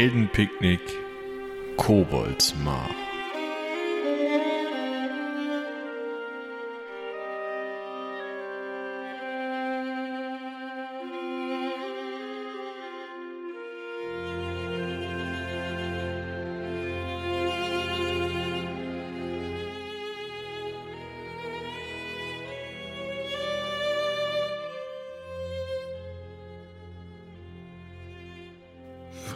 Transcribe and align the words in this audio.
Heldenpicknick 0.00 0.80
Koboldsmar. 1.76 3.09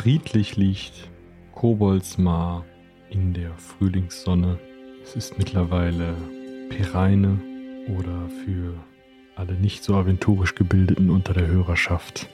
Friedlich 0.04 0.56
liegt 0.56 1.08
Koboldsmar 1.54 2.66
in 3.08 3.32
der 3.32 3.56
Frühlingssonne. 3.56 4.58
Es 5.02 5.16
ist 5.16 5.38
mittlerweile 5.38 6.14
Pereine 6.68 7.40
oder 7.88 8.28
für 8.44 8.74
alle 9.34 9.54
nicht 9.54 9.82
so 9.82 9.94
aventurisch 9.94 10.56
gebildeten 10.56 11.08
unter 11.08 11.32
der 11.32 11.46
Hörerschaft 11.46 12.28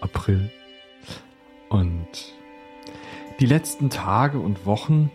April. 0.00 0.52
Und 1.70 2.06
die 3.40 3.46
letzten 3.46 3.90
Tage 3.90 4.38
und 4.38 4.64
Wochen 4.64 5.10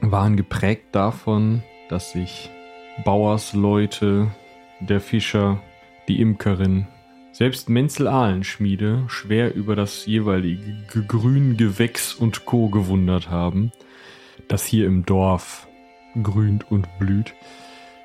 waren 0.00 0.38
geprägt 0.38 0.86
davon, 0.92 1.62
dass 1.90 2.12
sich 2.12 2.48
Bauersleute, 3.04 4.30
der 4.80 5.02
Fischer, 5.02 5.60
die 6.08 6.18
Imkerin, 6.18 6.86
selbst 7.32 7.68
Menzel 7.68 8.06
Ahlenschmiede 8.08 9.04
schwer 9.08 9.54
über 9.54 9.74
das 9.74 10.06
jeweilige 10.06 11.04
Grün, 11.08 11.56
Gewächs 11.56 12.14
und 12.14 12.44
Co. 12.44 12.68
gewundert 12.68 13.30
haben, 13.30 13.72
das 14.48 14.64
hier 14.66 14.86
im 14.86 15.06
Dorf 15.06 15.66
grünt 16.22 16.70
und 16.70 16.86
blüht. 16.98 17.34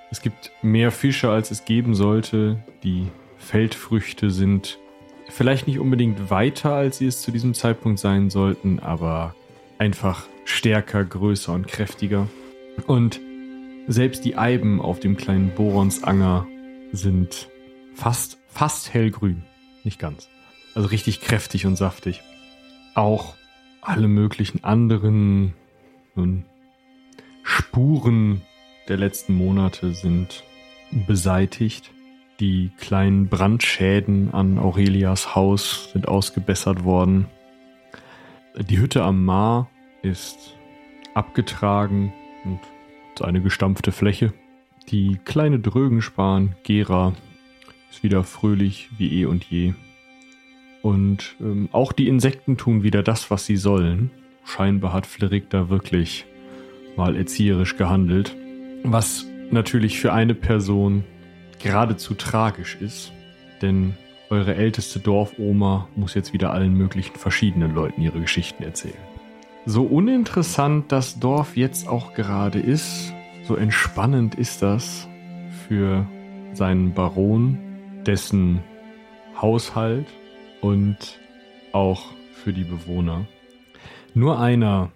Es 0.10 0.22
gibt 0.22 0.52
mehr 0.62 0.92
Fische, 0.92 1.30
als 1.30 1.52
es 1.52 1.66
geben 1.66 1.94
sollte. 1.94 2.64
Die 2.84 3.08
Feldfrüchte 3.38 4.32
sind 4.32 4.80
vielleicht 5.30 5.68
nicht 5.68 5.80
unbedingt 5.80 6.30
weiter, 6.30 6.74
als 6.74 7.00
sie 7.00 7.08
es 7.08 7.22
zu 7.22 7.32
diesem 7.32 7.54
Zeitpunkt 7.54 8.00
sein 8.00 8.30
sollten, 8.30 8.80
aber 8.80 9.36
einfach 9.78 10.26
stärker, 10.46 11.04
größer 11.04 11.54
und 11.54 11.68
kräftiger. 11.68 12.28
Und 12.88 13.20
selbst 13.88 14.24
die 14.24 14.38
Eiben 14.38 14.82
auf 14.82 15.02
dem 15.02 15.18
kleinen 15.18 15.54
Boronsanger 15.54 16.48
sind 16.94 17.50
fast 17.94 18.38
fast 18.58 18.92
hellgrün. 18.92 19.44
Nicht 19.84 20.00
ganz. 20.00 20.30
Also 20.74 20.88
richtig 20.88 21.22
kräftig 21.22 21.68
und 21.68 21.76
saftig. 21.76 22.24
Auch 22.96 23.36
alle 23.82 24.08
möglichen 24.08 24.64
anderen 24.64 25.54
nun, 26.16 26.44
Spuren 27.44 28.42
der 28.88 28.98
letzten 28.98 29.36
Monate 29.36 29.94
sind 29.94 30.44
beseitigt. 31.06 31.92
Die 32.40 32.72
kleinen 32.80 33.28
Brandschäden 33.30 34.34
an 34.34 34.58
Aurelias 34.58 35.36
Haus 35.36 35.92
sind 35.94 36.08
ausgebessert 36.08 36.84
worden. 36.84 37.28
Die 38.60 38.80
Hütte 38.80 39.04
am 39.04 39.24
Mar 39.24 39.70
ist 40.02 40.56
abgetragen 41.14 42.12
und 42.44 43.22
eine 43.22 43.42
gestampfte 43.42 43.92
Fläche. 43.92 44.34
Die 44.90 45.20
kleine 45.26 45.60
Drögenspan, 45.60 46.56
Gera, 46.64 47.14
ist 47.92 48.04
wieder 48.04 48.24
fröhlich 48.24 48.90
wie 48.98 49.22
eh 49.22 49.26
und 49.26 49.44
je. 49.46 49.74
Und 50.82 51.36
ähm, 51.42 51.70
auch 51.72 51.92
die 51.92 52.08
Insekten 52.08 52.58
tun 52.58 52.84
wieder 52.84 53.04
das, 53.04 53.30
was 53.32 53.46
sie 53.46 53.58
sollen. 53.58 54.12
Scheinbar 54.46 54.94
hat 54.94 55.06
Flerik 55.06 55.50
da 55.50 55.70
wirklich 55.70 56.26
mal 56.96 57.16
erzieherisch 57.16 57.76
gehandelt. 57.78 58.36
Was 58.84 59.26
natürlich 59.52 60.00
für 60.00 60.14
eine 60.14 60.36
Person 60.36 61.04
geradezu 61.60 62.14
tragisch 62.14 62.78
ist. 62.80 63.12
Denn 63.62 63.96
eure 64.30 64.56
älteste 64.56 65.00
Dorfoma 65.00 65.88
muss 65.96 66.14
jetzt 66.14 66.34
wieder 66.34 66.52
allen 66.52 66.74
möglichen 66.74 67.16
verschiedenen 67.16 67.74
Leuten 67.74 68.02
ihre 68.02 68.20
Geschichten 68.20 68.64
erzählen. 68.64 68.96
So 69.66 69.84
uninteressant 69.84 70.92
das 70.92 71.20
Dorf 71.20 71.58
jetzt 71.58 71.88
auch 71.88 72.14
gerade 72.14 72.60
ist, 72.60 73.14
so 73.44 73.56
entspannend 73.56 74.36
ist 74.36 74.62
das 74.62 75.08
für 75.68 76.06
seinen 76.54 76.94
Baron 76.94 77.58
dessen 78.08 78.64
Haushalt 79.40 80.08
und 80.62 81.20
auch 81.74 82.06
für 82.34 82.54
die 82.54 82.64
Bewohner. 82.64 83.28
Nur 84.14 84.40
einer 84.40 84.92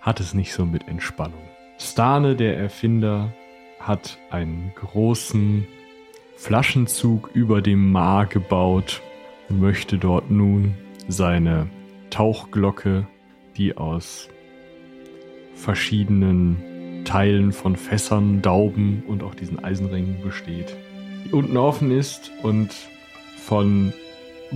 hat 0.00 0.20
es 0.20 0.34
nicht 0.34 0.52
so 0.52 0.66
mit 0.66 0.88
Entspannung. 0.88 1.42
Stane, 1.78 2.36
der 2.36 2.58
Erfinder, 2.58 3.32
hat 3.78 4.18
einen 4.30 4.72
großen 4.74 5.66
Flaschenzug 6.36 7.30
über 7.34 7.62
dem 7.62 7.90
Mar 7.92 8.26
gebaut 8.26 9.00
und 9.48 9.60
möchte 9.60 9.98
dort 9.98 10.30
nun 10.30 10.74
seine 11.08 11.68
Tauchglocke, 12.10 13.06
die 13.56 13.76
aus 13.76 14.28
verschiedenen 15.54 17.04
Teilen 17.04 17.52
von 17.52 17.76
Fässern, 17.76 18.42
Dauben 18.42 19.02
und 19.06 19.22
auch 19.22 19.34
diesen 19.34 19.62
Eisenringen 19.64 20.22
besteht, 20.22 20.76
unten 21.30 21.56
offen 21.56 21.90
ist 21.90 22.30
und 22.42 22.70
von 23.36 23.92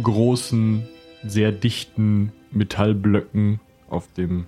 großen, 0.03 0.87
sehr 1.25 1.53
dichten 1.53 2.33
Metallblöcken 2.51 3.61
auf 3.89 4.09
dem 4.17 4.47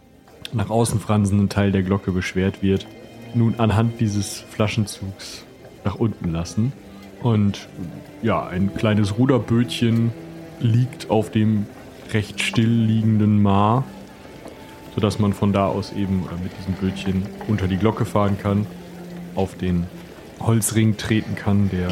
nach 0.53 0.71
außen 0.71 1.01
fransenden 1.01 1.49
Teil 1.49 1.73
der 1.73 1.83
Glocke 1.83 2.13
beschwert 2.13 2.63
wird, 2.63 2.87
nun 3.35 3.57
anhand 3.59 4.01
dieses 4.01 4.41
Flaschenzugs 4.41 5.45
nach 5.85 5.97
unten 5.97 6.31
lassen. 6.33 6.73
Und 7.23 7.69
ja, 8.23 8.47
ein 8.47 8.75
kleines 8.75 9.19
Ruderbötchen 9.19 10.13
liegt 10.61 11.11
auf 11.11 11.31
dem 11.31 11.67
recht 12.13 12.41
still 12.41 12.71
liegenden 12.71 13.43
Maar, 13.43 13.85
sodass 14.95 15.19
man 15.19 15.33
von 15.33 15.53
da 15.53 15.67
aus 15.67 15.93
eben 15.93 16.25
mit 16.43 16.53
diesem 16.59 16.75
Bötchen 16.75 17.27
unter 17.49 17.69
die 17.69 17.77
Glocke 17.77 18.05
fahren 18.05 18.39
kann, 18.39 18.67
auf 19.35 19.57
den 19.57 19.85
Holzring 20.41 20.97
treten 20.97 21.35
kann, 21.35 21.71
der 21.71 21.89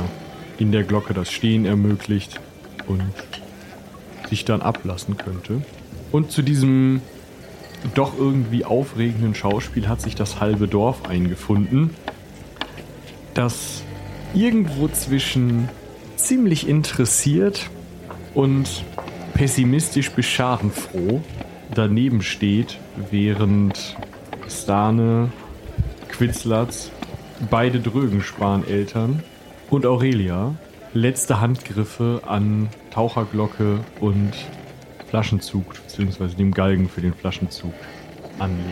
in 0.58 0.72
der 0.72 0.84
Glocke 0.84 1.14
das 1.14 1.30
Stehen 1.30 1.64
ermöglicht 1.64 2.40
und 2.86 3.02
sich 4.28 4.44
dann 4.44 4.62
ablassen 4.62 5.16
könnte. 5.16 5.62
Und 6.12 6.30
zu 6.30 6.42
diesem 6.42 7.02
doch 7.94 8.16
irgendwie 8.18 8.64
aufregenden 8.64 9.34
Schauspiel 9.34 9.88
hat 9.88 10.00
sich 10.00 10.14
das 10.14 10.40
halbe 10.40 10.66
Dorf 10.68 11.06
eingefunden, 11.06 11.90
das 13.34 13.82
irgendwo 14.34 14.88
zwischen 14.88 15.68
ziemlich 16.16 16.66
interessiert 16.68 17.70
und 18.34 18.84
pessimistisch 19.34 20.10
bis 20.10 20.26
schadenfroh 20.26 21.20
daneben 21.74 22.22
steht, 22.22 22.78
während 23.10 23.96
Stane, 24.48 25.30
Quitzlatz, 26.08 26.90
beide 27.50 27.80
Drögenspan-Eltern 27.80 29.22
und 29.70 29.86
Aurelia 29.86 30.54
letzte 30.94 31.40
Handgriffe 31.40 32.22
an 32.26 32.68
Taucherglocke 32.90 33.80
und 34.00 34.32
Flaschenzug, 35.08 35.74
beziehungsweise 35.74 36.36
dem 36.36 36.52
Galgen 36.52 36.88
für 36.88 37.00
den 37.00 37.14
Flaschenzug 37.14 37.74
anlegen. 38.38 38.66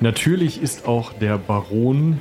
Natürlich 0.00 0.60
ist 0.60 0.86
auch 0.86 1.12
der 1.12 1.38
Baron, 1.38 2.18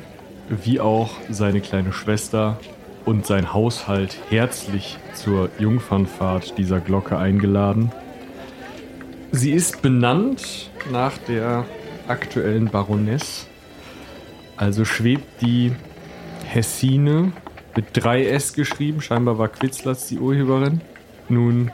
wie 0.50 0.80
auch 0.80 1.12
seine 1.30 1.62
kleine 1.62 1.94
Schwester 1.94 2.60
und 3.06 3.26
sein 3.26 3.54
Haushalt 3.54 4.18
herzlich 4.30 4.98
zur 5.14 5.50
Jungfernfahrt 5.58 6.58
dieser 6.58 6.80
Glocke 6.80 7.18
eingeladen. 7.18 7.92
Sie 9.32 9.52
ist 9.52 9.82
benannt 9.82 10.70
nach 10.92 11.18
der 11.18 11.66
aktuellen 12.08 12.66
Baroness. 12.66 13.48
Also 14.62 14.86
schwebt 14.86 15.42
die 15.42 15.72
Hessine 16.46 17.32
mit 17.76 17.98
3S 17.98 18.56
geschrieben. 18.56 19.02
Scheinbar 19.02 19.40
war 19.40 19.48
Quitzlatz 19.48 20.08
die 20.08 20.20
Urheberin. 20.20 20.82
Nun 21.30 21.72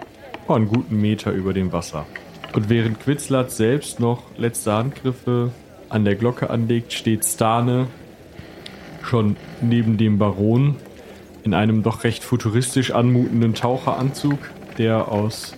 oh, 0.47 0.53
einen 0.53 0.69
guten 0.69 1.01
Meter 1.01 1.33
über 1.33 1.51
dem 1.51 1.73
Wasser. 1.73 2.05
Und 2.53 2.69
während 2.69 3.01
Quitzlatz 3.01 3.57
selbst 3.57 3.99
noch 3.99 4.23
letzte 4.37 4.71
Handgriffe 4.71 5.51
an 5.89 6.05
der 6.05 6.15
Glocke 6.15 6.49
anlegt, 6.49 6.93
steht 6.93 7.25
Stane 7.25 7.87
schon 9.03 9.35
neben 9.59 9.97
dem 9.97 10.17
Baron 10.17 10.77
in 11.43 11.53
einem 11.53 11.83
doch 11.83 12.05
recht 12.05 12.23
futuristisch 12.23 12.91
anmutenden 12.91 13.53
Taucheranzug, 13.53 14.39
der 14.77 15.11
aus 15.11 15.57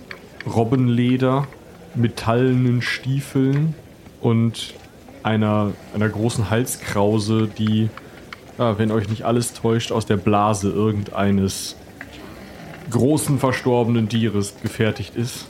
Robbenleder, 0.52 1.46
metallenen 1.94 2.82
Stiefeln 2.82 3.76
und 4.20 4.74
einer, 5.22 5.72
einer 5.94 6.08
großen 6.08 6.50
Halskrause, 6.50 7.48
die 7.48 7.90
ja, 8.60 8.78
wenn 8.78 8.92
euch 8.92 9.08
nicht 9.08 9.24
alles 9.24 9.54
täuscht, 9.54 9.90
aus 9.90 10.04
der 10.04 10.18
Blase 10.18 10.70
irgendeines 10.70 11.76
großen 12.90 13.38
verstorbenen 13.38 14.08
Tieres 14.08 14.54
gefertigt 14.60 15.16
ist, 15.16 15.46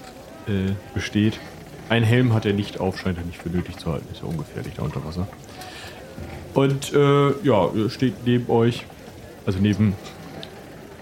äh, 0.46 0.72
besteht. 0.94 1.40
Ein 1.88 2.04
Helm 2.04 2.32
hat 2.32 2.46
er 2.46 2.52
nicht 2.52 2.78
auf, 2.78 3.00
scheint 3.00 3.18
er 3.18 3.24
nicht 3.24 3.38
für 3.38 3.48
nötig 3.48 3.78
zu 3.78 3.90
halten. 3.90 4.06
Ist 4.12 4.22
ja 4.22 4.28
ungefährlich 4.28 4.74
da 4.76 4.82
unter 4.82 5.04
Wasser. 5.04 5.26
Und 6.54 6.92
äh, 6.92 7.30
ja, 7.42 7.68
steht 7.88 8.14
neben 8.24 8.48
euch, 8.48 8.84
also 9.44 9.58
neben 9.58 9.94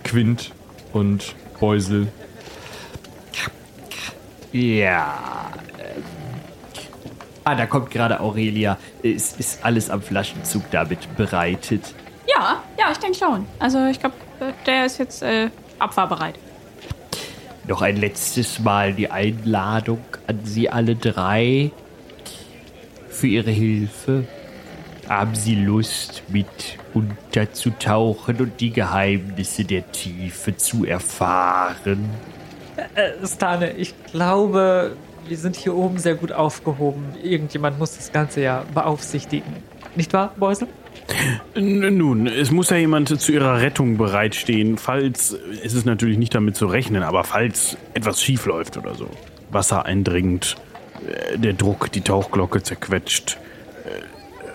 Quint 0.02 0.52
und 0.94 1.34
Beusel. 1.60 2.08
Ja. 4.52 5.52
Ah, 7.48 7.54
da 7.54 7.64
kommt 7.64 7.90
gerade 7.90 8.20
Aurelia. 8.20 8.76
Ist, 9.00 9.40
ist 9.40 9.64
alles 9.64 9.88
am 9.88 10.02
Flaschenzug 10.02 10.70
damit 10.70 11.16
bereitet? 11.16 11.94
Ja, 12.26 12.62
ja, 12.78 12.92
ich 12.92 12.98
denke 12.98 13.16
schon. 13.16 13.46
Also 13.58 13.86
ich 13.86 13.98
glaube, 13.98 14.16
der 14.66 14.84
ist 14.84 14.98
jetzt 14.98 15.22
äh, 15.22 15.48
abfahrbereit. 15.78 16.38
Noch 17.66 17.80
ein 17.80 17.96
letztes 17.96 18.58
Mal 18.58 18.92
die 18.92 19.10
Einladung 19.10 20.04
an 20.26 20.40
Sie 20.44 20.68
alle 20.68 20.94
drei 20.94 21.70
für 23.08 23.28
Ihre 23.28 23.50
Hilfe. 23.50 24.28
Haben 25.08 25.34
Sie 25.34 25.54
Lust, 25.54 26.24
mit 26.28 26.76
unterzutauchen 26.92 28.42
und 28.42 28.60
die 28.60 28.72
Geheimnisse 28.72 29.64
der 29.64 29.90
Tiefe 29.90 30.54
zu 30.54 30.84
erfahren? 30.84 32.10
Äh, 32.94 33.26
Stane, 33.26 33.72
ich 33.72 33.94
glaube, 34.04 34.98
wir 35.26 35.36
sind 35.36 35.56
hier 35.56 35.74
oben 35.74 35.98
sehr 35.98 36.14
gut 36.14 36.32
aufgehoben. 36.32 37.14
Irgendjemand 37.22 37.78
muss 37.78 37.96
das 37.96 38.12
Ganze 38.12 38.42
ja 38.42 38.64
beaufsichtigen. 38.74 39.52
Nicht 39.96 40.12
wahr, 40.12 40.32
Beusel? 40.36 40.68
Nun, 41.54 42.26
es 42.26 42.50
muss 42.50 42.70
ja 42.70 42.76
jemand 42.76 43.20
zu 43.20 43.32
ihrer 43.32 43.60
Rettung 43.60 43.96
bereitstehen, 43.96 44.76
falls, 44.76 45.36
es 45.64 45.74
ist 45.74 45.86
natürlich 45.86 46.18
nicht 46.18 46.34
damit 46.34 46.56
zu 46.56 46.66
rechnen, 46.66 47.02
aber 47.02 47.24
falls 47.24 47.76
etwas 47.94 48.22
schief 48.22 48.46
läuft 48.46 48.76
oder 48.76 48.94
so. 48.94 49.08
Wasser 49.50 49.86
eindringend, 49.86 50.56
äh, 51.06 51.38
der 51.38 51.54
Druck, 51.54 51.90
die 51.92 52.02
Tauchglocke 52.02 52.62
zerquetscht, 52.62 53.38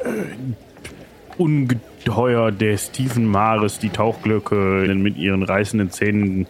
äh, 0.04 0.10
äh, 0.10 0.26
Ungeheuer 1.38 2.52
des 2.52 2.92
tiefen 2.92 3.26
Maares 3.26 3.80
die 3.80 3.90
Tauchglocke 3.90 4.94
mit 4.94 5.18
ihren 5.18 5.42
reißenden 5.42 5.90
Zähnen 5.90 6.46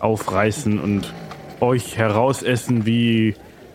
aufreißen 0.00 0.80
und 0.80 1.12
euch 1.60 1.96
herausessen 1.96 2.86
wie 2.86 3.34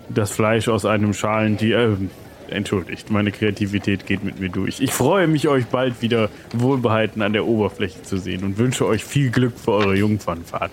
das 0.10 0.32
Fleisch 0.32 0.68
aus 0.68 0.86
einem 0.86 1.14
Schalentier. 1.14 1.78
Äh, 1.78 2.54
entschuldigt, 2.54 3.10
meine 3.10 3.32
Kreativität 3.32 4.06
geht 4.06 4.24
mit 4.24 4.40
mir 4.40 4.50
durch. 4.50 4.80
Ich 4.80 4.94
freue 4.94 5.28
mich, 5.28 5.48
euch 5.48 5.66
bald 5.68 6.02
wieder 6.02 6.30
wohlbehalten 6.54 7.22
an 7.22 7.34
der 7.34 7.46
Oberfläche 7.46 8.04
zu 8.04 8.18
sehen 8.18 8.44
und 8.44 8.58
wünsche 8.58 8.86
euch 8.86 9.04
viel 9.04 9.32
Glück 9.32 9.58
für 9.58 9.72
eure 9.72 9.96
Jungfernfahrt. 9.96 10.72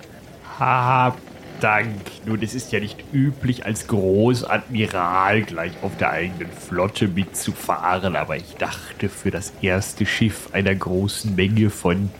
Hab 0.59 1.17
Dank. 1.61 2.01
Nun, 2.25 2.43
es 2.43 2.55
ist 2.55 2.73
ja 2.73 2.81
nicht 2.81 3.05
üblich, 3.13 3.67
als 3.67 3.87
Großadmiral 3.87 5.43
gleich 5.43 5.73
auf 5.83 5.97
der 5.99 6.11
eigenen 6.11 6.51
Flotte 6.51 7.07
mitzufahren, 7.07 8.17
aber 8.17 8.37
ich 8.37 8.57
dachte, 8.57 9.09
für 9.11 9.31
das 9.31 9.53
erste 9.61 10.07
Schiff 10.07 10.49
einer 10.53 10.75
großen 10.75 11.35
Menge 11.35 11.69
von 11.69 12.11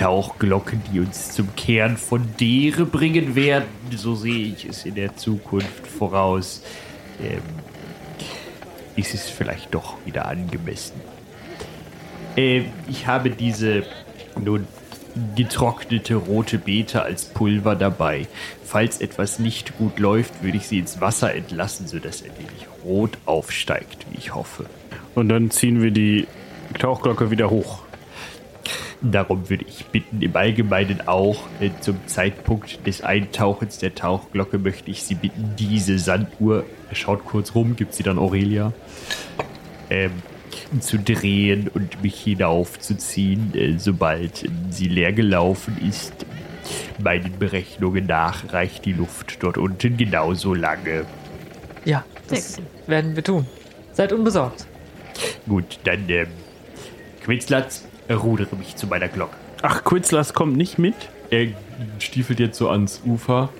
Tauchglocken, 0.00 0.80
die 0.90 1.00
uns 1.00 1.32
zum 1.32 1.54
Kern 1.56 1.98
von 1.98 2.34
Dere 2.40 2.86
bringen 2.86 3.34
werden, 3.34 3.66
so 3.94 4.14
sehe 4.14 4.46
ich 4.46 4.64
es 4.64 4.86
in 4.86 4.94
der 4.94 5.14
Zukunft 5.16 5.86
voraus, 5.86 6.62
ähm, 7.22 7.42
ist 8.96 9.12
es 9.12 9.28
vielleicht 9.28 9.74
doch 9.74 9.98
wieder 10.06 10.24
angemessen. 10.24 10.98
Ähm, 12.34 12.72
ich 12.88 13.06
habe 13.06 13.28
diese 13.28 13.82
nun 14.42 14.66
getrocknete 15.36 16.14
rote 16.14 16.56
Beete 16.56 17.02
als 17.02 17.26
Pulver 17.26 17.76
dabei. 17.76 18.26
Falls 18.64 19.02
etwas 19.02 19.38
nicht 19.38 19.76
gut 19.76 19.98
läuft, 19.98 20.42
würde 20.42 20.56
ich 20.56 20.66
sie 20.66 20.78
ins 20.78 21.02
Wasser 21.02 21.34
entlassen, 21.34 21.86
sodass 21.86 22.22
ein 22.22 22.30
wenig 22.38 22.68
rot 22.86 23.18
aufsteigt, 23.26 24.06
wie 24.10 24.16
ich 24.16 24.34
hoffe. 24.34 24.64
Und 25.14 25.28
dann 25.28 25.50
ziehen 25.50 25.82
wir 25.82 25.90
die 25.90 26.26
Tauchglocke 26.78 27.30
wieder 27.30 27.50
hoch. 27.50 27.82
Darum 29.02 29.48
würde 29.48 29.64
ich 29.66 29.86
bitten, 29.86 30.20
im 30.20 30.36
Allgemeinen 30.36 31.08
auch 31.08 31.46
äh, 31.60 31.70
zum 31.80 32.06
Zeitpunkt 32.06 32.86
des 32.86 33.02
Eintauchens 33.02 33.78
der 33.78 33.94
Tauchglocke 33.94 34.58
möchte 34.58 34.90
ich 34.90 35.02
Sie 35.04 35.14
bitten, 35.14 35.54
diese 35.58 35.98
Sanduhr, 35.98 36.66
er 36.90 36.94
schaut 36.94 37.24
kurz 37.24 37.54
rum, 37.54 37.76
gibt 37.76 37.94
sie 37.94 38.02
dann 38.02 38.18
Aurelia, 38.18 38.74
ähm, 39.88 40.12
zu 40.80 40.98
drehen 40.98 41.68
und 41.68 42.02
mich 42.02 42.20
hinaufzuziehen, 42.20 43.54
äh, 43.54 43.78
sobald 43.78 44.48
sie 44.68 44.88
leer 44.88 45.12
gelaufen 45.12 45.78
ist. 45.88 46.12
Meinen 47.02 47.38
Berechnungen 47.38 48.06
nach 48.06 48.52
reicht 48.52 48.84
die 48.84 48.92
Luft 48.92 49.42
dort 49.42 49.56
unten 49.56 49.96
genauso 49.96 50.52
lange. 50.52 51.06
Ja, 51.86 52.04
das 52.28 52.60
werden 52.86 53.16
wir 53.16 53.24
tun. 53.24 53.46
Seid 53.92 54.12
unbesorgt. 54.12 54.66
Gut, 55.48 55.78
dann, 55.84 56.08
ähm, 56.08 56.28
Quitzlatz, 57.24 57.86
rudere 58.16 58.56
mich 58.56 58.76
zu 58.76 58.86
meiner 58.86 59.08
Glocke. 59.08 59.36
Ach, 59.62 59.84
Quitzlas 59.84 60.34
kommt 60.34 60.56
nicht 60.56 60.78
mit? 60.78 60.94
Er 61.30 61.48
stiefelt 61.98 62.40
jetzt 62.40 62.58
so 62.58 62.68
ans 62.70 63.02
Ufer. 63.04 63.50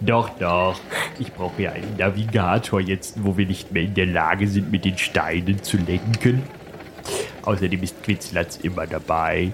Doch, 0.00 0.28
doch. 0.38 0.78
Ich 1.18 1.32
brauche 1.32 1.62
ja 1.62 1.72
einen 1.72 1.96
Navigator 1.96 2.80
jetzt, 2.80 3.24
wo 3.24 3.36
wir 3.36 3.46
nicht 3.46 3.72
mehr 3.72 3.82
in 3.82 3.94
der 3.94 4.06
Lage 4.06 4.46
sind, 4.46 4.70
mit 4.70 4.84
den 4.84 4.98
Steinen 4.98 5.62
zu 5.62 5.78
lenken. 5.78 6.42
Außerdem 7.42 7.82
ist 7.82 8.02
Quitzlatz 8.02 8.58
immer 8.58 8.86
dabei. 8.86 9.52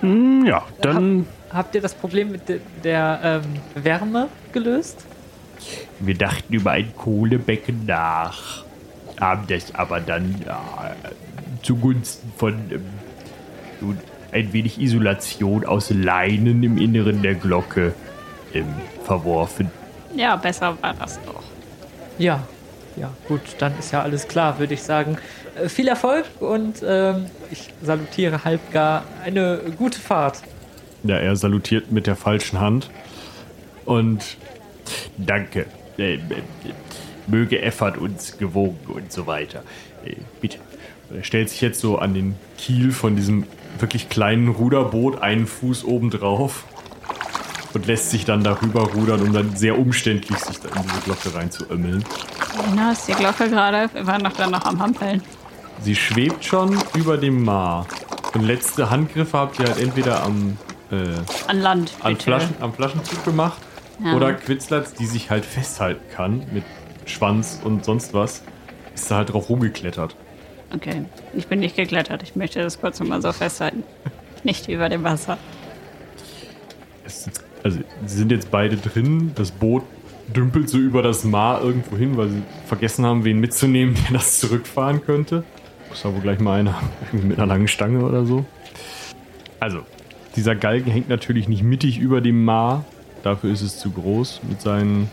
Hm, 0.00 0.46
ja, 0.46 0.62
dann 0.80 1.26
Habt 1.52 1.74
ihr 1.74 1.80
das 1.80 1.94
Problem 1.94 2.30
mit 2.30 2.48
de 2.48 2.60
der 2.84 3.42
ähm, 3.44 3.82
Wärme 3.82 4.28
gelöst? 4.52 5.04
Wir 5.98 6.14
dachten 6.14 6.54
über 6.54 6.70
ein 6.70 6.94
Kohlebecken 6.96 7.86
nach, 7.86 8.64
haben 9.20 9.46
das 9.48 9.74
aber 9.74 10.00
dann 10.00 10.36
ja, 10.46 10.94
zugunsten 11.62 12.32
von 12.36 12.54
ähm, 12.70 12.84
nun, 13.80 13.98
ein 14.32 14.52
wenig 14.52 14.80
Isolation 14.80 15.64
aus 15.64 15.90
Leinen 15.90 16.62
im 16.62 16.78
Inneren 16.78 17.22
der 17.22 17.34
Glocke 17.34 17.94
ähm, 18.54 18.66
verworfen. 19.04 19.70
Ja, 20.14 20.36
besser 20.36 20.76
war 20.80 20.94
das 20.94 21.20
doch. 21.24 21.42
Ja. 22.18 22.46
Ja, 22.96 23.12
gut, 23.28 23.40
dann 23.58 23.78
ist 23.78 23.92
ja 23.92 24.02
alles 24.02 24.26
klar, 24.26 24.58
würde 24.58 24.74
ich 24.74 24.82
sagen. 24.82 25.16
Äh, 25.56 25.68
viel 25.68 25.88
Erfolg 25.88 26.26
und 26.40 26.82
ähm, 26.84 27.26
ich 27.50 27.72
salutiere 27.82 28.44
halbgar 28.44 29.04
eine 29.24 29.60
gute 29.78 30.00
Fahrt. 30.00 30.42
Ja, 31.04 31.16
er 31.16 31.34
salutiert 31.36 31.92
mit 31.92 32.06
der 32.06 32.16
falschen 32.16 32.60
Hand. 32.60 32.90
Und 33.84 34.36
Danke. 35.16 35.66
Äh, 35.98 36.14
äh, 36.14 36.20
möge 37.26 37.62
Effert 37.62 37.96
uns 37.98 38.38
gewogen 38.38 38.86
und 38.88 39.12
so 39.12 39.26
weiter. 39.26 39.62
Äh, 40.04 40.16
bitte. 40.40 40.58
er 41.14 41.22
stellt 41.22 41.50
sich 41.50 41.60
jetzt 41.60 41.80
so 41.80 41.98
an 41.98 42.14
den 42.14 42.34
Kiel 42.58 42.92
von 42.92 43.16
diesem 43.16 43.44
wirklich 43.78 44.08
kleinen 44.08 44.48
Ruderboot, 44.48 45.22
einen 45.22 45.46
Fuß 45.46 45.84
oben 45.84 46.10
drauf. 46.10 46.64
Und 47.72 47.86
lässt 47.86 48.10
sich 48.10 48.24
dann 48.24 48.42
darüber 48.42 48.82
rudern, 48.82 49.20
um 49.22 49.32
dann 49.32 49.54
sehr 49.54 49.78
umständlich 49.78 50.36
sich 50.38 50.58
da 50.58 50.68
in 50.70 50.82
diese 50.88 51.00
Glocke 51.02 51.32
reinzuömmeln. 51.34 52.04
Na, 52.74 52.90
ist 52.90 53.06
die 53.06 53.12
Glocke 53.12 53.48
gerade. 53.48 53.88
Wir 53.92 54.06
waren 54.08 54.24
doch 54.24 54.32
dann 54.32 54.50
noch 54.50 54.64
am 54.64 54.80
Hampeln. 54.80 55.22
Sie 55.80 55.94
schwebt 55.94 56.44
schon 56.44 56.76
über 56.94 57.16
dem 57.16 57.44
Maar. 57.44 57.86
Und 58.34 58.42
letzte 58.42 58.90
Handgriffe 58.90 59.38
habt 59.38 59.60
ihr 59.60 59.66
halt 59.66 59.78
entweder 59.78 60.24
am, 60.24 60.56
äh, 60.90 60.96
An 61.46 61.60
Land, 61.60 61.92
an. 62.02 62.16
Flaschen, 62.16 62.54
am 62.60 62.72
Flaschenzug 62.72 63.24
gemacht 63.24 63.58
Ja. 64.04 64.14
oder 64.14 64.32
Quitzlatz, 64.34 64.94
die 64.94 65.06
sich 65.06 65.30
halt 65.30 65.44
festhalten 65.44 66.02
kann 66.12 66.42
mit 66.52 66.64
Schwanz 67.06 67.60
und 67.62 67.84
sonst 67.84 68.14
was, 68.14 68.42
ist 68.94 69.08
da 69.10 69.16
halt 69.18 69.32
drauf 69.32 69.48
rumgeklettert. 69.48 70.16
Okay, 70.74 71.04
ich 71.34 71.46
bin 71.48 71.60
nicht 71.60 71.76
geklettert. 71.76 72.22
Ich 72.22 72.36
möchte 72.36 72.60
das 72.60 72.80
kurz 72.80 73.00
nochmal 73.00 73.20
so 73.22 73.32
festhalten. 73.32 73.82
Nicht 74.44 74.68
über 74.68 74.88
dem 74.88 75.02
Wasser. 75.02 75.36
Ist, 77.04 77.42
also, 77.62 77.80
sie 78.06 78.16
sind 78.16 78.30
jetzt 78.30 78.50
beide 78.50 78.76
drin. 78.76 79.32
Das 79.34 79.50
Boot 79.50 79.82
dümpelt 80.34 80.68
so 80.68 80.78
über 80.78 81.02
das 81.02 81.24
Maar 81.24 81.60
irgendwo 81.62 81.96
hin, 81.96 82.16
weil 82.16 82.28
sie 82.28 82.42
vergessen 82.66 83.04
haben, 83.04 83.24
wen 83.24 83.40
mitzunehmen, 83.40 83.96
der 84.08 84.18
das 84.18 84.40
zurückfahren 84.40 85.02
könnte. 85.02 85.44
Muss 85.88 86.04
wohl 86.04 86.20
gleich 86.20 86.38
mal 86.38 86.60
einer 86.60 86.80
mit 87.12 87.36
einer 87.36 87.46
langen 87.46 87.66
Stange 87.66 88.04
oder 88.04 88.24
so. 88.24 88.44
Also, 89.58 89.80
dieser 90.36 90.54
Galgen 90.54 90.90
hängt 90.90 91.08
natürlich 91.08 91.48
nicht 91.48 91.64
mittig 91.64 91.98
über 91.98 92.20
dem 92.20 92.44
Maar. 92.44 92.84
Dafür 93.24 93.52
ist 93.52 93.60
es 93.60 93.78
zu 93.78 93.90
groß 93.90 94.40
mit 94.48 94.60
seinen 94.60 95.10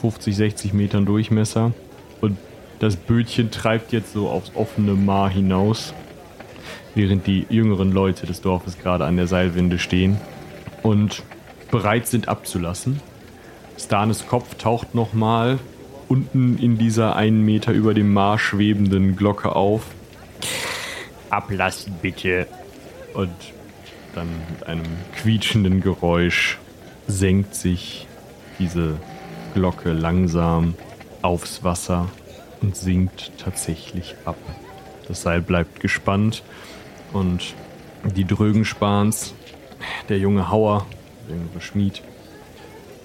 50, 0.00 0.36
60 0.36 0.72
Metern 0.72 1.04
Durchmesser. 1.04 1.72
Und 2.20 2.38
das 2.80 2.96
Bötchen 2.96 3.50
treibt 3.50 3.92
jetzt 3.92 4.12
so 4.12 4.28
aufs 4.28 4.52
offene 4.54 4.94
Maar 4.94 5.30
hinaus, 5.30 5.94
während 6.94 7.26
die 7.26 7.46
jüngeren 7.50 7.92
Leute 7.92 8.26
des 8.26 8.40
Dorfes 8.40 8.78
gerade 8.78 9.04
an 9.04 9.16
der 9.16 9.26
Seilwinde 9.26 9.78
stehen 9.78 10.16
und 10.82 11.22
bereit 11.70 12.08
sind 12.08 12.28
abzulassen. 12.28 13.00
Stanes 13.78 14.26
Kopf 14.26 14.54
taucht 14.56 14.94
nochmal 14.94 15.58
unten 16.08 16.58
in 16.58 16.78
dieser 16.78 17.16
einen 17.16 17.44
Meter 17.44 17.72
über 17.72 17.94
dem 17.94 18.12
Maar 18.12 18.38
schwebenden 18.38 19.14
Glocke 19.14 19.54
auf 19.54 19.82
Ablassen 21.28 21.94
bitte. 22.02 22.48
und 23.14 23.30
dann 24.14 24.28
mit 24.50 24.66
einem 24.66 24.82
quietschenden 25.14 25.80
Geräusch 25.80 26.58
senkt 27.06 27.54
sich 27.54 28.08
diese 28.58 28.96
Glocke 29.54 29.92
langsam 29.92 30.74
aufs 31.22 31.62
Wasser 31.62 32.08
und 32.62 32.76
sinkt 32.76 33.32
tatsächlich 33.38 34.14
ab. 34.24 34.36
Das 35.08 35.22
Seil 35.22 35.40
bleibt 35.40 35.80
gespannt 35.80 36.42
und 37.12 37.54
die 38.16 38.24
Drögenspans, 38.24 39.34
der 40.08 40.18
junge 40.18 40.50
Hauer, 40.50 40.86
der 41.28 41.36
jüngere 41.36 41.60
Schmied 41.60 42.02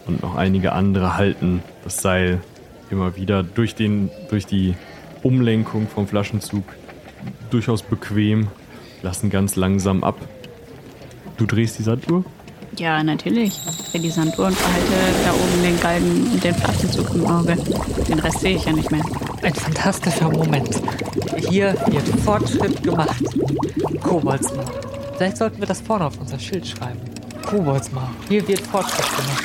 und 0.08 0.22
noch 0.22 0.36
einige 0.36 0.74
andere 0.74 1.18
halten 1.18 1.64
das 1.84 2.02
Seil 2.02 2.42
immer 2.90 3.16
wieder 3.16 3.44
durch, 3.44 3.76
den, 3.76 4.10
durch 4.30 4.46
die 4.46 4.76
Umlenkung 5.24 5.88
vom 5.88 6.08
Flaschenzug 6.08 6.64
durchaus 7.50 7.82
bequem, 7.82 8.48
lassen 9.02 9.30
ganz 9.30 9.56
langsam 9.56 10.04
ab. 10.04 10.18
Du 11.38 11.46
drehst 11.46 11.80
die 11.80 11.84
Sanduhr? 11.84 12.24
Ja, 12.78 13.04
natürlich. 13.04 13.60
Ich 13.68 13.92
drehe 13.92 14.02
die 14.02 14.10
Sanduhr 14.10 14.48
und 14.48 14.58
behalte 14.58 14.94
da 15.24 15.34
oben 15.34 15.64
den 15.64 15.80
Galgen 15.80 16.32
und 16.32 16.44
den 16.44 16.54
Flaschenzug 16.54 17.16
im 17.16 17.26
Auge. 17.26 17.58
Den 18.08 18.20
Rest 18.20 18.42
sehe 18.42 18.56
ich 18.56 18.66
ja 18.66 18.74
nicht 18.74 18.92
mehr. 18.92 19.04
Ein 19.46 19.54
fantastischer 19.54 20.28
Moment. 20.28 20.82
Hier 21.38 21.76
wird 21.86 22.08
Fortschritt 22.24 22.82
gemacht. 22.82 23.24
Koboldsmar. 24.02 24.66
Vielleicht 25.18 25.38
sollten 25.38 25.60
wir 25.60 25.68
das 25.68 25.82
vorne 25.82 26.06
auf 26.06 26.20
unser 26.20 26.40
Schild 26.40 26.66
schreiben. 26.66 27.00
Koboldsmar. 27.46 28.10
Hier 28.28 28.48
wird 28.48 28.62
Fortschritt 28.62 29.06
gemacht. 29.16 29.44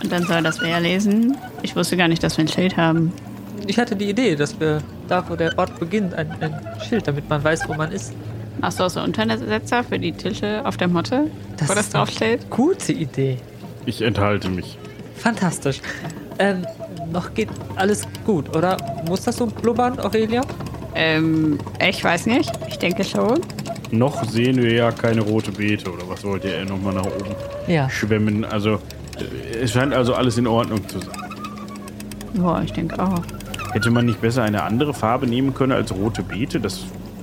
Und 0.00 0.12
dann 0.12 0.22
soll 0.22 0.44
das 0.44 0.60
wer 0.60 0.78
lesen? 0.78 1.36
Ich 1.62 1.74
wusste 1.74 1.96
gar 1.96 2.06
nicht, 2.06 2.22
dass 2.22 2.36
wir 2.36 2.44
ein 2.44 2.48
Schild 2.48 2.76
haben. 2.76 3.12
Ich 3.66 3.80
hatte 3.80 3.96
die 3.96 4.08
Idee, 4.10 4.36
dass 4.36 4.60
wir 4.60 4.80
da, 5.08 5.28
wo 5.28 5.34
der 5.34 5.58
Ort 5.58 5.80
beginnt, 5.80 6.14
ein, 6.14 6.30
ein 6.40 6.54
Schild, 6.88 7.08
damit 7.08 7.28
man 7.28 7.42
weiß, 7.42 7.68
wo 7.68 7.74
man 7.74 7.90
ist. 7.90 8.14
Hast 8.62 8.78
du 8.78 8.84
auch 8.84 8.90
so 8.90 9.00
Untersetzer 9.00 9.82
für 9.82 9.98
die 9.98 10.12
Tische 10.12 10.64
auf 10.64 10.76
der 10.76 10.86
Motte, 10.86 11.24
wo 11.24 11.56
das 11.56 11.70
ist 11.70 11.96
eine 11.96 12.04
draufsteht? 12.04 12.48
Gute 12.48 12.92
Idee. 12.92 13.38
Ich 13.86 14.02
enthalte 14.02 14.48
mich. 14.50 14.78
Fantastisch. 15.16 15.80
Ähm, 16.38 16.64
noch 17.12 17.34
geht 17.34 17.48
alles 17.76 18.02
gut, 18.24 18.54
oder? 18.56 18.76
Muss 19.08 19.22
das 19.22 19.36
so 19.36 19.46
blubbern, 19.46 19.98
Aurelia? 20.00 20.42
Ähm, 20.94 21.58
ich 21.86 22.02
weiß 22.02 22.26
nicht. 22.26 22.50
Ich 22.68 22.78
denke 22.78 23.04
schon. 23.04 23.40
Noch 23.90 24.24
sehen 24.24 24.56
wir 24.56 24.72
ja 24.72 24.90
keine 24.90 25.20
rote 25.20 25.52
Beete 25.52 25.90
oder 25.92 26.08
was 26.08 26.24
wollt 26.24 26.44
ihr 26.44 26.64
nochmal 26.64 26.94
nach 26.94 27.06
oben 27.06 27.34
Ja. 27.68 27.88
schwemmen? 27.88 28.44
Also, 28.44 28.78
es 29.62 29.72
scheint 29.72 29.94
also 29.94 30.14
alles 30.14 30.38
in 30.38 30.46
Ordnung 30.46 30.86
zu 30.88 30.98
sein. 30.98 31.10
Boah, 32.34 32.60
ich 32.64 32.72
denke 32.72 32.98
auch. 33.02 33.22
Hätte 33.72 33.90
man 33.90 34.06
nicht 34.06 34.20
besser 34.20 34.42
eine 34.42 34.62
andere 34.62 34.92
Farbe 34.94 35.26
nehmen 35.26 35.54
können 35.54 35.72
als 35.72 35.94
rote 35.94 36.22
Beete? 36.22 36.58
Das 36.60 36.80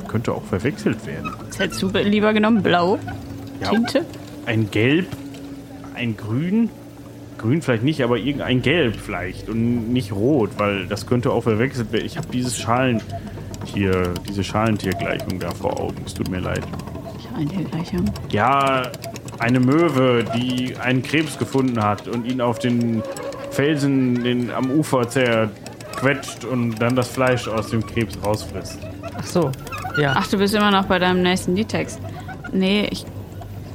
könnte 0.07 0.31
auch 0.31 0.43
verwechselt 0.43 1.05
werden. 1.05 1.31
Was 1.47 1.59
hättest 1.59 1.81
du 1.81 1.87
lieber 1.89 2.33
genommen? 2.33 2.61
Blau? 2.63 2.99
Ja, 3.61 3.69
Tinte? 3.69 4.05
Ein 4.45 4.69
Gelb, 4.71 5.07
ein 5.95 6.15
Grün. 6.15 6.69
Grün 7.43 7.61
vielleicht 7.61 7.83
nicht, 7.83 8.01
aber 8.01 8.17
irgendein 8.17 8.61
Gelb 8.61 8.95
vielleicht 8.95 9.49
und 9.49 9.91
nicht 9.91 10.13
rot, 10.13 10.51
weil 10.55 10.87
das 10.87 11.05
könnte 11.05 11.29
auch 11.29 11.41
verwechselt 11.41 11.91
werden. 11.91 12.05
Ich 12.05 12.15
habe 12.15 12.27
dieses 12.31 12.57
Schalentier, 12.57 14.13
diese 14.29 14.45
Schalentiergleichung 14.45 15.39
da 15.39 15.51
vor 15.51 15.77
Augen. 15.77 15.97
Es 16.05 16.13
tut 16.13 16.29
mir 16.29 16.39
leid. 16.39 16.63
Schalentiergleichung. 17.21 18.05
Ja, 18.31 18.83
eine 19.39 19.59
Möwe, 19.59 20.23
die 20.37 20.77
einen 20.77 21.03
Krebs 21.03 21.37
gefunden 21.37 21.83
hat 21.83 22.07
und 22.07 22.25
ihn 22.25 22.39
auf 22.39 22.59
den 22.59 23.03
Felsen 23.51 24.23
den, 24.23 24.49
am 24.49 24.71
Ufer 24.71 25.09
zerquetscht 25.09 26.45
und 26.45 26.75
dann 26.75 26.95
das 26.95 27.09
Fleisch 27.09 27.49
aus 27.49 27.71
dem 27.71 27.85
Krebs 27.85 28.17
rausfrisst. 28.23 28.79
Ach 29.17 29.25
so. 29.25 29.51
Ja. 29.97 30.13
Ach, 30.15 30.27
du 30.27 30.37
bist 30.37 30.55
immer 30.55 30.71
noch 30.71 30.85
bei 30.85 30.97
deinem 30.97 31.21
nächsten 31.21 31.57
Liedtext. 31.57 31.99
Nee, 32.53 32.87
ich 32.89 33.05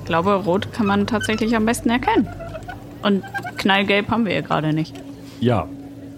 glaube, 0.07 0.33
rot 0.37 0.73
kann 0.73 0.87
man 0.87 1.07
tatsächlich 1.07 1.55
am 1.55 1.67
besten 1.67 1.91
erkennen. 1.91 2.27
Und 3.03 3.23
knallgelb 3.59 4.09
haben 4.09 4.25
wir 4.25 4.35
ja 4.35 4.41
gerade 4.41 4.73
nicht. 4.73 4.95
Ja, 5.41 5.69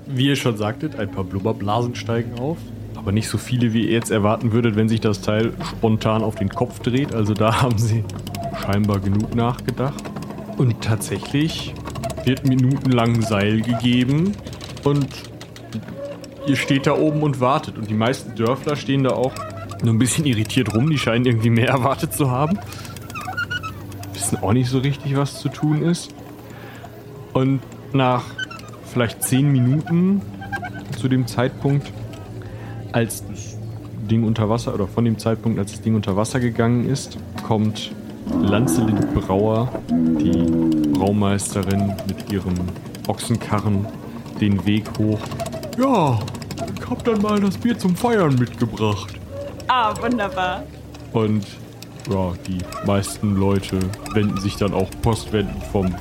wie 0.06 0.28
ihr 0.28 0.37
schon 0.37 0.56
sagtet, 0.56 0.99
ein 0.99 1.11
paar 1.11 1.25
Blubberblasen 1.25 1.94
steigen 1.94 2.38
auf. 2.38 2.59
Aber 2.97 3.12
nicht 3.12 3.28
so 3.28 3.38
viele, 3.38 3.73
wie 3.73 3.87
ihr 3.87 3.92
jetzt 3.92 4.11
erwarten 4.11 4.52
würdet, 4.52 4.76
wenn 4.76 4.88
sich 4.88 5.00
das 5.00 5.23
Teil 5.23 5.54
spontan 5.70 6.23
auf 6.23 6.35
den 6.35 6.50
Kopf 6.50 6.80
dreht. 6.80 7.14
Also 7.14 7.32
da 7.32 7.62
haben 7.62 7.78
sie 7.78 8.04
scheinbar 8.62 9.00
genug 9.00 9.35
nachgedacht. 9.35 10.04
Und 10.59 10.82
tatsächlich 10.82 11.75
wird 12.25 12.47
minutenlang 12.47 13.23
Seil 13.23 13.62
gegeben 13.62 14.32
und 14.85 15.09
ihr 16.47 16.56
steht 16.56 16.87
da 16.87 16.92
oben 16.92 17.23
und 17.23 17.40
wartet. 17.40 17.78
Und 17.78 17.88
die 17.88 17.94
meisten 17.94 18.35
Dörfler 18.35 18.76
stehen 18.76 19.04
da 19.04 19.11
auch 19.11 19.32
nur 19.82 19.94
ein 19.94 19.99
bisschen 19.99 20.26
irritiert 20.26 20.75
rum. 20.75 20.90
Die 20.90 20.99
scheinen 20.99 21.25
irgendwie 21.25 21.50
mehr 21.50 21.68
erwartet 21.70 22.12
zu 22.12 22.30
haben. 22.30 22.59
Wissen 24.12 24.38
auch 24.42 24.52
nicht 24.52 24.68
so 24.68 24.78
richtig, 24.78 25.16
was 25.16 25.40
zu 25.40 25.49
tun 25.49 25.82
ist. 25.82 26.12
Und 27.40 27.61
nach 27.94 28.25
vielleicht 28.92 29.23
zehn 29.23 29.50
Minuten 29.50 30.20
zu 30.99 31.09
dem 31.09 31.26
Zeitpunkt, 31.26 31.90
als 32.92 33.26
das 33.26 33.56
Ding 34.11 34.25
unter 34.25 34.50
Wasser 34.50 34.75
oder 34.75 34.87
von 34.87 35.06
dem 35.06 35.18
Zeitpunkt, 35.18 35.59
als 35.59 35.70
das 35.70 35.80
Ding 35.80 35.94
unter 35.94 36.16
Wasser 36.16 36.38
gegangen 36.38 36.87
ist, 36.87 37.16
kommt 37.47 37.92
Lanzelin 38.42 39.00
Brauer, 39.14 39.73
die 39.90 40.90
Braumeisterin 40.92 41.94
mit 42.06 42.30
ihrem 42.30 42.52
Ochsenkarren, 43.09 43.87
den 44.38 44.62
Weg 44.66 44.85
hoch. 44.99 45.20
Ja, 45.78 46.18
ich 46.78 46.90
hab 46.90 47.02
dann 47.04 47.23
mal 47.23 47.40
das 47.40 47.56
Bier 47.56 47.78
zum 47.78 47.97
Feiern 47.97 48.35
mitgebracht. 48.35 49.14
Ah, 49.66 49.94
wunderbar. 50.02 50.64
Und 51.14 51.47
ja, 52.11 52.35
die 52.47 52.59
meisten 52.87 53.37
Leute 53.37 53.78
wenden 54.12 54.38
sich 54.38 54.56
dann 54.56 54.75
auch 54.75 54.90
postwendend 55.00 55.64
vom 55.73 55.94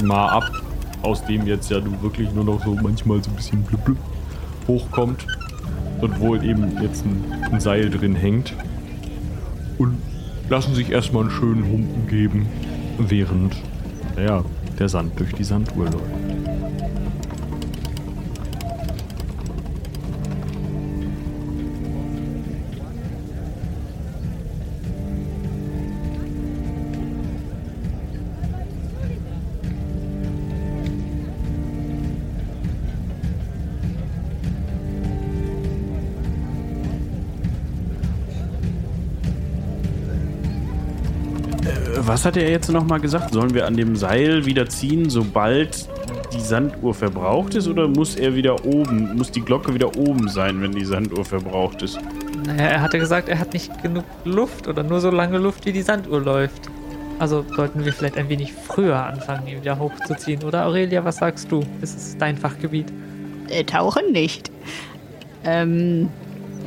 Mar 0.00 0.32
ab, 0.32 0.63
aus 1.04 1.24
dem 1.24 1.46
jetzt 1.46 1.70
ja 1.70 1.80
du 1.80 1.90
wirklich 2.02 2.32
nur 2.32 2.44
noch 2.44 2.64
so 2.64 2.74
manchmal 2.74 3.22
so 3.22 3.30
ein 3.30 3.36
bisschen 3.36 3.62
blub 3.62 3.84
blub 3.84 3.98
hochkommt 4.66 5.26
und 6.00 6.18
wohl 6.20 6.42
eben 6.44 6.80
jetzt 6.82 7.04
ein, 7.04 7.22
ein 7.52 7.60
Seil 7.60 7.90
drin 7.90 8.14
hängt. 8.14 8.54
Und 9.78 9.98
lassen 10.48 10.74
sich 10.74 10.90
erstmal 10.90 11.22
einen 11.22 11.30
schönen 11.30 11.64
Humpen 11.64 12.06
geben, 12.06 12.46
während 12.98 13.56
naja, 14.16 14.44
der 14.78 14.88
Sand 14.88 15.18
durch 15.18 15.32
die 15.32 15.44
Sanduhr 15.44 15.86
läuft. 15.86 16.73
Was 42.14 42.24
hat 42.24 42.36
er 42.36 42.48
jetzt 42.48 42.70
nochmal 42.70 43.00
gesagt? 43.00 43.34
Sollen 43.34 43.54
wir 43.54 43.66
an 43.66 43.76
dem 43.76 43.96
Seil 43.96 44.46
wieder 44.46 44.68
ziehen, 44.68 45.10
sobald 45.10 45.88
die 46.32 46.40
Sanduhr 46.40 46.94
verbraucht 46.94 47.56
ist? 47.56 47.66
Oder 47.66 47.88
muss 47.88 48.14
er 48.14 48.36
wieder 48.36 48.64
oben, 48.64 49.16
muss 49.16 49.32
die 49.32 49.40
Glocke 49.40 49.74
wieder 49.74 49.96
oben 49.96 50.28
sein, 50.28 50.62
wenn 50.62 50.70
die 50.70 50.84
Sanduhr 50.84 51.24
verbraucht 51.24 51.82
ist? 51.82 51.98
Naja, 52.46 52.68
er 52.68 52.82
hatte 52.82 53.00
gesagt, 53.00 53.28
er 53.28 53.40
hat 53.40 53.52
nicht 53.52 53.82
genug 53.82 54.04
Luft 54.24 54.68
oder 54.68 54.84
nur 54.84 55.00
so 55.00 55.10
lange 55.10 55.38
Luft, 55.38 55.66
wie 55.66 55.72
die 55.72 55.82
Sanduhr 55.82 56.20
läuft. 56.20 56.70
Also 57.18 57.44
sollten 57.56 57.84
wir 57.84 57.92
vielleicht 57.92 58.16
ein 58.16 58.28
wenig 58.28 58.52
früher 58.52 59.04
anfangen, 59.04 59.48
ihn 59.48 59.60
wieder 59.60 59.80
hochzuziehen. 59.80 60.44
Oder 60.44 60.66
Aurelia, 60.66 61.04
was 61.04 61.16
sagst 61.16 61.50
du? 61.50 61.64
Es 61.82 61.96
ist 61.96 62.22
dein 62.22 62.36
Fachgebiet. 62.36 62.92
Äh, 63.48 63.64
tauchen 63.64 64.12
nicht. 64.12 64.52
Ähm, 65.42 66.08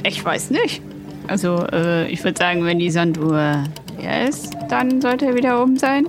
ich 0.03 0.25
weiß 0.25 0.49
nicht. 0.49 0.81
Also, 1.27 1.65
äh, 1.71 2.05
ich 2.09 2.21
würde 2.25 2.37
sagen, 2.37 2.65
wenn 2.65 2.79
die 2.79 2.91
Sanduhr 2.91 3.63
ist, 3.99 4.55
dann 4.69 5.01
sollte 5.01 5.27
er 5.27 5.35
wieder 5.35 5.61
oben 5.61 5.77
sein. 5.77 6.07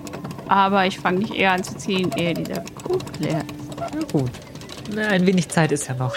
Aber 0.48 0.86
ich 0.86 0.98
fange 0.98 1.18
nicht 1.18 1.34
eher 1.34 1.52
an 1.52 1.62
zu 1.62 1.76
ziehen, 1.76 2.10
ehe 2.16 2.34
dieser 2.34 2.62
Krug 2.62 3.02
leer 3.18 3.40
ist. 3.40 3.68
Na 3.78 4.04
gut. 4.10 4.30
Na, 4.94 5.08
ein 5.08 5.26
wenig 5.26 5.48
Zeit 5.48 5.72
ist 5.72 5.88
ja 5.88 5.94
noch. 5.94 6.14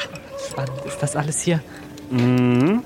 Spannend 0.49 0.85
ist 0.85 1.01
das 1.01 1.15
alles 1.15 1.41
hier. 1.41 1.61
Mhm. 2.09 2.83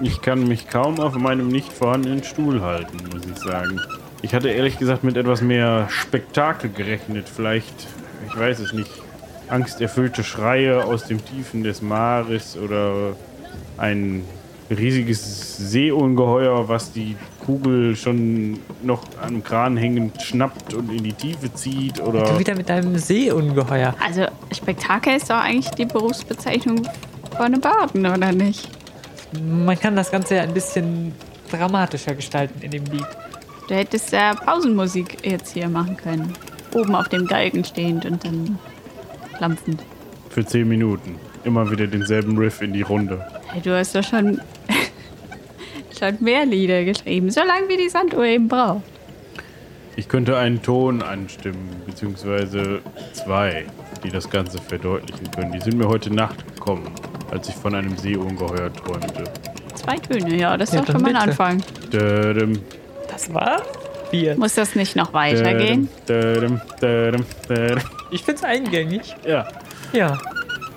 Ich 0.00 0.20
kann 0.20 0.46
mich 0.46 0.68
kaum 0.68 1.00
auf 1.00 1.14
meinem 1.14 1.48
nicht 1.48 1.72
vorhandenen 1.72 2.22
Stuhl 2.22 2.60
halten, 2.62 2.98
muss 3.12 3.22
ich 3.26 3.38
sagen. 3.38 3.80
Ich 4.22 4.34
hatte 4.34 4.48
ehrlich 4.48 4.78
gesagt 4.78 5.04
mit 5.04 5.16
etwas 5.16 5.40
mehr 5.40 5.86
Spektakel 5.88 6.70
gerechnet. 6.70 7.28
Vielleicht, 7.28 7.74
ich 8.28 8.38
weiß 8.38 8.60
es 8.60 8.72
nicht, 8.72 8.90
angsterfüllte 9.48 10.24
Schreie 10.24 10.84
aus 10.84 11.04
dem 11.06 11.24
Tiefen 11.24 11.62
des 11.62 11.82
Mares 11.82 12.56
oder 12.56 13.16
ein 13.78 14.24
riesiges 14.70 15.56
Seeungeheuer, 15.56 16.68
was 16.68 16.92
die 16.92 17.16
Kugel 17.44 17.94
schon 17.96 18.58
noch 18.82 19.02
am 19.22 19.42
Kran 19.42 19.76
hängend 19.76 20.20
schnappt 20.22 20.74
und 20.74 20.90
in 20.90 21.04
die 21.04 21.12
Tiefe 21.12 21.52
zieht 21.54 21.98
Du 21.98 22.04
oder 22.04 22.38
wieder 22.38 22.54
mit 22.54 22.68
deinem 22.68 22.96
Seeungeheuer. 22.98 23.94
Also, 24.04 24.26
Spektakel 24.52 25.16
ist 25.16 25.30
doch 25.30 25.36
eigentlich 25.36 25.70
die 25.70 25.84
Berufsbezeichnung 25.84 26.82
von 27.36 27.46
einem 27.46 27.60
Baden, 27.60 28.06
oder 28.06 28.32
nicht? 28.32 28.68
Man 29.40 29.78
kann 29.78 29.96
das 29.96 30.10
Ganze 30.10 30.36
ja 30.36 30.42
ein 30.42 30.54
bisschen 30.54 31.12
dramatischer 31.50 32.14
gestalten 32.14 32.60
in 32.62 32.70
dem 32.70 32.84
Lied. 32.86 33.06
Du 33.68 33.74
hättest 33.74 34.12
ja 34.12 34.34
Pausenmusik 34.34 35.26
jetzt 35.26 35.52
hier 35.52 35.68
machen 35.68 35.96
können. 35.96 36.32
Oben 36.74 36.94
auf 36.94 37.08
dem 37.08 37.26
Galgen 37.26 37.64
stehend 37.64 38.04
und 38.04 38.24
dann 38.24 38.58
klampfend. 39.36 39.82
Für 40.30 40.44
10 40.44 40.68
Minuten. 40.68 41.16
Immer 41.44 41.70
wieder 41.70 41.86
denselben 41.86 42.36
Riff 42.38 42.62
in 42.62 42.72
die 42.72 42.82
Runde. 42.82 43.24
Du 43.62 43.76
hast 43.76 43.94
doch 43.94 44.04
schon, 44.04 44.40
schon 45.98 46.16
mehr 46.20 46.44
Lieder 46.44 46.84
geschrieben, 46.84 47.30
so 47.30 47.40
lange 47.40 47.68
wie 47.68 47.76
die 47.76 47.88
Sanduhr 47.88 48.24
eben 48.24 48.48
braucht. 48.48 48.82
Ich 49.96 50.08
könnte 50.08 50.36
einen 50.36 50.62
Ton 50.62 51.02
anstimmen, 51.02 51.70
beziehungsweise 51.86 52.80
zwei, 53.14 53.64
die 54.04 54.10
das 54.10 54.28
Ganze 54.28 54.58
verdeutlichen 54.60 55.30
können. 55.30 55.52
Die 55.52 55.60
sind 55.60 55.78
mir 55.78 55.88
heute 55.88 56.12
Nacht 56.12 56.44
gekommen, 56.54 56.90
als 57.30 57.48
ich 57.48 57.54
von 57.54 57.74
einem 57.74 57.96
Seeungeheuer 57.96 58.70
träumte. 58.74 59.24
Zwei 59.74 59.96
Töne, 59.96 60.36
ja, 60.36 60.56
das 60.56 60.68
ist 60.70 60.74
Ja, 60.74 60.80
doch 60.82 60.92
schon 60.92 61.02
mal 61.02 61.10
ein. 61.16 61.16
Anfang. 61.16 61.62
Dödem, 61.90 62.60
Das 63.10 63.32
war 63.32 63.62
vier. 64.10 64.36
Muss 64.36 64.54
das 64.54 64.74
nicht 64.74 64.96
noch 64.96 65.14
weitergehen? 65.14 65.88
dödem, 66.06 66.60
dödem, 66.80 67.24
dödem. 67.48 67.80
Ich 68.10 68.22
find's 68.22 68.44
eingängig. 68.44 69.16
Ja. 69.26 69.48
Ja. 69.94 70.18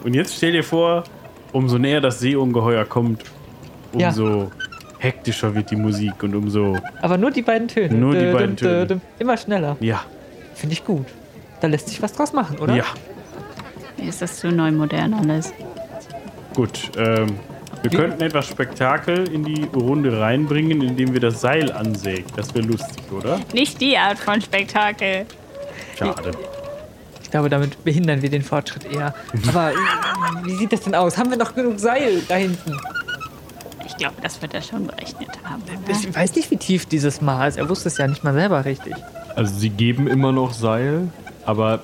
Und 0.03 0.13
jetzt 0.13 0.38
stell 0.38 0.53
dir 0.53 0.63
vor, 0.63 1.03
umso 1.51 1.77
näher 1.77 2.01
das 2.01 2.20
Seeungeheuer 2.20 2.86
kommt, 2.86 3.24
Ja. 3.98 4.10
umso 4.10 4.51
hektischer 5.00 5.53
wird 5.56 5.72
die 5.72 5.75
Musik 5.75 6.22
und 6.24 6.36
umso. 6.36 6.77
Aber 7.01 7.18
nur 7.18 7.32
die 7.32 7.41
beiden 7.41 7.68
Töne. 7.68 7.94
Nur 7.96 8.13
die 8.13 8.20
Dö, 8.20 8.34
beiden 8.34 8.56
dö, 8.56 8.86
Töne. 8.86 9.01
Immer 9.20 9.38
schneller. 9.38 9.77
Ja, 9.79 10.01
Finde 10.56 10.74
ich 10.74 10.84
gut. 10.84 11.06
Da 11.62 11.68
lässt 11.68 11.88
sich 11.88 12.01
was 12.01 12.12
draus 12.13 12.34
machen, 12.34 12.60
oder? 12.60 12.75
ja. 12.75 12.84
Mir 13.98 14.10
ist 14.10 14.22
das 14.22 14.39
zu 14.39 14.50
neu 14.51 14.72
modern 14.72 15.13
alles. 15.13 15.53
Gut, 16.53 16.91
ähm, 16.98 17.38
wir 17.82 17.91
Wie- 17.91 17.96
könnten 17.96 18.22
etwas 18.22 18.48
Spektakel 18.48 19.29
in 19.32 19.44
die 19.46 19.63
Runde 19.74 20.20
reinbringen, 20.20 20.82
indem 20.82 21.13
wir 21.13 21.22
das 21.22 21.39
Seil 21.39 21.72
ansägen. 21.72 22.25
Das 22.36 22.53
wäre 22.53 22.65
lustig, 22.65 23.03
oder? 23.12 23.39
Nicht 23.53 23.79
die 23.79 23.98
Art 23.98 24.18
von 24.20 24.41
Spektakel. 24.41 25.25
Schade. 25.98 26.32
Ich 27.29 27.31
glaube, 27.31 27.48
damit 27.48 27.83
behindern 27.83 28.24
wir 28.24 28.31
den 28.31 28.41
Fortschritt 28.41 28.91
eher. 28.91 29.13
Aber 29.50 29.71
äh, 29.71 29.75
wie 30.45 30.55
sieht 30.55 30.74
das 30.74 30.81
denn 30.81 30.95
aus? 30.95 31.15
Haben 31.15 31.29
wir 31.29 31.38
noch 31.38 31.53
genug 31.53 31.79
Seil 31.79 32.24
da 32.27 32.33
hinten? 32.33 32.75
Ich 33.86 33.95
glaube, 33.98 34.15
das 34.24 34.41
wird 34.41 34.55
er 34.55 34.63
schon 34.63 34.88
berechnet 34.88 35.29
haben. 35.43 35.62
Ich 35.88 36.15
weiß 36.15 36.36
nicht, 36.36 36.50
wie 36.50 36.57
tief 36.57 36.88
dieses 36.88 37.21
Mal 37.21 37.48
ist. 37.48 37.59
Er 37.59 37.69
wusste 37.69 37.89
es 37.89 38.00
ja 38.00 38.07
nicht 38.07 38.24
mal 38.24 38.33
selber 38.33 38.65
richtig. 38.65 38.95
Also 39.36 39.53
sie 39.55 39.69
geben 39.69 40.07
immer 40.07 40.31
noch 40.31 40.53
Seil, 40.53 41.09
aber 41.45 41.81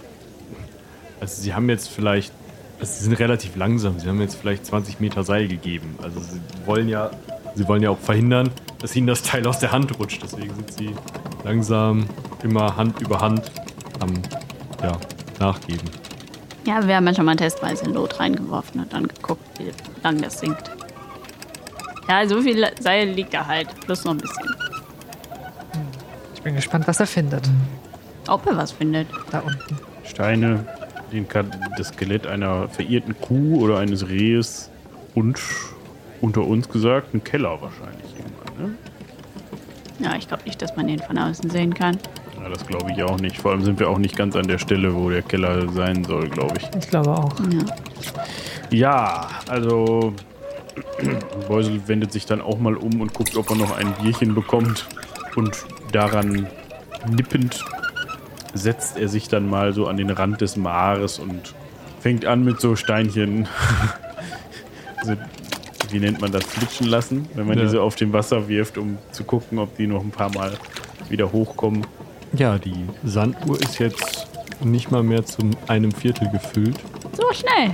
also 1.20 1.40
sie 1.40 1.54
haben 1.54 1.70
jetzt 1.70 1.90
vielleicht, 1.90 2.34
also 2.80 2.92
sie 2.92 3.04
sind 3.04 3.14
relativ 3.14 3.56
langsam, 3.56 4.00
sie 4.00 4.10
haben 4.10 4.22
jetzt 4.22 4.38
vielleicht 4.38 4.66
20 4.66 5.00
Meter 5.00 5.24
Seil 5.24 5.48
gegeben. 5.48 5.96
Also 6.02 6.22
sie 6.22 6.42
wollen 6.66 6.90
ja, 6.90 7.12
sie 7.54 7.68
wollen 7.68 7.84
ja 7.84 7.92
auch 7.92 8.00
verhindern, 8.00 8.50
dass 8.80 8.96
ihnen 8.96 9.06
das 9.06 9.22
Teil 9.22 9.46
aus 9.46 9.60
der 9.60 9.72
Hand 9.72 10.00
rutscht. 10.00 10.24
Deswegen 10.24 10.56
sind 10.56 10.74
sie 10.74 10.96
langsam 11.44 12.08
immer 12.42 12.76
Hand 12.76 13.00
über 13.00 13.22
Hand 13.22 13.52
am 14.00 14.12
ja, 14.82 14.98
nachgeben. 15.40 15.90
Ja, 16.66 16.88
wir 16.88 16.96
haben 16.96 17.06
ja 17.08 17.14
schon 17.14 17.26
mal 17.26 17.36
testweise 17.36 17.86
ein 17.86 17.94
Lot 17.94 18.20
reingeworfen 18.20 18.82
und 18.82 18.92
dann 18.92 19.08
geguckt, 19.08 19.44
wie 19.60 19.72
lang 20.04 20.22
das 20.22 20.40
sinkt. 20.40 20.72
Ja, 22.08 22.28
so 22.28 22.42
viel 22.42 22.66
Seil 22.80 23.10
liegt 23.10 23.34
da 23.34 23.46
halt. 23.46 23.68
Plus 23.82 24.04
noch 24.04 24.14
ein 24.14 24.18
bisschen. 24.18 24.56
Ich 26.34 26.42
bin 26.42 26.56
gespannt, 26.56 26.88
was 26.88 27.00
er 27.00 27.08
findet. 27.08 27.50
Ob 28.28 28.46
er 28.46 28.58
was 28.58 28.72
findet. 28.72 29.08
Da 29.32 29.40
unten. 29.40 29.78
Steine, 30.04 30.66
den 31.12 31.28
das 31.78 31.90
Skelett 31.90 32.28
einer 32.28 32.68
verirrten 32.70 33.20
Kuh 33.20 33.62
oder 33.62 33.80
eines 33.80 34.08
Rehes 34.08 34.70
und 35.14 35.40
unter 36.22 36.42
uns 36.42 36.70
gesagt 36.70 37.14
ein 37.14 37.24
Keller 37.24 37.62
wahrscheinlich 37.62 38.16
irgendwann. 38.18 38.72
Ne? 38.72 38.78
Ja, 40.00 40.16
ich 40.16 40.28
glaube 40.28 40.44
nicht, 40.44 40.62
dass 40.62 40.76
man 40.76 40.88
den 40.88 41.00
von 41.00 41.18
außen 41.18 41.50
sehen 41.50 41.74
kann. 41.74 41.98
Ja, 42.46 42.52
das 42.52 42.68
glaube 42.68 42.92
ich 42.92 43.02
auch 43.02 43.20
nicht. 43.20 43.42
Vor 43.42 43.52
allem 43.52 43.64
sind 43.64 43.80
wir 43.80 43.90
auch 43.90 43.98
nicht 43.98 44.16
ganz 44.16 44.36
an 44.36 44.46
der 44.48 44.60
Stelle, 44.60 44.94
wo 44.94 45.10
der 45.10 45.24
Keller 45.24 45.68
sein 45.72 46.04
soll, 46.04 46.30
glaube 46.30 46.54
ich. 46.60 46.70
Ich 46.78 46.88
glaube 46.88 47.10
auch. 47.10 47.34
Ja. 47.50 47.66
Ja, 48.70 49.28
also 49.50 50.14
Beusel 51.48 51.82
wendet 51.88 52.12
sich 52.12 52.28
dann 52.28 52.42
auch 52.42 52.60
mal 52.60 52.76
um 52.76 53.02
und 53.02 53.16
guckt, 53.16 53.36
ob 53.36 53.50
er 53.50 53.56
noch 53.56 53.76
ein 53.76 53.92
Bierchen 54.00 54.36
bekommt. 54.36 54.86
Und 55.36 55.66
daran 55.92 56.46
nippend 57.10 57.66
setzt 58.54 59.00
er 59.00 59.08
sich 59.08 59.28
dann 59.28 59.50
mal 59.50 59.74
so 59.74 59.88
an 59.88 59.98
den 59.98 60.12
Rand 60.12 60.42
des 60.42 60.56
Maares 60.56 61.18
und 61.18 61.56
fängt 62.00 62.26
an 62.28 62.44
mit 62.46 62.62
so 62.62 62.76
Steinchen. 62.76 63.48
so, 65.04 65.14
wie 65.90 66.00
nennt 66.00 66.22
man 66.22 66.32
das? 66.32 66.44
Flitschen 66.44 66.86
lassen, 66.86 67.28
wenn 67.34 67.48
man 67.48 67.58
Ja. 67.58 67.64
diese 67.64 67.82
auf 67.82 67.96
dem 67.96 68.14
Wasser 68.14 68.48
wirft, 68.48 68.78
um 68.78 69.00
zu 69.12 69.24
gucken, 69.24 69.58
ob 69.58 69.76
die 69.78 69.88
noch 69.88 70.04
ein 70.04 70.12
paar 70.12 70.32
Mal 70.32 70.52
wieder 71.10 71.32
hochkommen. 71.32 71.88
Ja, 72.38 72.58
die 72.58 72.86
Sanduhr 73.04 73.60
ist 73.62 73.80
jetzt 73.80 74.28
nicht 74.64 74.92
mal 74.92 75.04
mehr 75.04 75.26
zu 75.26 75.42
einem 75.68 75.92
Viertel 75.92 76.30
gefüllt. 76.32 76.78
So 77.14 77.24
schnell. 77.34 77.72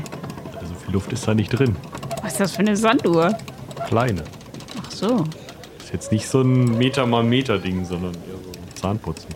Also 0.59 0.73
viel 0.85 0.93
Luft 0.93 1.11
ist 1.13 1.27
da 1.27 1.33
nicht 1.33 1.49
drin. 1.49 1.75
Was 2.21 2.33
ist 2.33 2.39
das 2.41 2.51
für 2.53 2.59
eine 2.59 2.75
Sanduhr? 2.75 3.35
Kleine. 3.87 4.23
Ach 4.83 4.91
so. 4.91 5.23
Ist 5.79 5.93
jetzt 5.93 6.11
nicht 6.11 6.27
so 6.27 6.41
ein 6.41 6.77
Meter 6.77 7.05
mal 7.05 7.23
Meter 7.23 7.57
Ding, 7.57 7.85
sondern 7.85 8.13
eher 8.13 8.37
so 8.43 8.49
ein 8.51 8.75
Zahnputzen. 8.75 9.29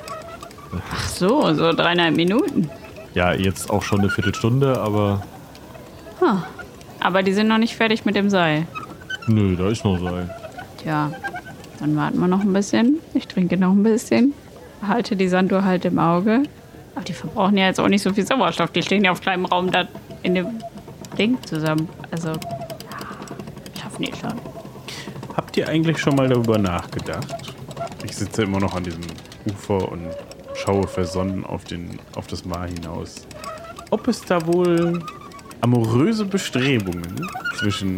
Ach 0.91 1.09
so, 1.09 1.53
so 1.53 1.71
dreieinhalb 1.73 2.15
Minuten. 2.15 2.69
Ja, 3.13 3.33
jetzt 3.33 3.69
auch 3.69 3.81
schon 3.81 4.01
eine 4.01 4.09
Viertelstunde, 4.09 4.79
aber 4.79 5.23
Aber 6.99 7.23
die 7.23 7.33
sind 7.33 7.47
noch 7.47 7.57
nicht 7.59 7.75
fertig 7.75 8.03
mit 8.05 8.15
dem 8.15 8.29
Seil. 8.29 8.67
nö, 9.27 9.55
da 9.55 9.69
ist 9.69 9.85
noch 9.85 9.97
Seil. 9.99 10.29
Tja, 10.81 11.11
dann 11.79 11.95
warten 11.95 12.19
wir 12.19 12.27
noch 12.27 12.41
ein 12.41 12.51
bisschen. 12.51 12.99
Ich 13.13 13.27
trinke 13.27 13.57
noch 13.57 13.71
ein 13.71 13.83
bisschen. 13.83 14.33
Halte 14.87 15.15
die 15.15 15.27
Sanduhr 15.27 15.63
halt 15.63 15.85
im 15.85 15.99
Auge. 15.99 16.43
Aber 16.95 17.03
die 17.03 17.13
verbrauchen 17.13 17.57
ja 17.57 17.65
jetzt 17.65 17.79
auch 17.79 17.87
nicht 17.87 18.01
so 18.01 18.13
viel 18.13 18.25
Sauerstoff. 18.25 18.71
Die 18.71 18.81
stehen 18.81 19.03
ja 19.03 19.11
auf 19.11 19.21
kleinem 19.21 19.45
Raum 19.45 19.71
da 19.71 19.87
in 20.23 20.35
dem 20.35 20.47
Ding 21.17 21.37
zusammen. 21.43 21.89
Also, 22.11 22.33
schaffen 23.79 24.03
die 24.03 24.13
schon. 24.15 24.33
Habt 25.35 25.57
ihr 25.57 25.67
eigentlich 25.67 25.99
schon 25.99 26.15
mal 26.15 26.29
darüber 26.29 26.57
nachgedacht? 26.57 27.53
Ich 28.03 28.15
sitze 28.15 28.43
immer 28.43 28.59
noch 28.59 28.75
an 28.75 28.83
diesem 28.83 29.03
Ufer 29.45 29.91
und 29.91 30.07
schaue 30.53 30.87
versonnen 30.87 31.45
auf, 31.45 31.65
den, 31.65 31.99
auf 32.15 32.27
das 32.27 32.45
Mar 32.45 32.67
hinaus. 32.67 33.27
Ob 33.89 34.07
es 34.07 34.21
da 34.21 34.45
wohl 34.47 35.03
amoröse 35.61 36.25
Bestrebungen 36.25 37.27
zwischen 37.57 37.97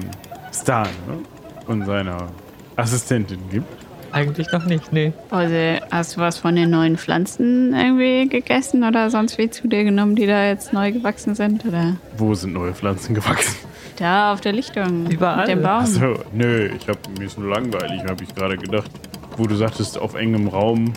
Stan 0.52 0.88
ne, 1.08 1.20
und 1.68 1.86
seiner 1.86 2.30
Assistentin 2.76 3.40
gibt? 3.52 3.77
Eigentlich 4.18 4.52
noch 4.52 4.66
nicht, 4.66 4.92
nee. 4.92 5.14
Also, 5.30 5.86
hast 5.92 6.16
du 6.18 6.22
was 6.22 6.40
von 6.40 6.56
den 6.56 6.72
neuen 6.72 6.98
Pflanzen 6.98 7.74
irgendwie 7.76 8.28
gegessen 8.28 8.84
oder 8.84 9.12
sonst 9.12 9.38
wie 9.38 9.50
zu 9.50 9.68
dir 9.68 9.84
genommen, 9.84 10.16
die 10.16 10.26
da 10.26 10.48
jetzt 10.48 10.74
neu 10.74 10.92
gewachsen 10.92 11.36
sind? 11.36 11.64
Oder 11.66 11.98
Wo 12.18 12.34
sind 12.34 12.54
neue 12.54 12.74
Pflanzen 12.74 13.14
gewachsen? 13.14 13.56
da 13.98 14.34
auf 14.34 14.42
der 14.42 14.54
Lichtung? 14.54 15.08
Überall. 15.10 15.40
Mit 15.40 15.50
dem 15.50 15.62
Baum. 15.62 15.84
Achso, 15.84 16.16
nö, 16.34 16.70
ich 16.76 16.88
hab, 16.88 16.98
mir 17.18 17.26
ist 17.26 17.38
nur 17.38 17.50
langweilig, 17.50 18.04
habe 18.10 18.24
ich 18.24 18.34
gerade 18.34 18.58
gedacht. 18.58 18.90
Wo 19.38 19.46
du 19.46 19.56
sagtest, 19.56 20.00
auf 20.00 20.16
engem 20.16 20.48
Raum 20.48 20.94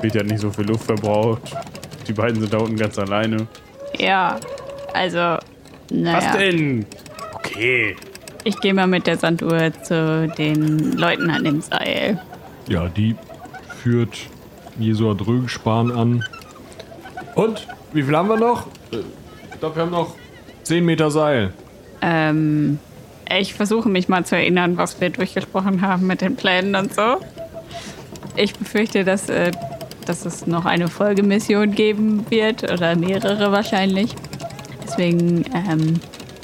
wird 0.00 0.14
ja 0.14 0.22
nicht 0.22 0.38
so 0.38 0.50
viel 0.50 0.66
Luft 0.66 0.84
verbraucht. 0.84 1.42
Die 2.06 2.12
beiden 2.12 2.40
sind 2.40 2.52
da 2.52 2.58
unten 2.58 2.76
ganz 2.76 2.98
alleine. 2.98 3.48
Ja, 3.98 4.38
also, 4.92 5.38
naja. 5.90 6.18
Was 6.18 6.36
denn? 6.36 6.86
Okay. 7.34 7.96
Ich 8.44 8.60
gehe 8.60 8.74
mal 8.74 8.86
mit 8.86 9.06
der 9.06 9.16
Sanduhr 9.16 9.72
zu 9.82 10.28
den 10.36 10.92
Leuten 10.92 11.30
an 11.30 11.44
dem 11.44 11.60
Seil. 11.62 12.20
Ja, 12.68 12.88
die 12.88 13.14
führt 13.82 14.16
Jesua 14.78 15.14
Drögenspan 15.14 15.90
an. 15.92 16.24
Und? 17.34 17.66
Wie 17.92 18.02
viel 18.02 18.16
haben 18.16 18.28
wir 18.28 18.36
noch? 18.36 18.66
Äh, 18.92 18.96
Ich 19.52 19.60
glaube, 19.60 19.76
wir 19.76 19.82
haben 19.82 19.90
noch 19.92 20.14
10 20.64 20.84
Meter 20.84 21.10
Seil. 21.10 21.52
Ähm, 22.02 22.78
ich 23.38 23.54
versuche 23.54 23.88
mich 23.88 24.08
mal 24.08 24.24
zu 24.24 24.36
erinnern, 24.36 24.76
was 24.76 25.00
wir 25.00 25.10
durchgesprochen 25.10 25.80
haben 25.82 26.06
mit 26.06 26.20
den 26.20 26.36
Plänen 26.36 26.74
und 26.74 26.94
so. 26.94 27.16
Ich 28.36 28.54
befürchte, 28.54 29.04
dass, 29.04 29.28
äh, 29.28 29.52
dass 30.06 30.26
es 30.26 30.46
noch 30.46 30.64
eine 30.64 30.88
Folgemission 30.88 31.70
geben 31.72 32.26
wird 32.30 32.64
oder 32.70 32.96
mehrere 32.96 33.52
wahrscheinlich. 33.52 34.14
Deswegen, 34.82 35.44
ähm, 35.54 35.94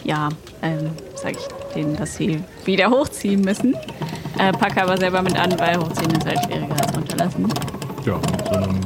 ja, 0.05 0.29
ähm, 0.63 0.91
sage 1.15 1.37
ich 1.39 1.75
denen, 1.75 1.97
dass 1.97 2.15
sie 2.17 2.41
wieder 2.65 2.91
hochziehen 2.91 3.41
müssen. 3.43 3.75
Äh, 4.41 4.53
packe 4.53 4.83
aber 4.83 4.97
selber 4.97 5.21
mit 5.21 5.39
an, 5.39 5.55
weil 5.59 5.77
hochziehen 5.77 6.13
ist 6.13 6.25
halt 6.25 6.39
schwieriger 6.45 6.73
als 6.73 6.97
runterlassen. 6.97 7.47
Ja, 8.07 8.15
mit 8.15 8.47
so 8.47 8.55
einem 8.55 8.81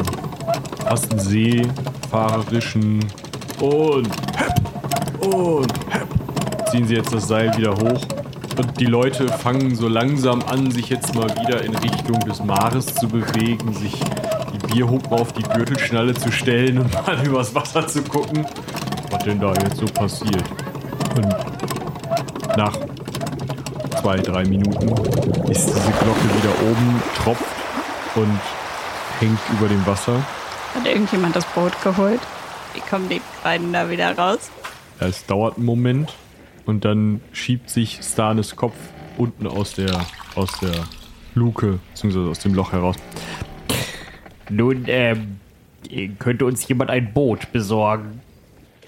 fast 0.84 1.20
seefahrerischen 1.20 2.98
und 3.60 4.08
und 5.20 5.72
ziehen 6.70 6.88
sie 6.88 6.96
jetzt 6.96 7.14
das 7.14 7.28
Seil 7.28 7.56
wieder 7.56 7.72
hoch. 7.72 8.00
Und 8.58 8.80
die 8.80 8.86
Leute 8.86 9.28
fangen 9.28 9.76
so 9.76 9.86
langsam 9.86 10.42
an, 10.42 10.72
sich 10.72 10.88
jetzt 10.90 11.14
mal 11.14 11.30
wieder 11.30 11.62
in 11.62 11.76
Richtung 11.76 12.18
des 12.20 12.42
Maares 12.42 12.92
zu 12.92 13.06
bewegen, 13.06 13.72
sich 13.74 13.94
die 14.52 14.74
Bierhupen 14.74 15.12
auf 15.12 15.32
die 15.34 15.44
Gürtelschnalle 15.44 16.14
zu 16.14 16.32
stellen 16.32 16.78
und 16.78 16.92
mal 17.06 17.24
übers 17.24 17.54
Wasser 17.54 17.86
zu 17.86 18.02
gucken, 18.02 18.44
was 19.08 19.22
denn 19.22 19.38
da 19.38 19.52
jetzt 19.54 19.76
so 19.76 19.86
passiert. 19.86 20.44
Und 21.16 21.28
nach 22.56 22.76
zwei, 24.04 24.18
drei 24.18 24.44
Minuten 24.44 24.86
ist 25.50 25.66
diese 25.66 25.90
Glocke 25.92 26.24
wieder 26.36 26.70
oben, 26.70 27.02
tropft 27.16 27.42
und 28.16 28.38
hängt 29.18 29.38
über 29.50 29.66
dem 29.66 29.86
Wasser. 29.86 30.22
Hat 30.74 30.86
irgendjemand 30.86 31.34
das 31.34 31.46
Boot 31.46 31.72
geholt? 31.82 32.20
Wie 32.74 32.80
kommen 32.80 33.08
die 33.08 33.22
beiden 33.42 33.72
da 33.72 33.88
wieder 33.88 34.14
raus? 34.14 34.50
Es 35.00 35.24
dauert 35.24 35.56
einen 35.56 35.64
Moment 35.64 36.12
und 36.66 36.84
dann 36.84 37.22
schiebt 37.32 37.70
sich 37.70 38.00
Stanes 38.02 38.56
Kopf 38.56 38.74
unten 39.16 39.46
aus 39.46 39.72
der, 39.72 40.04
aus 40.34 40.50
der 40.60 40.84
Luke, 41.34 41.78
beziehungsweise 41.94 42.28
aus 42.28 42.40
dem 42.40 42.52
Loch 42.52 42.72
heraus. 42.72 42.96
Nun, 44.50 44.84
ähm, 44.86 45.40
könnte 46.18 46.44
uns 46.44 46.68
jemand 46.68 46.90
ein 46.90 47.10
Boot 47.14 47.50
besorgen? 47.52 48.20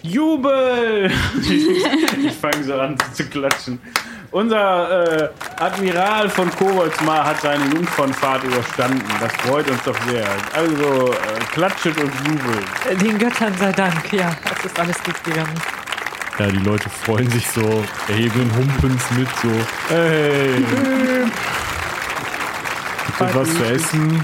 Jubel! 0.03 1.11
ich 1.41 2.33
fange 2.33 2.63
so 2.65 2.75
an 2.75 2.99
zu 3.15 3.25
klatschen. 3.25 3.81
Unser 4.37 5.23
äh, 5.23 5.29
Admiral 5.57 6.29
von 6.29 6.51
Koboldsmar 6.57 7.25
hat 7.25 7.41
seine 7.41 7.65
Jungfernfahrt 7.75 8.45
überstanden. 8.45 9.03
Das 9.19 9.33
freut 9.37 9.67
uns 9.71 9.83
doch 9.83 9.97
sehr. 10.11 10.27
Also 10.53 11.11
äh, 11.11 11.17
klatschet 11.55 11.97
und 11.97 12.13
jubelt. 12.27 13.01
Den 13.01 13.19
Göttern 13.19 13.55
sei 13.59 13.73
Dank, 13.73 14.13
ja, 14.13 14.37
es 14.59 14.67
ist 14.67 14.79
alles 14.79 15.03
gut 15.03 15.25
gegangen. 15.25 15.55
Ja, 16.39 16.49
die 16.49 16.59
Leute 16.59 16.91
freuen 16.91 17.31
sich 17.31 17.49
so, 17.49 17.83
erheben 18.09 18.51
Humpens 18.55 19.03
mit, 19.13 19.29
so, 19.41 19.49
hey, 19.89 20.57
gibt 23.07 23.21
es 23.21 23.35
was 23.35 23.55
zu 23.55 23.65
essen? 23.65 24.23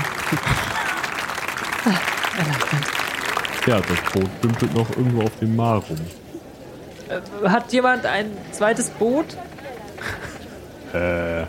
Ja, 3.67 3.81
das 3.81 4.13
Boot 4.13 4.31
dümpelt 4.45 4.75
noch 4.75 4.91
irgendwo 4.91 5.23
auf 5.23 5.39
dem 5.41 5.57
Maar 5.57 5.77
rum. 5.77 5.97
Hat 7.51 7.73
jemand 7.73 8.05
ein 8.05 8.27
zweites 8.53 8.91
Boot? 8.91 9.39
Äh, 10.95 11.45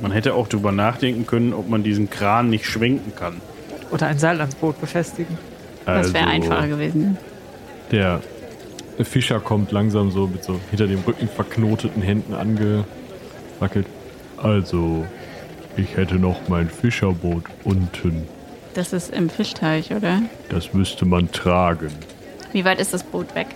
man 0.00 0.12
hätte 0.12 0.34
auch 0.34 0.48
drüber 0.48 0.72
nachdenken 0.72 1.26
können, 1.26 1.52
ob 1.52 1.68
man 1.68 1.82
diesen 1.82 2.10
Kran 2.10 2.50
nicht 2.50 2.66
schwenken 2.66 3.12
kann. 3.16 3.40
Oder 3.90 4.06
ein 4.06 4.18
Seil 4.18 4.40
ans 4.40 4.54
Boot 4.54 4.80
befestigen? 4.80 5.38
Das 5.86 6.12
wäre 6.12 6.26
Also, 6.26 6.34
einfacher 6.36 6.68
gewesen. 6.68 7.16
Der 7.90 8.20
Fischer 9.02 9.40
kommt 9.40 9.72
langsam 9.72 10.10
so 10.10 10.26
mit 10.26 10.44
so 10.44 10.58
hinter 10.70 10.86
dem 10.86 11.00
Rücken 11.00 11.28
verknoteten 11.28 12.02
Händen 12.02 12.34
angewackelt. 12.34 13.86
Also, 14.36 15.04
ich 15.76 15.96
hätte 15.96 16.16
noch 16.16 16.48
mein 16.48 16.68
Fischerboot 16.68 17.44
unten. 17.64 18.26
Das 18.74 18.92
ist 18.92 19.12
im 19.12 19.30
Fischteich, 19.30 19.92
oder? 19.92 20.22
Das 20.48 20.72
müsste 20.74 21.04
man 21.04 21.30
tragen. 21.30 21.90
Wie 22.52 22.64
weit 22.64 22.80
ist 22.80 22.92
das 22.94 23.02
Boot 23.02 23.34
weg? 23.34 23.46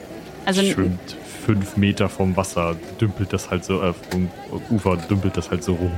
Also 0.45 0.63
Schwimmt 0.63 1.17
fünf 1.49 1.79
Meter 1.79 2.11
vom 2.11 2.37
Wasser, 2.37 2.77
dümpelt 3.01 3.33
das 3.33 3.51
halt 3.51 3.65
so, 3.65 3.81
äh, 3.81 3.95
vom 4.11 4.29
Ufer 4.69 4.99
dümpelt 4.99 5.35
das 5.35 5.51
halt 5.51 5.65
so 5.65 5.77
rum. 5.77 5.93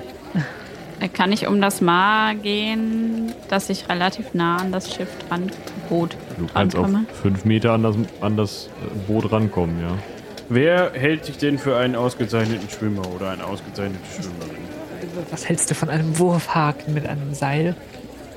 kann 1.13 1.33
ich 1.33 1.49
um 1.49 1.61
das 1.61 1.81
Maar 1.81 2.37
gehen, 2.37 3.33
dass 3.49 3.69
ich 3.69 3.89
relativ 3.89 4.33
nah 4.33 4.59
an 4.59 4.71
das 4.71 4.95
Schiff 4.95 5.09
dran, 5.29 5.51
Boot 5.89 6.17
Du 6.39 6.47
kannst 6.47 6.77
auf 6.77 6.89
fünf 7.21 7.45
Meter 7.45 7.73
an 7.73 7.83
das, 7.83 7.97
an 8.21 8.37
das 8.37 8.67
äh, 8.69 8.99
Boot 9.09 9.33
rankommen, 9.33 9.81
ja. 9.81 9.91
Wer 10.49 10.93
hält 10.95 11.25
sich 11.25 11.37
denn 11.37 11.59
für 11.59 11.77
einen 11.77 11.97
ausgezeichneten 11.97 12.71
Schwimmer 12.71 13.03
oder 13.13 13.31
eine 13.31 13.45
ausgezeichnete 13.45 14.05
Schwimmerin? 14.15 14.63
Was 15.33 15.49
hältst 15.49 15.69
du 15.69 15.75
von 15.75 15.89
einem 15.89 16.17
Wurfhaken 16.17 16.95
mit 16.95 17.09
einem 17.09 17.35
Seil? 17.35 17.75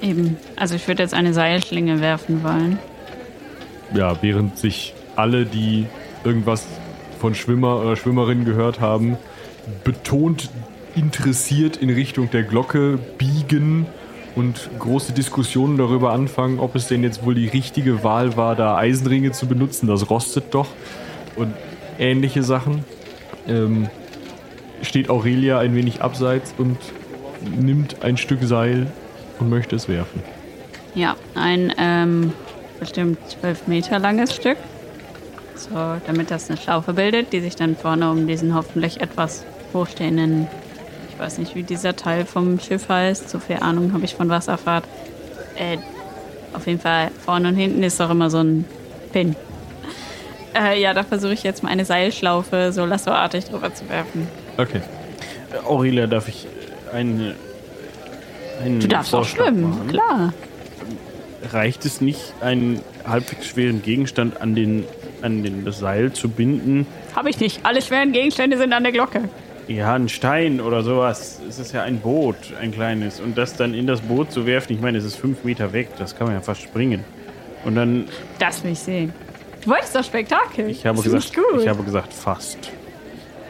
Eben. 0.02 0.38
Also 0.56 0.74
ich 0.74 0.88
würde 0.88 1.04
jetzt 1.04 1.14
eine 1.14 1.36
Seilschlinge 1.36 2.02
werfen 2.02 2.44
wollen. 2.44 2.80
Ja, 3.94 4.18
während 4.24 4.58
sich 4.58 4.96
alle, 5.16 5.46
die 5.46 5.86
irgendwas 6.24 6.66
von 7.24 7.36
Schwimmer 7.36 7.80
oder 7.80 7.96
Schwimmerinnen 7.96 8.44
gehört 8.44 8.82
haben, 8.82 9.16
betont 9.86 10.50
interessiert 10.94 11.78
in 11.78 11.90
Richtung 11.90 12.30
der 12.30 12.44
Glocke 12.44 13.00
biegen 13.18 13.86
und 14.36 14.70
große 14.78 15.14
Diskussionen 15.14 15.78
darüber 15.78 16.12
anfangen, 16.12 16.60
ob 16.60 16.76
es 16.76 16.90
denn 16.90 17.02
jetzt 17.02 17.26
wohl 17.26 17.34
die 17.34 17.48
richtige 17.48 18.04
Wahl 18.04 18.36
war, 18.36 18.58
da 18.58 18.76
Eisenringe 18.76 19.32
zu 19.32 19.48
benutzen. 19.48 19.88
Das 19.88 20.10
rostet 20.10 20.54
doch. 20.54 20.68
Und 21.38 21.54
ähnliche 21.98 22.44
Sachen. 22.44 22.84
Ähm, 23.48 23.88
steht 24.82 25.10
Aurelia 25.10 25.60
ein 25.60 25.78
wenig 25.78 26.02
abseits 26.02 26.54
und 26.58 26.78
nimmt 27.58 28.04
ein 28.04 28.18
Stück 28.18 28.44
Seil 28.44 28.92
und 29.40 29.50
möchte 29.50 29.78
es 29.78 29.88
werfen. 29.88 30.22
Ja, 30.94 31.16
ein 31.36 31.74
ähm, 31.78 32.34
bestimmt 32.82 33.18
zwölf 33.30 33.66
Meter 33.68 33.98
langes 34.00 34.36
Stück. 34.36 34.58
So, 35.70 36.02
damit 36.06 36.30
das 36.32 36.50
eine 36.50 36.58
Schlaufe 36.60 36.94
bildet, 36.94 37.32
die 37.32 37.40
sich 37.40 37.56
dann 37.56 37.76
vorne 37.76 38.10
um 38.12 38.28
diesen 38.28 38.54
hoffentlich 38.54 39.00
etwas 39.02 39.46
hochstehenden, 39.74 40.48
ich 41.10 41.20
weiß 41.20 41.38
nicht, 41.38 41.56
wie 41.56 41.64
dieser 41.64 41.96
Teil 41.96 42.26
vom 42.26 42.60
Schiff 42.60 42.90
heißt, 42.90 43.30
so 43.30 43.40
viel 43.40 43.58
Ahnung 43.58 43.94
habe 43.94 44.04
ich 44.04 44.16
von 44.16 44.30
Wasserfahrt. 44.30 44.84
Äh, 45.56 45.78
auf 46.54 46.68
jeden 46.68 46.80
Fall 46.80 47.12
vorne 47.24 47.48
und 47.50 47.56
hinten 47.56 47.82
ist 47.84 48.00
doch 48.00 48.10
immer 48.10 48.30
so 48.30 48.40
ein 48.40 48.66
Pin. 49.12 49.36
Äh, 50.56 50.80
ja, 50.80 50.94
da 50.94 51.04
versuche 51.04 51.34
ich 51.34 51.42
jetzt 51.42 51.64
mal 51.64 51.70
eine 51.72 51.84
Seilschlaufe 51.84 52.72
so 52.72 52.86
lassoartig 52.86 53.46
drüber 53.46 53.74
zu 53.74 53.90
werfen. 53.90 54.28
Okay. 54.56 54.82
Äh, 55.52 55.66
Aurelia, 55.66 56.06
darf 56.06 56.28
ich 56.28 56.46
einen, 56.94 57.34
einen 58.64 58.80
Du 58.80 58.88
darfst 58.88 59.16
auch 59.16 59.22
Vorschlag 59.26 59.46
schwimmen, 59.48 59.70
machen? 59.72 59.88
klar. 59.88 60.34
Reicht 61.52 61.86
es 61.86 62.02
nicht, 62.02 62.36
einen 62.40 62.82
halbwegs 63.04 63.48
schweren 63.48 63.82
Gegenstand 63.82 64.42
an, 64.42 64.54
den, 64.54 64.86
an 65.24 65.44
den, 65.44 65.66
das 65.66 65.80
Seil 65.80 66.12
zu 66.14 66.30
binden? 66.30 66.86
Habe 67.16 67.30
ich 67.30 67.40
nicht. 67.40 67.62
Alle 67.66 67.82
schweren 67.82 68.12
Gegenstände 68.12 68.58
sind 68.58 68.74
an 68.74 68.84
der 68.84 68.92
Glocke. 68.92 69.30
Ja, 69.68 69.94
ein 69.94 70.10
Stein 70.10 70.60
oder 70.60 70.84
sowas. 70.84 71.40
Es 71.48 71.58
ist 71.58 71.72
ja 71.74 71.84
ein 71.84 72.00
Boot, 72.00 72.36
ein 72.62 72.72
kleines. 72.72 73.20
Und 73.22 73.38
das 73.38 73.56
dann 73.56 73.74
in 73.74 73.88
das 73.88 74.02
Boot 74.02 74.32
zu 74.32 74.46
werfen, 74.46 74.74
ich 74.74 74.82
meine, 74.82 74.98
es 74.98 75.06
ist 75.06 75.16
fünf 75.16 75.44
Meter 75.46 75.72
weg. 75.72 75.88
Das 75.98 76.16
kann 76.18 76.28
man 76.28 76.36
ja 76.36 76.42
fast 76.42 76.62
springen. 76.62 77.04
Und 77.64 77.76
dann, 77.76 78.06
Das 78.40 78.64
will 78.64 78.72
ich 78.74 78.80
sehen. 78.80 79.14
Du 79.64 79.70
wolltest 79.70 79.96
doch 79.96 80.04
Spektakel. 80.04 80.70
ich 80.70 80.86
habe, 80.86 80.98
Das 80.98 81.06
gesagt, 81.06 81.32
ich 81.62 81.68
habe 81.70 81.84
gesagt, 81.84 82.14
fast. 82.14 82.58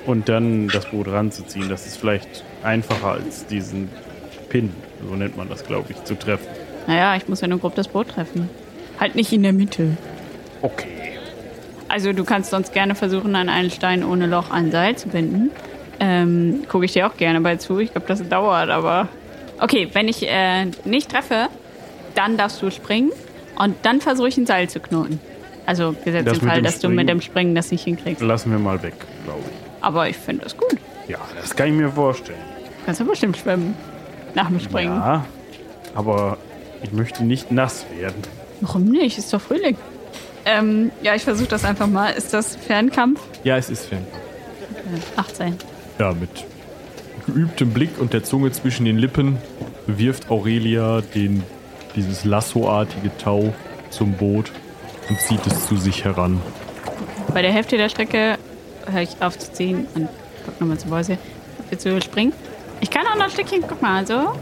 Und 0.06 0.30
dann 0.30 0.68
das 0.68 0.86
Boot 0.86 1.08
ranzuziehen, 1.08 1.70
das 1.70 1.88
ist 1.88 1.98
vielleicht 1.98 2.44
einfacher 2.62 3.14
als 3.14 3.48
diesen 3.48 3.90
Pin, 4.50 4.72
so 5.08 5.16
nennt 5.16 5.36
man 5.36 5.50
das, 5.50 5.66
glaube 5.66 5.94
ich, 5.94 6.04
zu 6.04 6.14
treffen. 6.14 6.46
Naja, 6.86 7.16
ich 7.16 7.28
muss 7.28 7.42
ja 7.42 7.48
nur 7.48 7.58
grob 7.60 7.74
das 7.74 7.88
Boot 7.88 8.10
treffen. 8.10 8.50
Halt 9.00 9.16
nicht 9.16 9.34
in 9.34 9.42
der 9.42 9.54
Mitte. 9.54 9.98
Okay. 10.62 11.03
Also 11.94 12.12
du 12.12 12.24
kannst 12.24 12.50
sonst 12.50 12.74
gerne 12.74 12.96
versuchen, 12.96 13.36
an 13.36 13.50
einen 13.50 13.70
Stein 13.70 14.04
ohne 14.04 14.26
Loch 14.26 14.50
ein 14.50 14.72
Seil 14.72 14.96
zu 14.96 15.10
binden. 15.10 15.52
Ähm, 16.00 16.64
Gucke 16.68 16.86
ich 16.86 16.94
dir 16.94 17.06
auch 17.06 17.16
gerne 17.18 17.40
bei 17.40 17.58
zu. 17.58 17.78
Ich 17.78 17.92
glaube, 17.92 18.08
das 18.08 18.28
dauert, 18.28 18.72
aber... 18.72 19.08
Okay, 19.60 19.88
wenn 19.94 20.08
ich 20.08 20.28
äh, 20.28 20.66
nicht 20.86 21.12
treffe, 21.12 21.50
dann 22.16 22.36
darfst 22.36 22.60
du 22.64 22.72
springen 22.72 23.12
und 23.60 23.76
dann 23.84 24.02
versuche 24.02 24.28
ich 24.28 24.38
ein 24.38 24.48
Seil 24.48 24.68
zu 24.70 24.80
knoten. 24.80 25.20
Also 25.68 25.94
gesetzt 26.04 26.28
Das 26.28 26.40
den 26.40 26.46
mit 26.46 26.54
Fall, 26.54 26.62
dass 26.64 26.80
du 26.80 26.88
mit 26.90 26.96
Springen- 26.96 27.08
dem 27.08 27.22
Springen 27.22 27.56
das 27.56 27.70
nicht 27.70 27.84
hinkriegst. 27.84 28.24
Lassen 28.24 28.50
wir 28.52 28.58
mal 28.58 28.82
weg, 28.82 28.96
glaube 29.26 29.42
ich. 29.46 29.84
Aber 29.84 30.10
ich 30.10 30.18
finde 30.18 30.46
das 30.46 30.58
gut. 30.58 30.76
Ja, 31.08 31.20
das 31.40 31.56
kann 31.56 31.68
ich 31.68 31.74
mir 31.74 31.90
vorstellen. 31.92 32.40
Kannst 32.88 33.02
du 33.02 33.06
bestimmt 33.06 33.38
schwimmen. 33.38 33.76
Nach 34.34 34.48
dem 34.48 34.60
Springen. 34.60 34.96
Ja, 34.96 35.26
aber 35.94 36.38
ich 36.82 36.92
möchte 36.92 37.24
nicht 37.24 37.52
nass 37.52 37.86
werden. 38.00 38.24
Warum 38.62 38.86
nicht? 38.86 39.20
Ist 39.20 39.32
doch 39.32 39.40
Frühling. 39.42 39.78
Ähm, 40.46 40.92
ja, 41.02 41.16
ich 41.16 41.24
versuche 41.24 41.48
das 41.48 41.64
einfach 41.64 41.88
mal. 41.88 42.10
Ist 42.10 42.34
das 42.34 42.56
Fernkampf? 42.56 43.20
Ja, 43.44 43.58
es 43.58 43.70
ist 43.70 43.86
Fan. 43.86 44.06
18. 45.16 45.56
Ja, 46.00 46.12
mit 46.14 46.30
geübtem 47.26 47.72
Blick 47.72 48.00
und 48.00 48.14
der 48.14 48.24
Zunge 48.24 48.52
zwischen 48.52 48.86
den 48.86 48.98
Lippen 48.98 49.38
wirft 49.88 50.30
Aurelia 50.30 51.02
den, 51.02 51.44
dieses 51.96 52.26
Lassoartige 52.26 53.12
Tau 53.18 53.54
zum 53.90 54.14
Boot 54.14 54.52
und 55.10 55.20
zieht 55.20 55.46
es 55.48 55.68
zu 55.68 55.78
sich 55.78 56.04
heran. 56.04 56.42
Bei 57.34 57.42
der 57.42 57.52
Hälfte 57.52 57.78
der 57.78 57.90
Strecke 57.90 58.38
höre 58.92 59.02
ich 59.02 59.22
auf 59.22 59.38
zu 59.38 59.52
ziehen 59.54 59.88
und 59.96 60.10
guck 60.46 60.60
nochmal 60.60 60.78
zu 60.78 60.88
Mäuse. 60.88 61.18
Willst 61.70 61.86
du 61.86 62.02
springen? 62.02 62.34
Ich 62.82 62.90
kann 62.90 63.08
auch 63.08 63.16
noch 63.16 63.26
ein 63.26 63.32
Stückchen, 63.32 63.64
guck 63.68 63.82
mal, 63.82 64.06
so. 64.06 64.34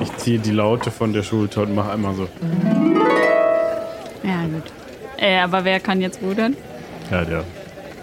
Ich 0.00 0.14
ziehe 0.16 0.38
die 0.38 0.50
Laute 0.50 0.90
von 0.90 1.12
der 1.12 1.22
Schulter 1.22 1.62
und 1.62 1.74
mache 1.74 1.92
einmal 1.92 2.14
so. 2.14 2.28
Äh, 5.24 5.38
aber 5.38 5.64
wer 5.64 5.80
kann 5.80 6.02
jetzt 6.02 6.20
rudern? 6.22 6.54
Ja, 7.10 7.24
der 7.24 7.44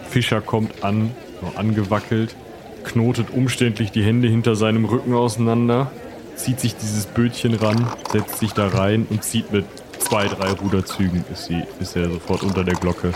Fischer 0.09 0.41
kommt 0.41 0.83
an, 0.83 1.11
so 1.39 1.55
angewackelt, 1.55 2.35
knotet 2.83 3.29
umständlich 3.29 3.91
die 3.91 4.03
Hände 4.03 4.27
hinter 4.27 4.55
seinem 4.55 4.85
Rücken 4.85 5.13
auseinander, 5.13 5.91
zieht 6.35 6.59
sich 6.59 6.75
dieses 6.75 7.05
Bötchen 7.05 7.53
ran, 7.53 7.85
setzt 8.11 8.39
sich 8.39 8.53
da 8.53 8.69
rein 8.69 9.05
und 9.07 9.23
zieht 9.23 9.51
mit 9.51 9.65
zwei, 9.99 10.25
drei 10.27 10.51
Ruderzügen, 10.53 11.23
ist, 11.31 11.45
sie, 11.45 11.61
ist 11.79 11.95
er 11.95 12.09
sofort 12.09 12.41
unter 12.41 12.63
der 12.63 12.73
Glocke. 12.73 13.13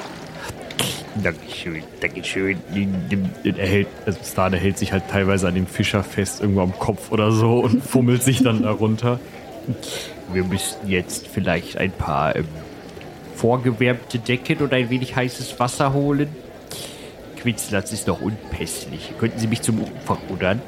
Dankeschön, 1.16 1.82
Dankeschön. 2.00 2.60
Er 3.44 3.68
hält, 3.68 3.88
also 4.06 4.20
Star, 4.24 4.52
der 4.52 4.60
hält 4.60 4.78
sich 4.78 4.92
halt 4.92 5.10
teilweise 5.10 5.48
an 5.48 5.56
dem 5.56 5.66
Fischer 5.66 6.04
fest, 6.04 6.42
irgendwo 6.42 6.62
am 6.62 6.78
Kopf 6.78 7.12
oder 7.12 7.32
so 7.32 7.62
und 7.62 7.84
fummelt 7.84 8.22
sich 8.22 8.44
dann 8.44 8.62
darunter. 8.62 9.20
Wir 10.32 10.44
müssten 10.44 10.90
jetzt 10.90 11.28
vielleicht 11.28 11.78
ein 11.78 11.92
paar 11.92 12.36
ähm, 12.36 12.46
vorgewärmte 13.36 14.20
Decken 14.20 14.60
und 14.60 14.74
ein 14.74 14.90
wenig 14.90 15.16
heißes 15.16 15.60
Wasser 15.60 15.94
holen. 15.94 16.30
Quinzlatz 17.38 17.92
ist 17.92 18.08
noch 18.08 18.22
unpässlich. 18.22 19.14
Könnten 19.20 19.40
Sie 19.40 19.48
mich 19.48 19.62
zum 19.62 19.82
Ufer 19.82 20.18
rudern? 20.30 20.62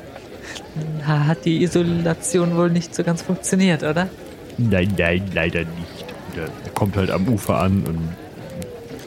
Ha, 1.06 1.26
Hat 1.26 1.46
die 1.46 1.64
Isolation 1.64 2.56
wohl 2.56 2.70
nicht 2.70 2.94
so 2.94 3.04
ganz 3.04 3.22
funktioniert, 3.22 3.84
oder? 3.84 4.10
Nein, 4.58 4.94
nein, 4.98 5.24
leider 5.34 5.62
nicht. 5.62 6.06
Der 6.36 6.50
kommt 6.74 6.96
halt 6.98 7.10
am 7.10 7.28
Ufer 7.28 7.58
an 7.60 7.84
und 7.88 8.10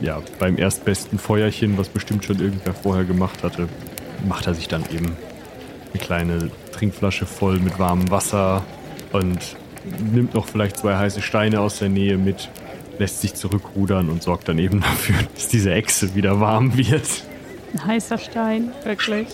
ja, 0.01 0.21
beim 0.39 0.59
erstbesten 0.59 1.19
Feuerchen, 1.19 1.77
was 1.79 1.89
bestimmt 1.89 2.25
schon 2.25 2.41
irgendwer 2.41 2.75
vorher 2.75 3.05
gemacht 3.05 3.43
hatte, 3.45 3.69
macht 4.27 4.47
er 4.47 4.55
sich 4.55 4.67
dann 4.67 4.85
eben 4.93 5.17
eine 5.93 6.03
kleine 6.03 6.51
Trinkflasche 6.73 7.27
voll 7.27 7.59
mit 7.61 7.79
warmem 7.79 8.11
Wasser 8.11 8.65
und 9.13 9.39
nimmt 10.13 10.35
noch 10.35 10.47
vielleicht 10.49 10.79
zwei 10.79 10.97
heiße 10.97 11.23
Steine 11.23 11.61
aus 11.61 11.79
der 11.79 11.89
Nähe 11.89 12.17
mit, 12.17 12.49
lässt 13.01 13.23
sich 13.23 13.35
zurückrudern 13.35 14.11
und 14.11 14.23
sorgt 14.23 14.49
dann 14.49 14.59
eben 14.59 14.81
dafür, 14.83 15.17
dass 15.35 15.49
diese 15.49 15.73
Echse 15.73 16.15
wieder 16.15 16.39
warm 16.39 16.77
wird. 16.77 17.25
Ein 17.73 17.87
heißer 17.87 18.19
Stein, 18.19 18.73
wirklich. 18.85 19.27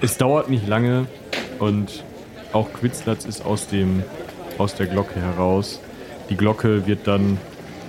Es 0.00 0.16
dauert 0.18 0.50
nicht 0.50 0.66
lange 0.66 1.06
und 1.60 2.04
auch 2.52 2.72
Quitzlatz 2.72 3.24
ist 3.24 3.44
aus, 3.44 3.68
dem, 3.68 4.02
aus 4.58 4.74
der 4.74 4.86
Glocke 4.86 5.20
heraus. 5.20 5.80
Die 6.28 6.36
Glocke 6.36 6.86
wird 6.86 7.06
dann 7.06 7.38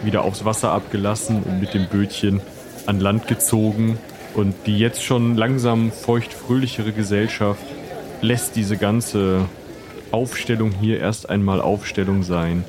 wieder 0.04 0.24
aufs 0.24 0.46
Wasser 0.46 0.72
abgelassen 0.72 1.42
und 1.44 1.60
mit 1.60 1.74
dem 1.74 1.88
Bötchen 1.88 2.42
an 2.86 3.00
Land 3.00 3.28
gezogen. 3.28 3.98
Und 4.36 4.56
die 4.66 4.78
jetzt 4.78 5.04
schon 5.04 5.38
langsam 5.38 5.92
feuchtfröhlichere 5.92 6.92
Gesellschaft 6.92 7.64
lässt 8.22 8.56
diese 8.56 8.78
ganze 8.78 9.46
Aufstellung 10.12 10.72
hier 10.72 11.00
erst 11.00 11.30
einmal 11.30 11.62
Aufstellung 11.62 12.24
sein 12.24 12.66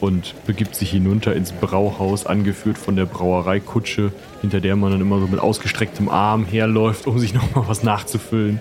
und 0.00 0.34
begibt 0.46 0.74
sich 0.74 0.90
hinunter 0.90 1.34
ins 1.34 1.52
Brauhaus, 1.52 2.26
angeführt 2.26 2.78
von 2.78 2.96
der 2.96 3.06
Brauereikutsche, 3.06 4.12
hinter 4.40 4.60
der 4.60 4.76
man 4.76 4.92
dann 4.92 5.00
immer 5.00 5.20
so 5.20 5.26
mit 5.26 5.40
ausgestrecktem 5.40 6.08
Arm 6.08 6.44
herläuft, 6.44 7.06
um 7.06 7.18
sich 7.18 7.34
nochmal 7.34 7.68
was 7.68 7.82
nachzufüllen, 7.82 8.60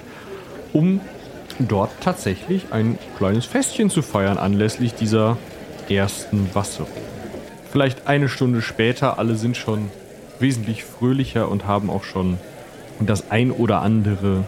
um 0.74 1.02
dort 1.60 1.92
tatsächlich 2.02 2.72
ein 2.72 2.98
kleines 3.18 3.46
Festchen 3.46 3.90
zu 3.90 4.02
feiern 4.02 4.38
anlässlich 4.38 4.94
dieser 4.94 5.38
ersten 5.90 6.50
Wasserung. 6.54 6.90
Vielleicht 7.72 8.08
eine 8.08 8.30
Stunde 8.30 8.62
später, 8.62 9.20
alle 9.20 9.36
sind 9.36 9.58
schon 9.58 9.90
wesentlich 10.40 10.84
fröhlicher 10.84 11.50
und 11.50 11.66
haben 11.66 11.90
auch 11.90 12.04
schon 12.04 12.38
das 13.00 13.32
ein 13.32 13.52
oder 13.52 13.82
andere 13.82 14.46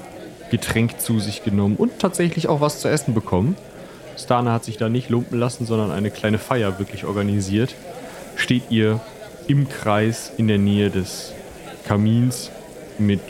Getränk 0.50 1.00
zu 1.00 1.20
sich 1.20 1.44
genommen 1.44 1.76
und 1.76 2.00
tatsächlich 2.00 2.48
auch 2.48 2.62
was 2.62 2.80
zu 2.80 2.88
essen 2.88 3.14
bekommen. 3.14 3.56
Stana 4.18 4.54
hat 4.54 4.64
sich 4.64 4.78
da 4.78 4.90
nicht 4.90 5.10
lumpen 5.10 5.40
lassen, 5.40 5.66
sondern 5.66 5.92
eine 5.92 6.12
kleine 6.12 6.40
Feier 6.40 6.80
wirklich 6.80 7.06
organisiert. 7.06 7.76
Steht 8.36 8.64
ihr 8.70 9.00
im 9.48 9.70
Kreis 9.70 10.32
in 10.38 10.48
der 10.48 10.58
Nähe 10.58 10.90
des 10.90 11.34
Kamins 11.86 12.52
mit 12.98 13.22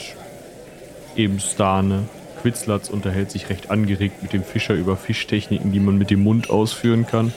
eben 1.15 1.39
Stane. 1.39 2.03
Quitzlatz 2.41 2.89
unterhält 2.89 3.31
sich 3.31 3.49
recht 3.49 3.71
angeregt 3.71 4.21
mit 4.21 4.33
dem 4.33 4.43
Fischer 4.43 4.73
über 4.73 4.95
Fischtechniken, 4.95 5.71
die 5.71 5.79
man 5.79 5.97
mit 5.97 6.09
dem 6.09 6.21
Mund 6.23 6.49
ausführen 6.49 7.05
kann. 7.05 7.33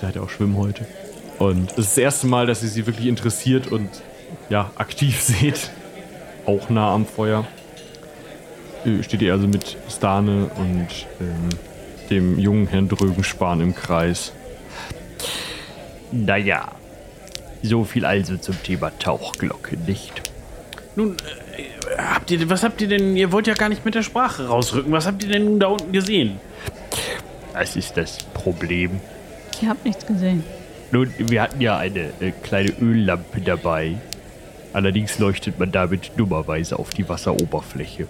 Der 0.00 0.08
hat 0.08 0.16
ja 0.16 0.22
auch 0.22 0.30
Schwimmen 0.30 0.56
heute. 0.56 0.86
Und 1.38 1.72
es 1.72 1.78
ist 1.78 1.96
das 1.96 1.98
erste 1.98 2.26
Mal, 2.26 2.46
dass 2.46 2.62
ihr 2.62 2.68
sie 2.68 2.86
wirklich 2.86 3.06
interessiert 3.06 3.66
und 3.68 3.88
ja, 4.48 4.70
aktiv 4.76 5.20
seht. 5.22 5.70
Auch 6.44 6.68
nah 6.70 6.92
am 6.92 7.06
Feuer. 7.06 7.46
Äh, 8.84 9.02
Steht 9.02 9.22
ihr 9.22 9.32
also 9.32 9.46
mit 9.46 9.76
Stane 9.88 10.50
und 10.56 11.06
ähm, 11.20 11.48
dem 12.10 12.38
jungen 12.38 12.66
Herrn 12.66 12.88
Drögenspan 12.88 13.60
im 13.60 13.74
Kreis. 13.74 14.32
Naja, 16.12 16.68
so 17.62 17.84
viel 17.84 18.04
also 18.04 18.36
zum 18.36 18.62
Thema 18.62 18.90
Tauchglocke, 18.98 19.76
nicht? 19.86 20.22
Nun, 20.94 21.16
äh, 21.56 21.98
habt 21.98 22.30
ihr, 22.30 22.48
was 22.48 22.62
habt 22.62 22.80
ihr 22.80 22.88
denn, 22.88 23.16
ihr 23.16 23.32
wollt 23.32 23.46
ja 23.46 23.54
gar 23.54 23.68
nicht 23.68 23.84
mit 23.84 23.94
der 23.94 24.02
Sprache 24.02 24.46
rausrücken, 24.46 24.92
was 24.92 25.06
habt 25.06 25.22
ihr 25.24 25.30
denn 25.30 25.44
nun 25.44 25.60
da 25.60 25.66
unten 25.68 25.92
gesehen? 25.92 26.40
Das 27.52 27.76
ist 27.76 27.96
das 27.96 28.18
Problem. 28.34 29.00
Ich 29.60 29.68
habe 29.68 29.78
nichts 29.84 30.06
gesehen. 30.06 30.44
Nun, 30.92 31.12
wir 31.18 31.42
hatten 31.42 31.60
ja 31.60 31.78
eine 31.78 32.12
äh, 32.20 32.30
kleine 32.42 32.70
Öllampe 32.80 33.40
dabei. 33.40 33.96
Allerdings 34.72 35.18
leuchtet 35.18 35.58
man 35.58 35.72
damit 35.72 36.12
dummerweise 36.16 36.78
auf 36.78 36.90
die 36.90 37.08
Wasseroberfläche. 37.08 38.06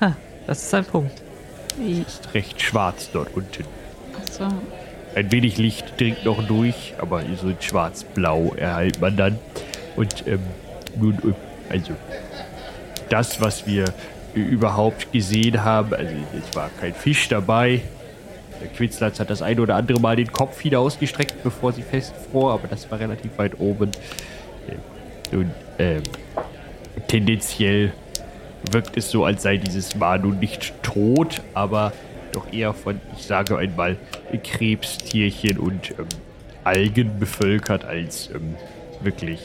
Ah, 0.00 0.12
das 0.46 0.62
ist 0.62 0.74
ein 0.74 0.84
Punkt. 0.84 1.22
Wie? 1.76 2.02
Ist 2.02 2.34
recht 2.34 2.60
schwarz 2.60 3.10
dort 3.12 3.34
unten. 3.34 3.64
Achso. 4.20 4.48
Ein 5.14 5.32
wenig 5.32 5.58
Licht 5.58 5.98
dringt 5.98 6.24
noch 6.24 6.46
durch, 6.46 6.94
aber 6.98 7.22
so 7.40 7.48
ein 7.48 7.56
schwarz-blau 7.60 8.54
erhält 8.56 9.00
man 9.00 9.16
dann. 9.16 9.38
Und 9.96 10.26
ähm, 10.26 10.40
nun, 10.96 11.14
äh, 11.14 11.72
also 11.72 11.94
das, 13.08 13.40
was 13.40 13.66
wir 13.66 13.84
äh, 14.34 14.38
überhaupt 14.38 15.12
gesehen 15.12 15.64
haben, 15.64 15.94
also 15.94 16.14
es 16.38 16.54
war 16.54 16.70
kein 16.80 16.94
Fisch 16.94 17.28
dabei. 17.28 17.82
Der 18.60 18.68
Quitzlatz 18.68 19.18
hat 19.18 19.30
das 19.30 19.42
ein 19.42 19.58
oder 19.58 19.74
andere 19.74 20.00
Mal 20.00 20.16
den 20.16 20.32
Kopf 20.32 20.62
wieder 20.64 20.80
ausgestreckt, 20.80 21.42
bevor 21.42 21.72
sie 21.72 21.82
festfror, 21.82 22.52
aber 22.52 22.68
das 22.68 22.90
war 22.90 23.00
relativ 23.00 23.36
weit 23.38 23.58
oben. 23.58 23.90
Äh, 24.68 25.34
Nun, 25.34 25.50
ähm, 25.78 26.02
tendenziell 27.08 27.92
wirkt 28.70 28.96
es 28.96 29.10
so, 29.10 29.24
als 29.24 29.42
sei 29.42 29.56
dieses 29.56 29.94
Manu 29.94 30.32
nicht 30.32 30.72
tot, 30.82 31.40
aber 31.54 31.92
doch 32.32 32.52
eher 32.52 32.74
von, 32.74 33.00
ich 33.16 33.24
sage 33.24 33.58
einmal, 33.58 33.96
Krebstierchen 34.42 35.58
und 35.58 35.90
ähm, 35.98 36.06
Algen 36.64 37.18
bevölkert 37.18 37.84
als 37.84 38.30
ähm, 38.34 38.54
wirklich 39.02 39.40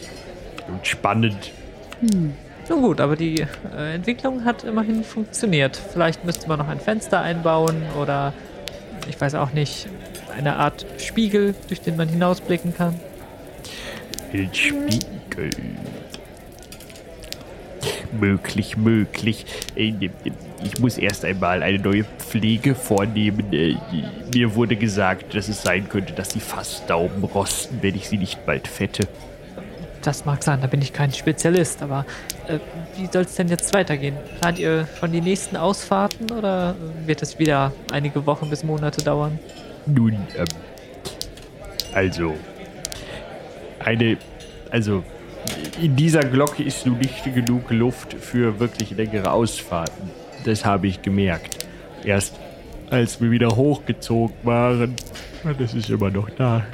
spannend. 0.83 1.51
Nun 2.69 2.81
gut, 2.81 2.99
aber 2.99 3.15
die 3.15 3.45
äh, 3.75 3.95
Entwicklung 3.95 4.43
hat 4.43 4.63
immerhin 4.63 5.03
funktioniert. 5.03 5.79
Vielleicht 5.93 6.25
müsste 6.25 6.47
man 6.47 6.59
noch 6.59 6.67
ein 6.67 6.79
Fenster 6.79 7.21
einbauen 7.21 7.83
oder 7.99 8.33
ich 9.07 9.19
weiß 9.19 9.35
auch 9.35 9.51
nicht, 9.53 9.87
eine 10.35 10.55
Art 10.57 10.85
Spiegel, 10.97 11.53
durch 11.67 11.81
den 11.81 11.95
man 11.95 12.09
hinausblicken 12.09 12.75
kann. 12.75 12.99
Ein 14.33 14.49
Spiegel. 14.51 15.49
Möglich, 18.19 18.77
möglich. 18.77 19.45
Äh, 19.75 19.93
Ich 20.63 20.79
muss 20.79 20.97
erst 20.97 21.25
einmal 21.25 21.61
eine 21.61 21.79
neue 21.79 22.05
Pflege 22.17 22.75
vornehmen. 22.75 23.51
Äh, 23.53 23.75
Mir 24.33 24.55
wurde 24.55 24.75
gesagt, 24.75 25.35
dass 25.35 25.47
es 25.47 25.61
sein 25.61 25.87
könnte, 25.89 26.13
dass 26.13 26.29
die 26.29 26.39
Fassdaumen 26.39 27.23
rosten, 27.23 27.79
wenn 27.81 27.95
ich 27.95 28.09
sie 28.09 28.17
nicht 28.17 28.45
bald 28.45 28.67
fette. 28.67 29.07
Das 30.01 30.23
mag 30.23 30.43
sein, 30.43 30.61
da 30.61 30.67
bin 30.67 30.81
ich 30.83 30.93
kein 30.93 31.11
Spezialist, 31.11 31.81
aber 31.81 32.05
äh, 32.47 32.59
wie 32.95 33.07
soll 33.11 33.23
es 33.23 33.35
denn 33.35 33.47
jetzt 33.47 33.73
weitergehen? 33.73 34.15
Plant 34.39 34.59
ihr 34.59 34.87
schon 34.99 35.11
die 35.11 35.21
nächsten 35.21 35.55
Ausfahrten 35.57 36.31
oder 36.31 36.75
wird 37.07 37.23
es 37.23 37.39
wieder 37.39 37.73
einige 37.91 38.25
Wochen 38.27 38.49
bis 38.49 38.63
Monate 38.63 39.03
dauern? 39.03 39.39
Nun, 39.87 40.13
ähm, 40.37 40.45
also, 41.93 42.35
eine, 43.83 44.17
also, 44.69 45.03
in 45.81 45.95
dieser 45.95 46.21
Glocke 46.21 46.63
ist 46.63 46.85
nun 46.85 46.97
nicht 46.99 47.23
genug 47.33 47.69
Luft 47.71 48.13
für 48.13 48.59
wirklich 48.59 48.91
längere 48.91 49.31
Ausfahrten. 49.31 50.09
Das 50.43 50.65
habe 50.65 50.87
ich 50.87 51.01
gemerkt. 51.01 51.65
Erst 52.03 52.35
als 52.89 53.19
wir 53.19 53.31
wieder 53.31 53.55
hochgezogen 53.55 54.35
waren, 54.43 54.95
das 55.59 55.73
ist 55.73 55.89
immer 55.89 56.09
noch 56.09 56.29
da, 56.29 56.65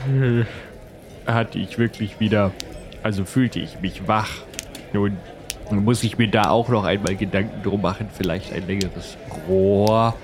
hatte 1.26 1.58
ich 1.58 1.78
wirklich 1.78 2.20
wieder, 2.20 2.52
also 3.04 3.26
fühlte 3.26 3.60
ich 3.60 3.80
mich 3.82 4.08
wach. 4.08 4.30
Nun 4.94 5.18
muss 5.72 6.04
ich 6.04 6.18
mir 6.18 6.28
da 6.28 6.50
auch 6.50 6.70
noch 6.70 6.84
einmal 6.84 7.16
Gedanken 7.16 7.64
drum 7.64 7.82
machen, 7.82 8.08
vielleicht 8.16 8.54
ein 8.54 8.68
längeres 8.68 9.18
Rohr, 9.48 10.16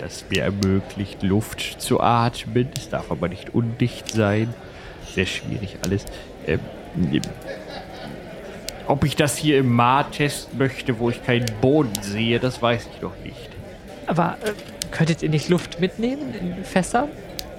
das 0.00 0.24
mir 0.30 0.44
ermöglicht, 0.44 1.22
Luft 1.22 1.80
zu 1.80 2.00
atmen. 2.00 2.68
Es 2.76 2.88
darf 2.88 3.10
aber 3.10 3.28
nicht 3.28 3.54
undicht 3.54 4.12
sein. 4.12 4.54
Sehr 5.12 5.26
schwierig 5.26 5.76
alles. 5.84 6.04
Ähm, 6.46 6.60
ob 8.88 9.04
ich 9.04 9.16
das 9.16 9.36
hier 9.36 9.58
im 9.58 9.72
Maar 9.72 10.10
testen 10.10 10.58
möchte, 10.58 10.98
wo 10.98 11.10
ich 11.10 11.24
keinen 11.24 11.46
Boden 11.60 11.92
sehe, 12.00 12.38
das 12.38 12.60
weiß 12.60 12.88
ich 12.94 13.02
noch 13.02 13.16
nicht. 13.24 13.50
Aber 14.06 14.36
äh, 14.44 14.52
könntet 14.90 15.22
ihr 15.22 15.28
nicht 15.28 15.48
Luft 15.48 15.80
mitnehmen 15.80 16.34
in 16.34 16.64
Fässern? 16.64 17.08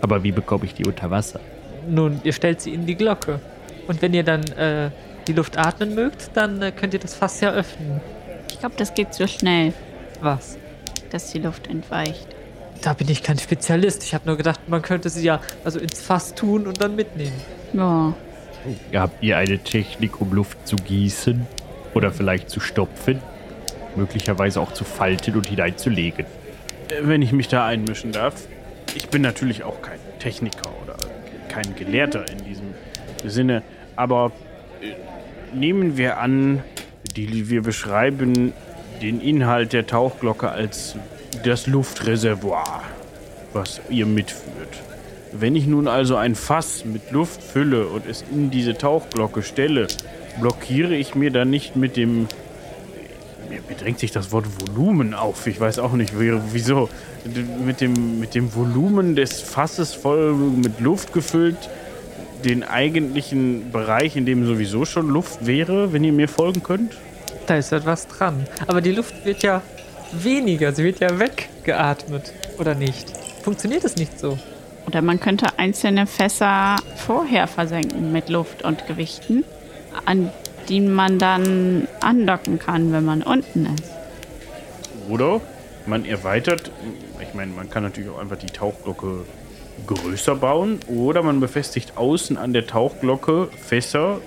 Aber 0.01 0.23
wie 0.23 0.31
bekomme 0.31 0.65
ich 0.65 0.73
die 0.73 0.86
unter 0.86 1.09
Wasser? 1.09 1.39
Nun, 1.88 2.19
ihr 2.23 2.33
stellt 2.33 2.62
sie 2.62 2.73
in 2.73 2.86
die 2.86 2.95
Glocke. 2.95 3.39
Und 3.88 4.01
wenn 4.01 4.13
ihr 4.13 4.23
dann 4.23 4.43
äh, 4.53 4.89
die 5.27 5.33
Luft 5.33 5.57
atmen 5.57 5.95
mögt, 5.95 6.31
dann 6.33 6.62
äh, 6.62 6.71
könnt 6.71 6.93
ihr 6.93 6.99
das 6.99 7.15
Fass 7.15 7.39
ja 7.41 7.51
öffnen. 7.51 8.01
Ich 8.49 8.59
glaube, 8.59 8.75
das 8.77 8.93
geht 8.93 9.13
so 9.13 9.27
schnell, 9.27 9.73
Was? 10.21 10.57
dass 11.12 11.31
die 11.31 11.39
Luft 11.39 11.67
entweicht. 11.67 12.27
Da 12.81 12.93
bin 12.93 13.07
ich 13.09 13.23
kein 13.23 13.38
Spezialist. 13.38 14.03
Ich 14.03 14.13
habe 14.13 14.25
nur 14.25 14.36
gedacht, 14.36 14.59
man 14.67 14.81
könnte 14.81 15.09
sie 15.09 15.23
ja 15.23 15.39
also 15.63 15.79
ins 15.79 16.01
Fass 16.01 16.33
tun 16.33 16.67
und 16.67 16.81
dann 16.81 16.95
mitnehmen. 16.95 17.39
Ja. 17.73 18.13
Habt 18.93 19.23
ihr 19.23 19.38
eine 19.38 19.60
Technik, 19.60 20.21
um 20.21 20.34
Luft 20.34 20.67
zu 20.67 20.76
gießen? 20.76 21.45
Oder 21.93 22.12
vielleicht 22.12 22.49
zu 22.49 22.60
stopfen? 22.60 23.19
Möglicherweise 23.95 24.60
auch 24.62 24.73
zu 24.73 24.84
falten 24.84 25.36
und 25.36 25.47
hineinzulegen. 25.47 26.26
Wenn 27.02 27.21
ich 27.21 27.32
mich 27.32 27.47
da 27.47 27.65
einmischen 27.65 28.12
darf. 28.12 28.47
Ich 28.95 29.10
bin 29.10 29.21
natürlich 29.21 29.63
auch 29.63 29.82
kein 29.82 29.99
Techniker 30.19 30.69
oder 30.84 30.95
kein 31.49 31.76
Gelehrter 31.76 32.26
in 32.30 32.43
diesem 32.45 32.73
Sinne, 33.26 33.63
aber 33.95 34.32
äh, 34.82 35.56
nehmen 35.56 35.97
wir 35.97 36.19
an, 36.19 36.63
die, 37.15 37.49
wir 37.49 37.62
beschreiben 37.62 38.54
den 39.02 39.21
Inhalt 39.21 39.73
der 39.73 39.86
Tauchglocke 39.88 40.49
als 40.49 40.95
das 41.43 41.67
Luftreservoir, 41.67 42.84
was 43.54 43.82
ihr 43.89 44.06
mitführt. 44.06 44.84
Wenn 45.36 45.56
ich 45.56 45.65
nun 45.65 45.88
also 45.88 46.15
ein 46.15 46.36
Fass 46.36 46.86
mit 46.86 47.12
Luft 47.12 47.41
fülle 47.41 47.88
und 47.88 48.06
es 48.08 48.24
in 48.32 48.52
diese 48.52 48.78
Tauchglocke 48.78 49.41
stelle, 49.41 49.88
blockiere 50.39 50.96
ich 50.96 51.15
mir 51.15 51.32
dann 51.32 51.50
nicht 51.50 51.76
mit 51.76 51.98
dem. 51.98 52.28
Mir 53.50 53.76
drängt 53.80 54.00
sich 54.00 54.12
das 54.12 54.32
Wort 54.32 54.46
Volumen 54.60 55.13
auf. 55.13 55.46
Ich 55.48 55.60
weiß 55.60 55.80
auch 55.80 55.93
nicht, 55.93 56.19
wie- 56.19 56.39
wieso. 56.52 56.89
Mit 57.65 57.82
dem, 57.82 58.19
mit 58.19 58.36
dem 58.36 58.54
Volumen 58.54 59.15
des 59.15 59.41
Fasses 59.41 59.93
voll 59.93 60.34
mit 60.34 60.80
Luft 60.80 61.13
gefüllt, 61.13 61.58
den 62.43 62.63
eigentlichen 62.63 63.72
Bereich, 63.72 64.15
in 64.17 64.26
dem 64.26 64.46
sowieso 64.46 64.86
schon 64.86 65.08
Luft 65.10 65.46
wäre, 65.46 65.93
wenn 65.93 66.04
ihr 66.04 66.12
mir 66.13 66.28
folgen 66.28 66.62
könnt? 66.63 66.93
Da 67.48 67.56
ist 67.58 67.72
etwas 67.72 68.08
dran. 68.08 68.46
Aber 68.67 68.82
die 68.82 68.91
Luft 68.91 69.26
wird 69.26 69.41
ja 69.43 69.62
weniger, 70.12 70.74
sie 70.74 70.84
wird 70.84 71.00
ja 71.00 71.17
weggeatmet, 71.19 72.34
oder 72.60 72.76
nicht? 72.76 73.13
Funktioniert 73.43 73.84
es 73.84 73.96
nicht 73.96 74.19
so? 74.19 74.38
Oder 74.88 75.02
man 75.02 75.19
könnte 75.19 75.48
einzelne 75.58 76.08
Fässer 76.08 76.76
vorher 76.98 77.48
versenken 77.48 78.12
mit 78.12 78.30
Luft 78.30 78.63
und 78.63 78.86
Gewichten, 78.88 79.43
an 80.06 80.32
die 80.69 80.82
man 80.82 81.19
dann 81.19 81.88
andocken 82.02 82.60
kann, 82.60 82.91
wenn 82.91 83.06
man 83.06 83.24
unten 83.24 83.65
ist. 83.65 83.91
Oder 85.10 85.41
man 85.86 86.06
erweitert, 86.06 86.72
ich 87.22 87.34
meine, 87.34 87.52
man 87.52 87.69
kann 87.69 87.84
natürlich 87.84 88.10
auch 88.10 88.19
einfach 88.19 88.38
die 88.38 88.48
Tauchglocke 88.48 89.26
größer 89.88 90.36
bauen 90.36 90.80
oder 90.88 91.24
man 91.24 91.39
befestigt 91.39 91.98
außen 91.98 92.38
an 92.38 92.54
der 92.54 92.67
Tauchglocke 92.67 93.50
Fässer 93.58 94.22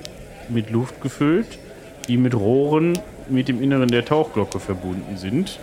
mit 0.48 0.70
Luft 0.70 1.00
gefüllt, 1.00 1.58
die 2.08 2.16
mit 2.16 2.34
Rohren 2.34 2.98
mit 3.28 3.48
dem 3.48 3.62
Inneren 3.62 3.88
der 3.88 4.04
Tauchglocke 4.04 4.60
verbunden 4.60 5.16
sind. 5.16 5.58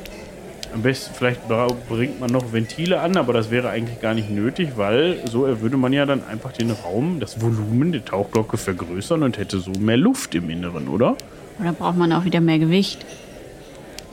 Am 0.74 0.82
besten, 0.82 1.14
vielleicht 1.14 1.42
bringt 1.88 2.20
man 2.20 2.32
noch 2.32 2.52
Ventile 2.52 3.00
an, 3.00 3.16
aber 3.16 3.32
das 3.32 3.52
wäre 3.52 3.70
eigentlich 3.70 4.02
gar 4.02 4.16
nicht 4.16 4.32
nötig, 4.32 4.72
weil 4.76 5.20
so 5.28 5.42
würde 5.62 5.78
man 5.78 5.94
ja 5.94 6.06
dann 6.06 6.26
einfach 6.28 6.52
den 6.52 6.72
Raum, 6.72 7.20
das 7.20 7.42
Volumen 7.42 7.92
der 7.92 8.04
Tauchglocke 8.04 8.58
vergrößern 8.58 9.22
und 9.22 9.38
hätte 9.38 9.60
so 9.60 9.72
mehr 9.72 9.98
Luft 9.98 10.34
im 10.34 10.50
Inneren, 10.50 10.88
oder? 10.88 11.16
Oder 11.60 11.74
braucht 11.74 11.98
man 11.98 12.12
auch 12.12 12.26
wieder 12.26 12.42
mehr 12.42 12.58
Gewicht? 12.58 13.06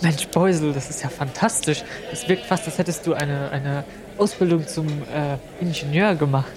Mensch, 0.03 0.27
Beusel, 0.29 0.73
das 0.73 0.91
ist 0.91 1.03
ja 1.03 1.09
fantastisch. 1.09 1.83
Es 2.13 2.29
wirkt 2.29 2.45
fast, 2.45 2.67
als 2.67 2.77
hättest 2.77 3.07
du 3.07 3.15
eine, 3.15 3.51
eine 3.51 3.85
Ausbildung 4.19 4.67
zum 4.67 4.87
äh, 4.87 5.37
Ingenieur 5.63 6.15
gemacht. 6.15 6.53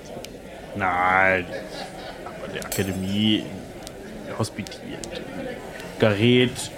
Nein, 0.76 1.46
aber 2.26 2.54
der 2.54 2.66
Akademie 2.66 3.44
hospitiert. 4.38 5.22
Gareth, 6.00 6.72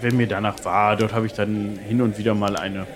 wenn 0.00 0.16
mir 0.16 0.26
danach 0.26 0.56
war, 0.64 0.96
dort 0.96 1.12
habe 1.12 1.26
ich 1.26 1.32
dann 1.32 1.78
hin 1.86 2.00
und 2.02 2.18
wieder 2.18 2.34
mal 2.34 2.56
eine, 2.56 2.86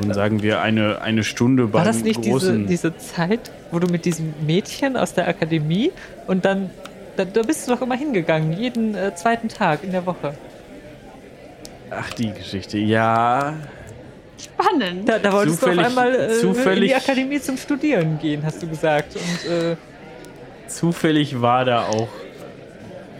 nun 0.00 0.12
sagen 0.14 0.42
wir, 0.42 0.60
eine, 0.60 1.00
eine 1.02 1.24
Stunde 1.24 1.64
beim 1.64 1.72
War 1.74 1.84
das 1.84 2.02
nicht 2.02 2.24
diese, 2.24 2.58
diese 2.58 2.96
Zeit, 2.96 3.50
wo 3.70 3.78
du 3.78 3.86
mit 3.88 4.04
diesem 4.04 4.34
Mädchen 4.46 4.96
aus 4.96 5.14
der 5.14 5.28
Akademie 5.28 5.92
und 6.26 6.44
dann, 6.44 6.70
da, 7.16 7.24
da 7.24 7.42
bist 7.42 7.66
du 7.68 7.74
doch 7.74 7.82
immer 7.82 7.96
hingegangen, 7.96 8.52
jeden 8.52 8.94
äh, 8.94 9.14
zweiten 9.14 9.48
Tag 9.48 9.82
in 9.84 9.92
der 9.92 10.06
Woche. 10.06 10.34
Ach, 11.90 12.10
die 12.14 12.32
Geschichte, 12.32 12.78
ja. 12.78 13.54
Spannend. 14.42 15.08
Da, 15.08 15.18
da 15.18 15.32
wolltest 15.32 15.60
Zufällig- 15.60 15.74
du 15.76 15.80
auf 15.80 15.86
einmal 15.88 16.14
äh, 16.14 16.26
in 16.32 16.40
zufällig- 16.40 16.88
die 16.90 16.94
Akademie 16.94 17.40
zum 17.40 17.56
Studieren 17.56 18.18
gehen, 18.20 18.42
hast 18.44 18.62
du 18.62 18.68
gesagt. 18.68 19.16
Und 19.16 19.50
äh, 19.50 19.76
Zufällig 20.68 21.40
war 21.42 21.64
da 21.64 21.86
auch... 21.88 22.08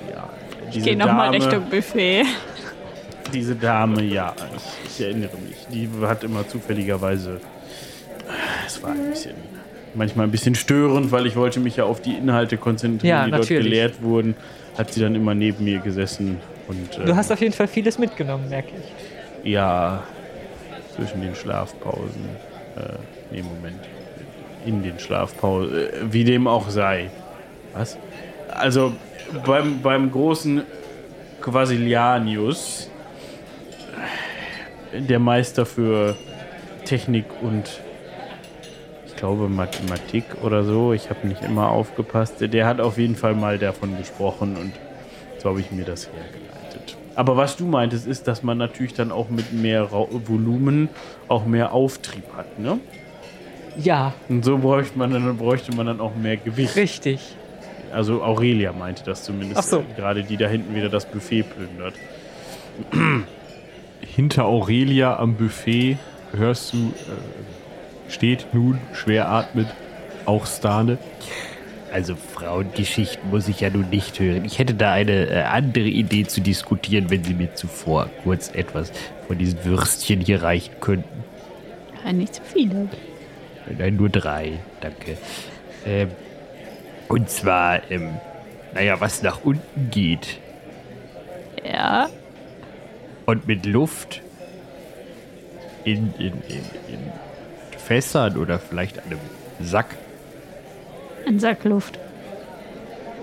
Ja, 0.09 0.29
diese 0.73 0.85
Geh 0.85 0.95
nochmal 0.95 1.33
Dame- 1.33 1.45
Richtung 1.45 1.65
Buffet. 1.69 2.23
Diese 3.33 3.55
Dame, 3.55 4.03
ja, 4.03 4.35
ich, 4.57 4.91
ich 4.99 5.05
erinnere 5.07 5.37
mich. 5.47 5.67
Die 5.73 5.89
hat 6.07 6.25
immer 6.25 6.47
zufälligerweise. 6.49 7.41
Es 8.67 8.83
war 8.83 8.91
ein 8.91 9.11
bisschen. 9.11 9.35
Manchmal 9.95 10.27
ein 10.27 10.31
bisschen 10.31 10.55
störend, 10.55 11.11
weil 11.11 11.27
ich 11.27 11.35
wollte 11.37 11.59
mich 11.59 11.77
ja 11.77 11.85
auf 11.85 12.01
die 12.01 12.15
Inhalte 12.15 12.57
konzentrieren, 12.57 13.09
Ja, 13.19 13.25
die 13.25 13.31
dort 13.33 13.43
natürlich. 13.43 13.65
gelehrt 13.65 14.03
wurden. 14.03 14.35
Hat 14.79 14.93
sie 14.93 15.01
dann 15.01 15.15
immer 15.17 15.35
neben 15.35 15.65
mir 15.65 15.81
gesessen 15.81 16.39
und 16.69 16.97
du 16.97 17.03
ähm, 17.11 17.17
hast 17.17 17.33
auf 17.33 17.41
jeden 17.41 17.53
Fall 17.53 17.67
vieles 17.67 17.99
mitgenommen, 17.99 18.49
merke 18.49 18.69
ich. 19.45 19.51
ja 19.51 20.03
zwischen 20.95 21.21
den 21.23 21.35
Schlafpausen. 21.35 22.25
Äh, 22.77 22.81
nee, 23.33 23.43
Moment. 23.43 23.81
In 24.67 24.83
den 24.83 24.99
Schlafpausen. 25.01 25.75
Äh, 25.77 25.89
wie 26.11 26.23
dem 26.25 26.47
auch 26.47 26.69
sei. 26.71 27.11
Was? 27.75 27.97
Also 28.49 28.93
beim, 29.47 29.81
beim 29.83 30.11
großen 30.11 30.63
Quasilianius, 31.41 32.90
der 34.93 35.19
Meister 35.19 35.67
für 35.67 36.17
Technik 36.85 37.25
und 37.43 37.81
ich 39.07 39.17
glaube 39.17 39.49
Mathematik 39.49 40.25
oder 40.43 40.65
so, 40.65 40.93
ich 40.93 41.11
habe 41.11 41.27
nicht 41.29 41.43
immer 41.43 41.69
aufgepasst, 41.71 42.35
der 42.41 42.67
hat 42.67 42.81
auf 42.81 42.99
jeden 42.99 43.17
Fall 43.17 43.35
mal 43.35 43.59
davon 43.59 43.97
gesprochen 43.99 44.57
und 44.57 44.73
so 45.39 45.51
habe 45.51 45.61
ich 45.61 45.71
mir 45.71 45.85
das 45.85 46.07
hergeleitet. 46.09 46.97
Aber 47.17 47.37
was 47.37 47.57
du 47.57 47.67
meintest, 47.67 48.07
ist, 48.07 48.29
dass 48.29 48.43
man 48.43 48.57
natürlich 48.59 48.95
dann 48.95 49.13
auch 49.13 49.29
mit 49.29 49.53
mehr 49.53 49.83
Ra 49.93 50.07
Volumen 50.11 50.89
auch 51.29 51.45
mehr 51.45 51.73
Auftrieb 51.73 52.25
hat, 52.37 52.59
ne? 52.59 52.79
Ja, 53.77 54.15
Und 54.29 54.45
so 54.45 54.59
bräuchte 54.59 54.99
man 54.99 55.13
dann, 55.13 55.37
bräuchte 55.37 55.75
man 55.75 55.87
dann 55.87 56.01
auch 56.01 56.15
mehr 56.17 56.37
Gewicht. 56.37 56.77
richtig. 56.77 57.37
Also 57.93 58.23
Aurelia 58.23 58.73
meinte 58.73 59.03
das 59.05 59.25
zumindest. 59.25 59.59
Ach 59.61 59.65
so. 59.65 59.85
Gerade 59.97 60.23
die 60.23 60.37
da 60.37 60.47
hinten 60.49 60.75
wieder 60.75 60.89
das 60.89 61.07
Buffet 61.07 61.43
plündert. 61.45 61.95
Hinter 64.15 64.45
Aurelia 64.45 65.19
am 65.19 65.35
Buffet 65.35 65.97
hörst 66.33 66.73
du, 66.73 66.79
äh, 66.89 68.11
steht 68.11 68.53
nun 68.53 68.79
schwer 68.93 69.29
atmet, 69.29 69.69
auch 70.27 70.47
Stane. 70.47 70.99
Also 71.93 72.17
Frauengeschichten 72.17 73.31
muss 73.31 73.49
ich 73.49 73.61
ja 73.61 73.71
nun 73.71 73.89
nicht 73.91 74.19
hören. 74.19 74.45
Ich 74.45 74.59
hätte 74.59 74.75
da 74.75 74.93
eine 74.93 75.29
äh, 75.29 75.43
andere 75.43 75.87
Idee 75.87 76.27
zu 76.27 76.41
diskutieren, 76.41 77.09
wenn 77.11 77.23
Sie 77.25 77.35
mir 77.35 77.55
zuvor 77.55 78.11
kurz 78.25 78.51
etwas 78.55 78.93
von 79.27 79.39
diesen 79.39 79.65
Würstchen 79.65 80.21
hier 80.21 80.43
reichen 80.43 80.75
könnten. 80.81 81.25
Ja, 82.05 82.13
nicht 82.13 82.35
zu 82.35 82.43
viele. 82.43 82.89
Nein, 83.79 83.97
nur 83.97 84.09
drei, 84.09 84.59
danke. 84.81 85.19
Ähm, 85.87 86.11
und 87.09 87.31
zwar, 87.31 87.89
ähm, 87.91 88.11
naja, 88.75 89.01
was 89.01 89.23
nach 89.23 89.45
unten 89.45 89.91
geht 89.91 90.39
Ja. 91.65 92.09
Und 93.27 93.47
mit 93.47 93.67
Luft 93.67 94.23
in, 95.85 96.13
in, 96.19 96.33
in, 96.49 96.65
in 96.89 97.13
Fässern 97.79 98.37
oder 98.37 98.59
vielleicht 98.59 98.99
einem 99.05 99.19
Sack 99.61 99.97
Ein 101.27 101.39
Sack 101.39 101.65
Luft. 101.65 101.99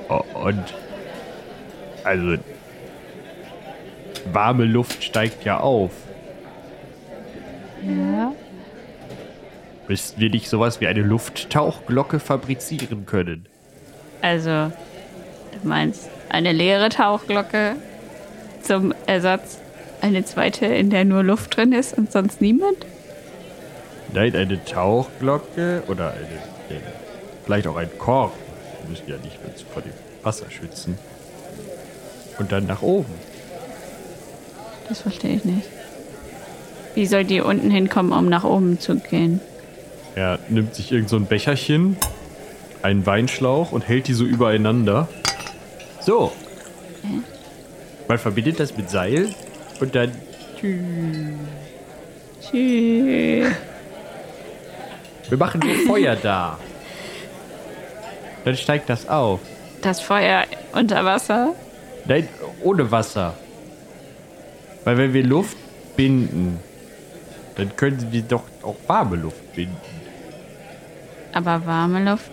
Und 0.08 0.64
also 2.04 2.38
warme 4.32 4.66
Luft 4.66 5.04
steigt 5.04 5.44
ja 5.44 5.60
auf. 5.60 5.92
Ja. 7.84 8.34
Müssten 9.88 10.20
wir 10.20 10.30
nicht 10.30 10.50
sowas 10.50 10.82
wie 10.82 10.88
eine 10.88 11.02
Lufttauchglocke 11.02 12.20
fabrizieren 12.20 13.06
können? 13.06 13.48
Also, 14.22 14.50
du 14.50 15.68
meinst 15.68 16.10
eine 16.30 16.52
leere 16.52 16.90
Tauchglocke 16.90 17.76
zum 18.62 18.94
Ersatz? 19.06 19.62
Eine 20.02 20.24
zweite, 20.26 20.66
in 20.66 20.90
der 20.90 21.06
nur 21.06 21.24
Luft 21.24 21.58
drin 21.58 21.74
ist 21.74 21.98
und 21.98 22.12
sonst 22.12 22.42
niemand? 22.42 22.86
Nein, 24.14 24.36
eine 24.36 24.64
Tauchglocke 24.64 25.84
oder 25.88 26.12
eine, 26.12 26.20
eine 26.70 26.82
vielleicht 27.44 27.68
auch 27.68 27.76
ein 27.76 27.90
Korb. 27.98 28.34
Wir 28.82 28.90
müssen 28.90 29.10
ja 29.10 29.18
nicht 29.18 29.40
uns 29.46 29.64
vor 29.64 29.82
dem 29.82 29.94
Wasser 30.24 30.50
schützen. 30.50 30.98
Und 32.40 32.52
dann 32.52 32.68
nach 32.68 32.82
oben. 32.82 33.14
Das 34.88 35.02
verstehe 35.02 35.36
ich 35.36 35.46
nicht. 35.46 35.68
Wie 36.94 37.06
soll 37.06 37.26
die 37.26 37.42
unten 37.42 37.70
hinkommen, 37.72 38.12
um 38.12 38.30
nach 38.30 38.44
oben 38.44 38.80
zu 38.80 38.96
gehen? 38.98 39.40
Er 40.16 40.40
nimmt 40.50 40.74
sich 40.76 40.92
irgend 40.92 41.10
so 41.10 41.16
ein 41.16 41.28
Becherchen, 41.28 41.98
einen 42.82 43.06
Weinschlauch 43.06 43.72
und 43.72 43.88
hält 43.88 44.08
die 44.08 44.14
so 44.14 44.24
übereinander. 44.24 45.08
So. 46.00 46.32
Man 48.08 48.18
verbindet 48.18 48.60
das 48.60 48.78
mit 48.78 48.90
Seil 48.90 49.30
und 49.80 49.96
dann 49.96 50.12
Tschüss. 50.60 50.84
wir 55.30 55.38
machen 55.38 55.62
nur 55.64 55.76
Feuer 55.88 56.16
da. 56.16 56.58
Dann 58.46 58.56
steigt 58.56 58.90
das 58.90 59.08
auf. 59.08 59.40
Das 59.82 60.02
Feuer 60.02 60.46
unter 60.74 61.04
Wasser? 61.04 61.54
Nein, 62.06 62.28
ohne 62.64 62.90
Wasser. 62.90 63.34
Weil 64.86 64.98
wenn 64.98 65.14
wir 65.14 65.24
Luft 65.24 65.58
binden, 65.98 66.60
dann 67.56 67.76
können 67.76 68.08
wir 68.12 68.22
doch 68.22 68.44
auch 68.64 68.78
warme 68.88 69.18
Luft 69.18 69.54
binden. 69.54 69.76
Aber 71.34 71.66
warme 71.66 72.04
Luft 72.10 72.32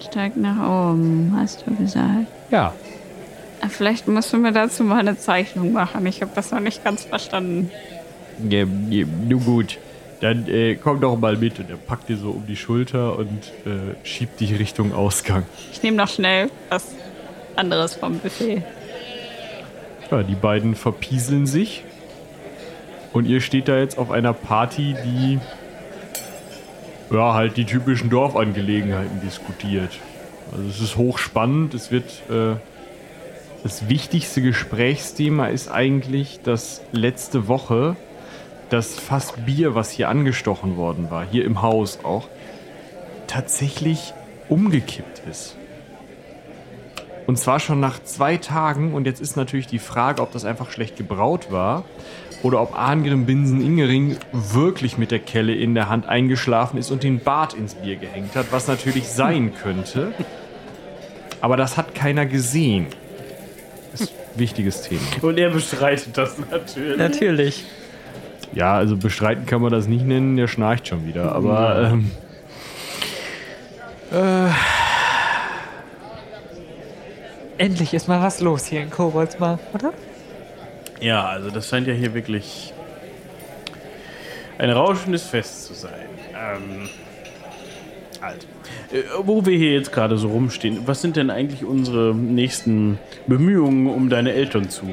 steigt 0.00 0.36
nach 0.36 0.56
oben, 0.90 1.34
hast 1.36 1.64
du 1.66 1.74
gesagt. 1.74 2.26
Ja. 2.50 2.72
Vielleicht 3.68 4.06
musst 4.08 4.32
du 4.32 4.36
mir 4.36 4.52
dazu 4.52 4.84
mal 4.84 5.00
eine 5.00 5.18
Zeichnung 5.18 5.72
machen. 5.72 6.06
Ich 6.06 6.22
habe 6.22 6.30
das 6.34 6.50
noch 6.50 6.60
nicht 6.60 6.84
ganz 6.84 7.04
verstanden. 7.04 7.70
Ja, 8.48 8.64
ja, 8.88 9.04
nun 9.28 9.44
gut. 9.44 9.78
Dann 10.20 10.48
äh, 10.48 10.76
komm 10.76 11.00
doch 11.00 11.16
mal 11.16 11.36
mit. 11.36 11.58
Und 11.58 11.70
er 11.70 11.76
packt 11.76 12.08
dir 12.08 12.16
so 12.16 12.30
um 12.30 12.46
die 12.46 12.56
Schulter 12.56 13.18
und 13.18 13.52
äh, 13.66 13.94
schiebt 14.04 14.40
dich 14.40 14.58
Richtung 14.58 14.92
Ausgang. 14.92 15.44
Ich 15.72 15.82
nehme 15.82 15.96
noch 15.96 16.08
schnell 16.08 16.50
was 16.68 16.86
anderes 17.56 17.94
vom 17.94 18.18
Buffet. 18.18 18.62
Ja, 20.10 20.22
die 20.22 20.34
beiden 20.34 20.74
verpieseln 20.74 21.46
sich. 21.46 21.84
Und 23.12 23.26
ihr 23.26 23.40
steht 23.40 23.68
da 23.68 23.78
jetzt 23.78 23.98
auf 23.98 24.10
einer 24.10 24.32
Party, 24.32 24.94
die 25.04 25.38
ja 27.10 27.34
halt 27.34 27.56
die 27.56 27.64
typischen 27.64 28.10
Dorfangelegenheiten 28.10 29.20
diskutiert. 29.20 29.98
Also 30.52 30.68
es 30.68 30.80
ist 30.80 30.96
hochspannend. 30.96 31.74
Es 31.74 31.90
wird 31.90 32.10
äh, 32.30 32.56
das 33.62 33.88
wichtigste 33.88 34.40
Gesprächsthema 34.40 35.48
ist 35.48 35.68
eigentlich, 35.68 36.40
dass 36.42 36.82
letzte 36.92 37.48
Woche 37.48 37.96
das 38.70 38.98
Fass 38.98 39.32
Bier, 39.46 39.74
was 39.74 39.90
hier 39.90 40.08
angestochen 40.08 40.76
worden 40.76 41.10
war, 41.10 41.26
hier 41.28 41.44
im 41.44 41.62
Haus 41.62 42.00
auch, 42.04 42.28
tatsächlich 43.26 44.14
umgekippt 44.48 45.22
ist. 45.30 45.56
Und 47.26 47.38
zwar 47.38 47.60
schon 47.60 47.78
nach 47.78 48.02
zwei 48.02 48.38
Tagen. 48.38 48.94
Und 48.94 49.06
jetzt 49.06 49.20
ist 49.20 49.36
natürlich 49.36 49.66
die 49.66 49.78
Frage, 49.78 50.22
ob 50.22 50.32
das 50.32 50.46
einfach 50.46 50.70
schlecht 50.70 50.96
gebraut 50.96 51.48
war 51.50 51.84
oder 52.42 52.62
ob 52.62 52.78
Arngrim 52.78 53.26
Binsen 53.26 53.60
Ingering 53.60 54.16
wirklich 54.32 54.96
mit 54.96 55.10
der 55.10 55.18
Kelle 55.18 55.54
in 55.54 55.74
der 55.74 55.90
Hand 55.90 56.06
eingeschlafen 56.06 56.78
ist 56.78 56.90
und 56.90 57.02
den 57.02 57.20
Bart 57.20 57.52
ins 57.52 57.74
Bier 57.74 57.96
gehängt 57.96 58.34
hat, 58.34 58.46
was 58.50 58.66
natürlich 58.66 59.08
sein 59.08 59.52
könnte. 59.54 60.12
Aber 61.42 61.58
das 61.58 61.76
hat 61.76 61.94
keiner 61.94 62.24
gesehen. 62.24 62.86
Ist 64.00 64.12
ein 64.12 64.38
wichtiges 64.38 64.82
Thema. 64.82 65.00
Und 65.22 65.38
er 65.38 65.50
bestreitet 65.50 66.16
das 66.16 66.36
natürlich. 66.50 66.98
Natürlich. 66.98 67.64
Ja, 68.54 68.74
also 68.74 68.96
bestreiten 68.96 69.46
kann 69.46 69.60
man 69.60 69.72
das 69.72 69.86
nicht 69.86 70.06
nennen, 70.06 70.36
der 70.36 70.48
schnarcht 70.48 70.88
schon 70.88 71.06
wieder. 71.06 71.32
Aber 71.32 71.90
ähm, 71.92 72.10
Endlich 77.58 77.92
ist 77.92 78.08
mal 78.08 78.22
was 78.22 78.40
los 78.40 78.66
hier 78.66 78.80
in 78.80 78.90
Koboldsmar, 78.90 79.58
oder? 79.74 79.92
Ja, 81.00 81.26
also 81.26 81.50
das 81.50 81.68
scheint 81.68 81.86
ja 81.86 81.92
hier 81.92 82.14
wirklich 82.14 82.72
ein 84.58 84.70
rauschendes 84.70 85.24
Fest 85.24 85.66
zu 85.66 85.74
sein. 85.74 86.08
Ähm, 86.34 86.88
halt. 88.22 88.46
Äh, 88.92 89.02
wo 89.22 89.44
wir 89.44 89.56
hier 89.56 89.72
jetzt 89.72 89.92
gerade 89.92 90.18
so 90.18 90.28
rumstehen, 90.28 90.86
was 90.86 91.02
sind 91.02 91.16
denn 91.16 91.30
eigentlich 91.30 91.64
unsere 91.64 92.14
nächsten 92.14 92.98
Bemühungen, 93.26 93.88
um 93.88 94.08
deine 94.08 94.32
Eltern 94.32 94.68
zu 94.68 94.86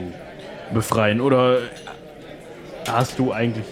befreien? 0.73 1.21
Oder 1.21 1.59
hast 2.87 3.19
du 3.19 3.31
eigentlich, 3.31 3.65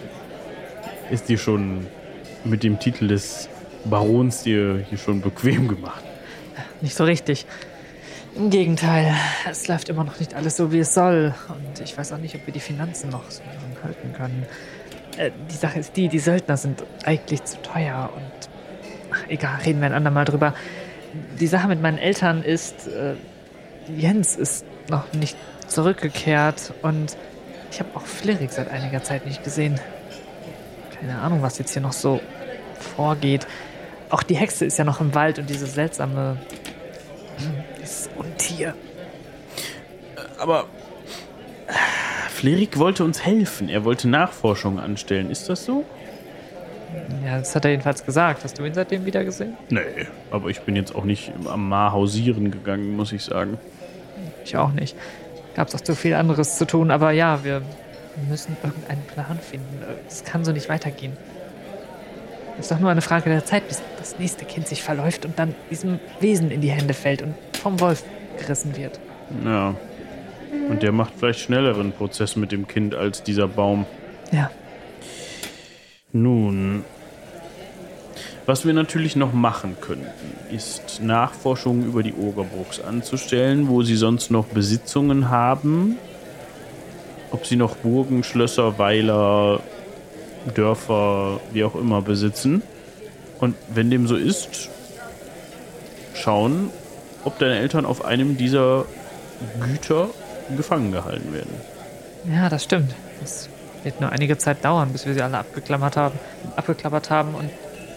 ist 1.12 1.30
dir 1.30 1.38
schon 1.38 1.88
mit 2.44 2.64
dem 2.64 2.80
Titel 2.80 3.08
des 3.08 3.50
Barons 3.86 4.44
dir 4.44 4.84
hier 4.90 4.98
schon 4.98 5.22
bequem 5.22 5.68
gemacht? 5.68 6.04
Nicht 6.82 6.96
so 6.96 7.04
richtig. 7.04 7.46
Im 8.36 8.50
Gegenteil, 8.50 9.14
es 9.50 9.68
läuft 9.68 9.90
immer 9.90 10.04
noch 10.04 10.20
nicht 10.20 10.34
alles 10.34 10.58
so, 10.58 10.72
wie 10.72 10.80
es 10.80 10.94
soll. 10.94 11.36
Und 11.50 11.80
ich 11.82 11.96
weiß 11.96 12.14
auch 12.14 12.18
nicht, 12.18 12.34
ob 12.36 12.46
wir 12.48 12.54
die 12.54 12.60
Finanzen 12.60 13.10
noch 13.10 13.30
so 13.30 13.44
lange 13.44 13.84
halten 13.84 14.14
können. 14.14 14.46
Äh, 15.18 15.32
die 15.52 15.56
Sache 15.56 15.80
ist 15.80 15.96
die, 15.96 16.08
die 16.08 16.20
Söldner 16.20 16.58
sind 16.58 16.84
eigentlich 17.06 17.44
zu 17.44 17.62
teuer 17.62 18.10
und. 18.16 18.53
Egal, 19.28 19.60
reden 19.66 19.80
wir 19.80 19.88
ein 19.88 19.94
andermal 19.94 20.26
drüber. 20.26 20.54
Die 21.40 21.48
Sache 21.48 21.68
mit 21.68 21.82
meinen 21.82 21.98
Eltern 21.98 22.44
ist, 22.44 22.88
äh, 22.88 23.16
Jens 23.96 24.36
ist 24.36 24.66
noch 24.90 25.12
nicht 25.14 25.38
zurückgekehrt 25.68 26.74
und 26.82 27.18
ich 27.72 27.80
habe 27.80 27.90
auch 27.96 28.06
Flirik 28.06 28.52
seit 28.52 28.70
einiger 28.70 29.04
Zeit 29.04 29.26
nicht 29.26 29.44
gesehen. 29.44 29.80
Keine 31.00 31.20
Ahnung, 31.20 31.42
was 31.42 31.58
jetzt 31.58 31.74
hier 31.74 31.82
noch 31.82 31.94
so 31.94 32.22
vorgeht. 32.96 33.48
Auch 34.10 34.24
die 34.24 34.36
Hexe 34.36 34.66
ist 34.66 34.78
ja 34.78 34.86
noch 34.86 35.02
im 35.02 35.16
Wald 35.16 35.40
und 35.40 35.50
diese 35.50 35.66
seltsame. 35.66 36.38
dieses 37.82 38.10
Untier. 38.16 38.76
Aber 40.38 40.68
Flerik 42.30 42.78
wollte 42.78 43.04
uns 43.04 43.26
helfen. 43.26 43.70
Er 43.70 43.86
wollte 43.86 44.10
Nachforschungen 44.10 44.80
anstellen. 44.80 45.32
Ist 45.32 45.50
das 45.50 45.66
so? 45.66 45.86
Ja, 47.26 47.40
das 47.40 47.56
hat 47.56 47.66
er 47.66 47.72
jedenfalls 47.72 48.06
gesagt. 48.06 48.44
Hast 48.44 48.60
du 48.60 48.66
ihn 48.66 48.74
seitdem 48.74 49.06
wieder 49.06 49.24
gesehen? 49.24 49.56
Nee, 49.70 49.82
aber 50.32 50.50
ich 50.50 50.62
bin 50.62 50.76
jetzt 50.76 50.96
auch 50.96 51.04
nicht 51.04 51.32
am 51.48 51.70
Mar 51.70 51.92
hausieren 51.92 52.52
gegangen, 52.52 52.96
muss 52.96 53.12
ich 53.12 53.24
sagen. 53.24 53.58
Ich 54.44 54.58
auch 54.58 54.72
nicht. 54.72 54.96
Gab's 55.56 55.76
auch 55.76 55.82
zu 55.82 55.96
viel 55.96 56.14
anderes 56.14 56.58
zu 56.58 56.66
tun, 56.66 56.92
aber 56.92 57.12
ja, 57.12 57.44
wir 57.44 57.62
müssen 58.30 58.58
irgendeinen 58.64 59.04
Plan 59.04 59.40
finden. 59.40 59.84
Es 60.08 60.24
kann 60.24 60.44
so 60.44 60.52
nicht 60.52 60.70
weitergehen. 60.70 61.14
Es 62.56 62.66
ist 62.66 62.72
doch 62.72 62.80
nur 62.80 62.92
eine 62.92 63.02
Frage 63.02 63.30
der 63.30 63.46
Zeit, 63.46 63.68
bis 63.68 63.82
das 63.98 64.20
nächste 64.20 64.46
Kind 64.46 64.68
sich 64.68 64.84
verläuft 64.84 65.26
und 65.26 65.40
dann 65.40 65.56
diesem 65.72 66.00
Wesen 66.20 66.52
in 66.52 66.62
die 66.62 66.70
Hände 66.70 66.94
fällt 66.94 67.22
und 67.22 67.34
vom 67.54 67.80
Wolf 67.80 68.04
gerissen 68.38 68.76
wird. 68.78 69.00
Ja. 69.44 69.76
Und 70.70 70.84
der 70.84 70.92
macht 70.92 71.14
vielleicht 71.18 71.40
schnelleren 71.40 71.92
Prozess 71.92 72.36
mit 72.36 72.52
dem 72.52 72.68
Kind 72.68 72.94
als 72.94 73.24
dieser 73.24 73.48
Baum. 73.48 73.86
Ja, 74.32 74.52
Nun, 76.16 76.86
was 78.46 78.66
wir 78.68 78.74
natürlich 78.74 79.16
noch 79.16 79.34
machen 79.34 79.78
könnten, 79.82 80.06
ist 80.52 81.02
Nachforschungen 81.02 81.88
über 81.88 82.04
die 82.04 82.14
Ogerbrucks 82.14 82.80
anzustellen, 82.80 83.68
wo 83.68 83.82
sie 83.82 83.96
sonst 83.96 84.30
noch 84.30 84.46
Besitzungen 84.46 85.32
haben. 85.32 85.98
Ob 87.32 87.48
sie 87.48 87.56
noch 87.56 87.78
Burgen, 87.78 88.24
Schlösser, 88.24 88.78
Weiler, 88.78 89.62
Dörfer, 90.54 91.40
wie 91.52 91.64
auch 91.64 91.74
immer 91.74 92.04
besitzen. 92.04 92.62
Und 93.40 93.56
wenn 93.74 93.90
dem 93.90 94.06
so 94.06 94.16
ist, 94.16 94.70
schauen, 96.14 96.70
ob 97.24 97.40
deine 97.40 97.58
Eltern 97.58 97.88
auf 97.88 98.06
einem 98.06 98.38
dieser 98.38 98.86
Güter 99.62 100.10
gefangen 100.56 100.92
gehalten 100.92 101.34
werden. 101.34 101.56
ja, 102.32 102.50
das 102.50 102.66
stimmt. 102.66 102.94
Das 103.20 103.50
wird 103.84 104.02
nur 104.02 104.12
einige 104.12 104.38
Zeit 104.38 104.64
dauern, 104.64 104.92
bis 104.92 105.06
wir 105.06 105.14
sie 105.14 105.22
alle 105.22 105.38
abgeklammert 105.38 105.98
haben, 105.98 106.18
abgeklappert 106.56 107.10
haben. 107.10 107.36
Und 107.36 107.50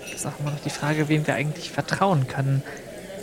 es 0.07 0.15
ist 0.15 0.27
auch 0.27 0.39
immer 0.41 0.51
noch 0.51 0.61
die 0.61 0.71
Frage, 0.71 1.09
wem 1.09 1.27
wir 1.27 1.35
eigentlich 1.35 1.71
vertrauen 1.71 2.27
können. 2.27 2.63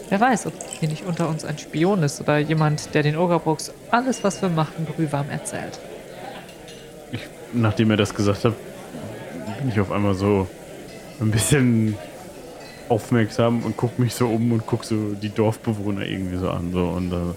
Wer 0.09 0.19
weiß, 0.19 0.47
ob 0.47 0.53
hier 0.79 0.89
nicht 0.89 1.05
unter 1.05 1.27
uns 1.27 1.45
ein 1.45 1.57
Spion 1.57 2.03
ist 2.03 2.21
oder 2.21 2.37
jemand, 2.37 2.93
der 2.93 3.03
den 3.03 3.17
Ogerbrooks 3.17 3.73
alles, 3.89 4.23
was 4.23 4.41
wir 4.41 4.49
machen, 4.49 4.85
brühwarm 4.85 5.29
erzählt. 5.29 5.79
Ich, 7.11 7.21
nachdem 7.53 7.91
er 7.91 7.97
das 7.97 8.13
gesagt 8.13 8.45
hat, 8.45 8.53
bin 9.59 9.69
ich 9.69 9.79
auf 9.79 9.91
einmal 9.91 10.13
so 10.13 10.47
ein 11.19 11.31
bisschen 11.31 11.97
aufmerksam 12.89 13.63
und 13.63 13.77
guck 13.77 13.97
mich 13.97 14.13
so 14.13 14.27
um 14.27 14.51
und 14.51 14.67
guck 14.67 14.83
so 14.83 15.13
die 15.13 15.29
Dorfbewohner 15.29 16.05
irgendwie 16.05 16.37
so 16.37 16.49
an. 16.49 16.71
So, 16.73 16.85
und 16.85 17.11
äh, 17.11 17.33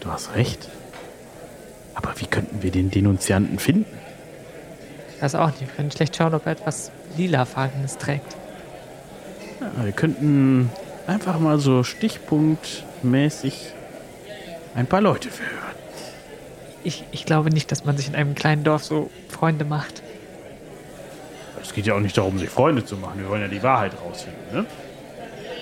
du 0.00 0.08
hast 0.10 0.34
recht. 0.34 0.68
Aber 1.94 2.12
wie 2.16 2.26
könnten 2.26 2.62
wir 2.62 2.70
den 2.70 2.90
Denunzianten 2.90 3.58
finden? 3.58 3.86
Ich 5.16 5.22
weiß 5.22 5.34
auch 5.36 5.46
nicht, 5.46 5.60
wir 5.60 5.68
können 5.68 5.90
schlecht 5.90 6.14
schauen, 6.14 6.34
ob 6.34 6.44
er 6.44 6.52
etwas 6.52 6.90
lilafarbenes 7.16 7.96
trägt. 7.96 8.36
Ja, 9.60 9.84
wir 9.84 9.92
könnten 9.92 10.70
einfach 11.06 11.40
mal 11.40 11.58
so 11.58 11.82
stichpunktmäßig 11.82 13.72
ein 14.74 14.86
paar 14.86 15.00
Leute 15.00 15.30
verhören. 15.30 15.56
Ich, 16.84 17.04
ich 17.12 17.24
glaube 17.24 17.50
nicht, 17.50 17.72
dass 17.72 17.84
man 17.84 17.96
sich 17.96 18.08
in 18.08 18.14
einem 18.14 18.34
kleinen 18.34 18.62
Dorf 18.62 18.84
so 18.84 19.10
Freunde 19.28 19.64
macht. 19.64 20.02
Es 21.62 21.72
geht 21.72 21.86
ja 21.86 21.94
auch 21.94 22.00
nicht 22.00 22.16
darum, 22.18 22.38
sich 22.38 22.50
Freunde 22.50 22.84
zu 22.84 22.96
machen. 22.96 23.18
Wir 23.18 23.28
wollen 23.28 23.42
ja 23.42 23.48
die 23.48 23.62
Wahrheit 23.62 23.92
rausfinden, 24.04 24.40
ne? 24.52 24.66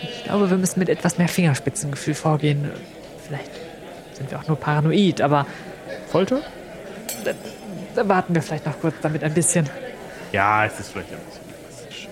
Ich 0.03 0.25
glaube, 0.25 0.51
wir 0.51 0.59
müssen 0.59 0.81
mit 0.81 0.89
etwas 0.89 1.17
mehr 1.17 1.29
Fingerspitzengefühl 1.29 2.15
vorgehen. 2.15 2.71
Vielleicht 3.27 3.51
sind 4.15 4.31
wir 4.31 4.39
auch 4.39 4.49
nur 4.49 4.59
paranoid, 4.59 5.21
aber 5.21 5.47
Folter? 6.09 6.41
Warten 7.97 8.35
wir 8.35 8.43
vielleicht 8.43 8.67
noch 8.67 8.81
kurz 8.81 8.95
damit 9.03 9.23
ein 9.25 9.35
bisschen. 9.35 9.69
Ja, 10.33 10.65
es 10.65 10.81
ist 10.81 10.93
vielleicht 10.93 11.13
ein 11.13 11.19
bisschen 11.19 11.45
drastisch. 11.63 12.09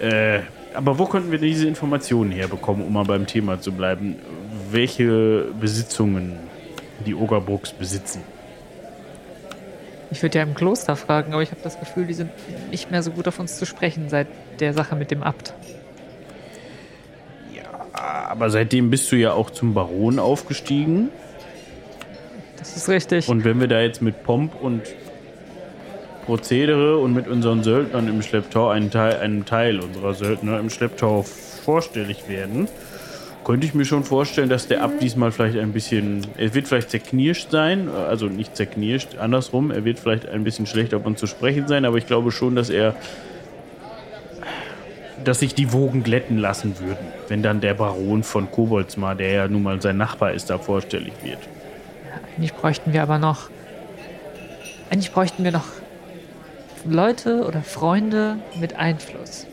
Äh, 0.00 0.40
aber 0.74 0.98
wo 0.98 1.06
könnten 1.06 1.30
wir 1.30 1.38
diese 1.38 1.66
Informationen 1.66 2.30
herbekommen, 2.30 2.86
um 2.86 2.92
mal 2.92 3.04
beim 3.04 3.26
Thema 3.26 3.60
zu 3.60 3.72
bleiben? 3.72 4.16
Welche 4.70 5.46
Besitzungen 5.60 6.38
die 7.04 7.14
Ogerbrooks 7.14 7.72
besitzen? 7.72 8.22
Ich 10.12 10.22
würde 10.22 10.38
ja 10.38 10.44
im 10.44 10.54
Kloster 10.54 10.96
fragen, 10.96 11.32
aber 11.32 11.42
ich 11.42 11.50
habe 11.50 11.60
das 11.62 11.78
Gefühl, 11.78 12.06
die 12.06 12.14
sind 12.14 12.30
nicht 12.70 12.90
mehr 12.90 13.02
so 13.02 13.12
gut 13.12 13.28
auf 13.28 13.38
uns 13.38 13.58
zu 13.58 13.66
sprechen 13.66 14.08
seit 14.08 14.26
der 14.58 14.74
Sache 14.74 14.96
mit 14.96 15.10
dem 15.10 15.22
Abt. 15.22 15.54
Aber 17.94 18.50
seitdem 18.50 18.90
bist 18.90 19.10
du 19.12 19.16
ja 19.16 19.32
auch 19.32 19.50
zum 19.50 19.74
Baron 19.74 20.18
aufgestiegen. 20.18 21.10
Das 22.60 22.76
ist 22.76 22.88
richtig. 22.88 23.28
Und 23.28 23.44
wenn 23.44 23.58
wir 23.58 23.68
da 23.68 23.80
jetzt 23.80 24.00
mit 24.00 24.22
Pomp 24.22 24.54
und 24.60 24.82
Prozedere 26.26 26.98
und 26.98 27.14
mit 27.14 27.26
unseren 27.26 27.64
Söldnern 27.64 28.06
im 28.06 28.22
Schlepptau, 28.22 28.68
einen 28.68 28.90
Teil, 28.90 29.16
einem 29.16 29.44
Teil 29.44 29.80
unserer 29.80 30.14
Söldner 30.14 30.60
im 30.60 30.70
Schlepptau 30.70 31.22
vorstellig 31.22 32.28
werden, 32.28 32.68
könnte 33.44 33.66
ich 33.66 33.74
mir 33.74 33.86
schon 33.86 34.04
vorstellen, 34.04 34.50
dass 34.50 34.68
der 34.68 34.82
Abt 34.82 35.02
diesmal 35.02 35.32
vielleicht 35.32 35.58
ein 35.58 35.72
bisschen, 35.72 36.26
er 36.36 36.54
wird 36.54 36.68
vielleicht 36.68 36.90
zerknirscht 36.90 37.50
sein, 37.50 37.88
also 37.88 38.26
nicht 38.26 38.54
zerknirscht, 38.54 39.16
andersrum, 39.18 39.70
er 39.70 39.84
wird 39.84 39.98
vielleicht 39.98 40.28
ein 40.28 40.44
bisschen 40.44 40.66
schlecht 40.66 40.94
auf 40.94 41.06
uns 41.06 41.18
zu 41.18 41.26
sprechen 41.26 41.66
sein, 41.66 41.84
aber 41.84 41.96
ich 41.96 42.06
glaube 42.06 42.30
schon, 42.30 42.54
dass 42.54 42.70
er 42.70 42.94
dass 45.24 45.40
sich 45.40 45.54
die 45.54 45.72
Wogen 45.72 46.02
glätten 46.02 46.38
lassen 46.38 46.78
würden, 46.78 47.06
wenn 47.28 47.42
dann 47.42 47.60
der 47.60 47.74
Baron 47.74 48.22
von 48.22 48.50
Koboldsmar, 48.50 49.14
der 49.14 49.30
ja 49.30 49.48
nun 49.48 49.62
mal 49.62 49.82
sein 49.82 49.98
Nachbar 49.98 50.32
ist, 50.32 50.48
da 50.48 50.58
vorstellig 50.58 51.12
wird. 51.22 51.38
Eigentlich 52.40 52.54
bräuchten 52.54 52.94
wir 52.94 53.02
aber 53.02 53.18
noch. 53.18 53.50
Eigentlich 54.88 55.12
bräuchten 55.12 55.44
wir 55.44 55.52
noch 55.52 55.66
Leute 56.86 57.44
oder 57.44 57.60
Freunde 57.60 58.38
mit 58.58 58.76
Einfluss. 58.76 59.46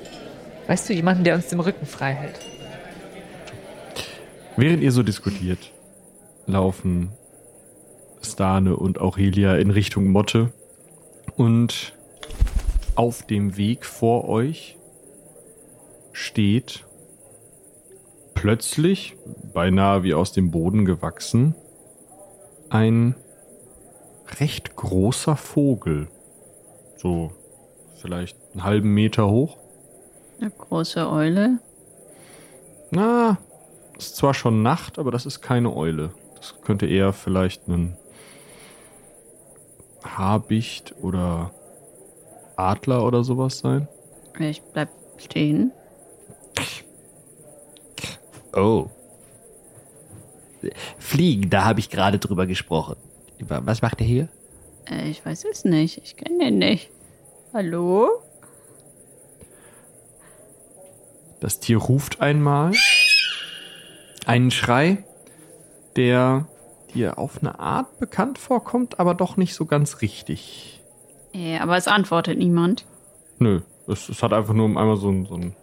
Weißt 0.67 0.87
du, 0.87 0.93
jemanden, 0.93 1.25
der 1.25 1.35
uns 1.35 1.47
den 1.47 1.59
Rücken 1.59 1.85
frei 1.85 2.13
hält. 2.13 2.39
Während 4.55 4.83
ihr 4.83 4.93
so 4.93 5.03
diskutiert, 5.03 5.73
laufen 6.45 7.11
Stane 8.21 8.77
und 8.77 9.01
Aurelia 9.01 9.57
in 9.57 9.69
Richtung 9.69 10.07
Motte 10.07 10.53
und 11.35 11.93
auf 12.95 13.21
dem 13.23 13.57
Weg 13.57 13.85
vor 13.85 14.29
euch 14.29 14.77
steht 16.13 16.85
plötzlich, 18.33 19.17
beinahe 19.53 20.03
wie 20.03 20.13
aus 20.13 20.31
dem 20.31 20.51
Boden 20.51 20.85
gewachsen, 20.85 21.53
ein 22.69 23.15
recht 24.39 24.75
großer 24.75 25.35
Vogel. 25.35 26.07
So 26.97 27.31
vielleicht 27.95 28.37
einen 28.53 28.63
halben 28.63 28.93
Meter 28.93 29.29
hoch. 29.29 29.57
Eine 30.39 30.51
große 30.51 31.09
Eule. 31.09 31.59
Na, 32.91 33.37
ist 33.97 34.15
zwar 34.15 34.33
schon 34.33 34.61
Nacht, 34.61 34.99
aber 34.99 35.11
das 35.11 35.25
ist 35.25 35.41
keine 35.41 35.75
Eule. 35.75 36.11
Das 36.35 36.55
könnte 36.61 36.85
eher 36.85 37.13
vielleicht 37.13 37.67
ein 37.67 37.97
Habicht 40.03 40.93
oder 41.01 41.51
Adler 42.55 43.05
oder 43.05 43.23
sowas 43.23 43.59
sein. 43.59 43.87
Ich 44.39 44.61
bleib 44.61 44.89
stehen. 45.17 45.71
Oh. 48.53 48.89
Fliegen, 50.97 51.49
da 51.49 51.63
habe 51.65 51.79
ich 51.79 51.89
gerade 51.89 52.19
drüber 52.19 52.45
gesprochen. 52.45 52.95
Was 53.39 53.81
macht 53.81 54.01
er 54.01 54.07
hier? 54.07 54.29
Äh, 54.89 55.09
ich 55.09 55.25
weiß 55.25 55.45
es 55.51 55.65
nicht. 55.65 56.01
Ich 56.03 56.15
kenne 56.15 56.45
den 56.45 56.57
nicht. 56.57 56.89
Hallo? 57.53 58.09
Das 61.39 61.59
Tier 61.59 61.77
ruft 61.77 62.21
einmal. 62.21 62.71
Einen 64.25 64.51
Schrei, 64.51 65.03
der 65.95 66.47
dir 66.93 67.17
auf 67.17 67.39
eine 67.39 67.59
Art 67.59 67.99
bekannt 67.99 68.39
vorkommt, 68.39 68.99
aber 68.99 69.13
doch 69.13 69.37
nicht 69.37 69.53
so 69.53 69.65
ganz 69.65 70.01
richtig. 70.01 70.81
Ja, 71.33 71.61
aber 71.61 71.77
es 71.77 71.87
antwortet 71.87 72.37
niemand. 72.37 72.85
Nö, 73.39 73.61
es, 73.87 74.09
es 74.09 74.23
hat 74.23 74.33
einfach 74.33 74.53
nur 74.53 74.65
einmal 74.65 74.97
so 74.97 75.09
ein, 75.09 75.25
so 75.25 75.35
ein. 75.35 75.55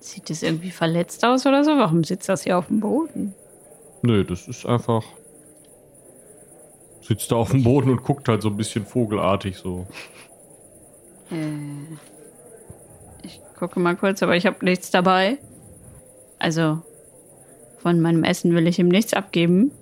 Sieht 0.00 0.30
das 0.30 0.42
irgendwie 0.42 0.70
verletzt 0.70 1.24
aus 1.24 1.46
oder 1.46 1.64
so? 1.64 1.76
Warum 1.76 2.04
sitzt 2.04 2.28
das 2.28 2.44
hier 2.44 2.58
auf 2.58 2.66
dem 2.66 2.80
Boden? 2.80 3.34
Nö, 4.02 4.24
das 4.24 4.48
ist 4.48 4.66
einfach. 4.66 5.04
Sitzt 7.02 7.32
da 7.32 7.36
auf 7.36 7.50
dem 7.50 7.64
Boden 7.64 7.90
und 7.90 8.02
guckt 8.02 8.28
halt 8.28 8.42
so 8.42 8.48
ein 8.48 8.56
bisschen 8.56 8.84
vogelartig 8.84 9.56
so. 9.56 9.86
Äh, 11.30 11.96
ich 13.22 13.40
gucke 13.58 13.80
mal 13.80 13.96
kurz, 13.96 14.22
aber 14.22 14.36
ich 14.36 14.46
habe 14.46 14.64
nichts 14.64 14.90
dabei. 14.90 15.38
Also, 16.38 16.82
von 17.78 18.00
meinem 18.00 18.24
Essen 18.24 18.54
will 18.54 18.66
ich 18.66 18.78
ihm 18.78 18.88
nichts 18.88 19.14
abgeben. 19.14 19.72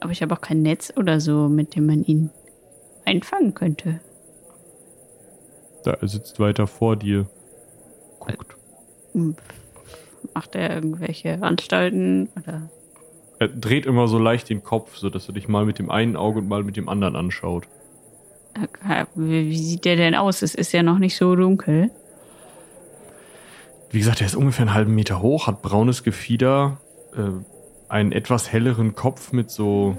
Aber 0.00 0.12
ich 0.12 0.22
habe 0.22 0.34
auch 0.34 0.40
kein 0.40 0.62
Netz 0.62 0.92
oder 0.96 1.20
so, 1.20 1.48
mit 1.48 1.76
dem 1.76 1.86
man 1.86 2.04
ihn 2.04 2.30
einfangen 3.04 3.54
könnte. 3.54 4.00
Da 5.84 5.92
er 5.92 6.08
sitzt 6.08 6.40
weiter 6.40 6.66
vor 6.66 6.96
dir. 6.96 7.26
Guckt. 8.18 8.56
Macht 10.32 10.54
er 10.54 10.74
irgendwelche 10.74 11.42
Anstalten 11.42 12.30
oder? 12.36 12.70
Er 13.44 13.48
dreht 13.48 13.84
immer 13.84 14.08
so 14.08 14.18
leicht 14.18 14.48
den 14.48 14.64
Kopf, 14.64 14.96
so 14.96 15.10
dass 15.10 15.28
er 15.28 15.34
dich 15.34 15.48
mal 15.48 15.66
mit 15.66 15.78
dem 15.78 15.90
einen 15.90 16.16
Auge 16.16 16.38
und 16.38 16.48
mal 16.48 16.62
mit 16.62 16.78
dem 16.78 16.88
anderen 16.88 17.14
anschaut. 17.14 17.64
Wie 19.14 19.50
wie 19.50 19.58
sieht 19.58 19.84
der 19.84 19.96
denn 19.96 20.14
aus? 20.14 20.40
Es 20.40 20.54
ist 20.54 20.72
ja 20.72 20.82
noch 20.82 20.98
nicht 20.98 21.14
so 21.14 21.36
dunkel. 21.36 21.90
Wie 23.90 23.98
gesagt, 23.98 24.22
er 24.22 24.28
ist 24.28 24.34
ungefähr 24.34 24.62
einen 24.62 24.74
halben 24.74 24.94
Meter 24.94 25.20
hoch, 25.20 25.46
hat 25.46 25.60
braunes 25.60 26.04
Gefieder, 26.04 26.80
äh, 27.14 27.32
einen 27.90 28.12
etwas 28.12 28.50
helleren 28.50 28.94
Kopf 28.94 29.32
mit 29.32 29.50
so 29.50 29.98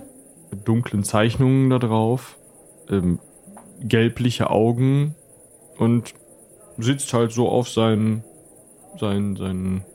dunklen 0.65 1.03
Zeichnungen 1.03 1.69
da 1.69 1.77
drauf, 1.77 2.39
ähm, 2.89 3.19
gelbliche 3.79 4.49
Augen 4.49 5.13
und 5.77 6.15
sitzt 6.79 7.13
halt 7.13 7.31
so 7.31 7.47
auf 7.47 7.69
seinen, 7.69 8.23
seinen, 8.99 9.35
seinen 9.35 9.85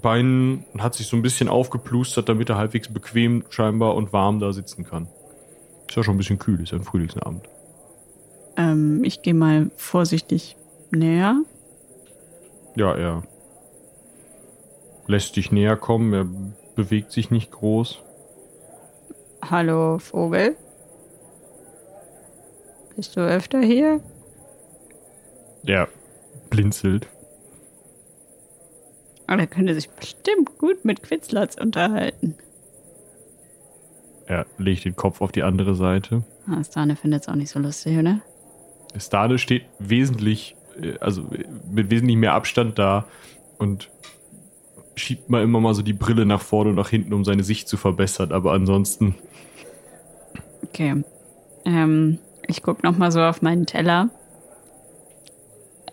Beinen 0.00 0.64
und 0.72 0.82
hat 0.82 0.94
sich 0.94 1.06
so 1.06 1.16
ein 1.16 1.22
bisschen 1.22 1.48
aufgeplustert, 1.48 2.28
damit 2.28 2.48
er 2.48 2.56
halbwegs 2.56 2.88
bequem 2.88 3.44
scheinbar 3.50 3.94
und 3.94 4.12
warm 4.12 4.40
da 4.40 4.52
sitzen 4.52 4.84
kann. 4.84 5.08
Ist 5.88 5.96
ja 5.96 6.02
schon 6.02 6.14
ein 6.14 6.18
bisschen 6.18 6.38
kühl, 6.38 6.62
ist 6.62 6.72
ja 6.72 6.78
ein 6.78 6.84
Frühlingsabend. 6.84 7.48
Ähm, 8.56 9.02
ich 9.04 9.22
gehe 9.22 9.34
mal 9.34 9.70
vorsichtig 9.76 10.56
näher. 10.90 11.36
Ja, 12.76 12.94
er 12.94 13.22
lässt 15.06 15.36
dich 15.36 15.50
näher 15.50 15.76
kommen, 15.76 16.12
er 16.12 16.26
bewegt 16.76 17.12
sich 17.12 17.30
nicht 17.30 17.50
groß. 17.50 18.00
Hallo, 19.42 19.98
Vogel. 19.98 20.56
Bist 22.96 23.16
du 23.16 23.20
öfter 23.20 23.60
hier? 23.60 24.00
Er 25.66 25.88
blinzelt. 26.50 27.08
Oh, 29.30 29.36
der 29.36 29.46
könnte 29.46 29.74
sich 29.74 29.88
bestimmt 29.88 30.58
gut 30.58 30.84
mit 30.84 31.02
Quitzlatz 31.02 31.54
unterhalten. 31.54 32.34
Er 34.26 34.46
legt 34.58 34.84
den 34.84 34.96
Kopf 34.96 35.20
auf 35.20 35.32
die 35.32 35.42
andere 35.42 35.74
Seite. 35.74 36.24
Ah, 36.48 36.62
Stane 36.64 36.96
findet 36.96 37.22
es 37.22 37.28
auch 37.28 37.34
nicht 37.34 37.50
so 37.50 37.58
lustig, 37.58 37.98
oder? 37.98 38.20
Stade 38.96 39.38
steht 39.38 39.64
wesentlich, 39.78 40.56
äh, 40.80 40.98
also 40.98 41.24
mit 41.70 41.90
wesentlich 41.90 42.16
mehr 42.16 42.34
Abstand 42.34 42.78
da 42.78 43.06
und 43.58 43.90
schiebt 44.96 45.30
mal 45.30 45.42
immer 45.42 45.60
mal 45.60 45.74
so 45.74 45.82
die 45.82 45.92
Brille 45.92 46.26
nach 46.26 46.42
vorne 46.42 46.70
und 46.70 46.76
nach 46.76 46.90
hinten, 46.90 47.12
um 47.12 47.24
seine 47.24 47.44
Sicht 47.44 47.68
zu 47.68 47.76
verbessern. 47.76 48.32
Aber 48.32 48.52
ansonsten, 48.52 49.14
Okay. 50.70 51.02
Ähm, 51.64 52.18
ich 52.46 52.62
gucke 52.62 52.86
nochmal 52.86 53.12
so 53.12 53.20
auf 53.20 53.42
meinen 53.42 53.66
Teller. 53.66 54.10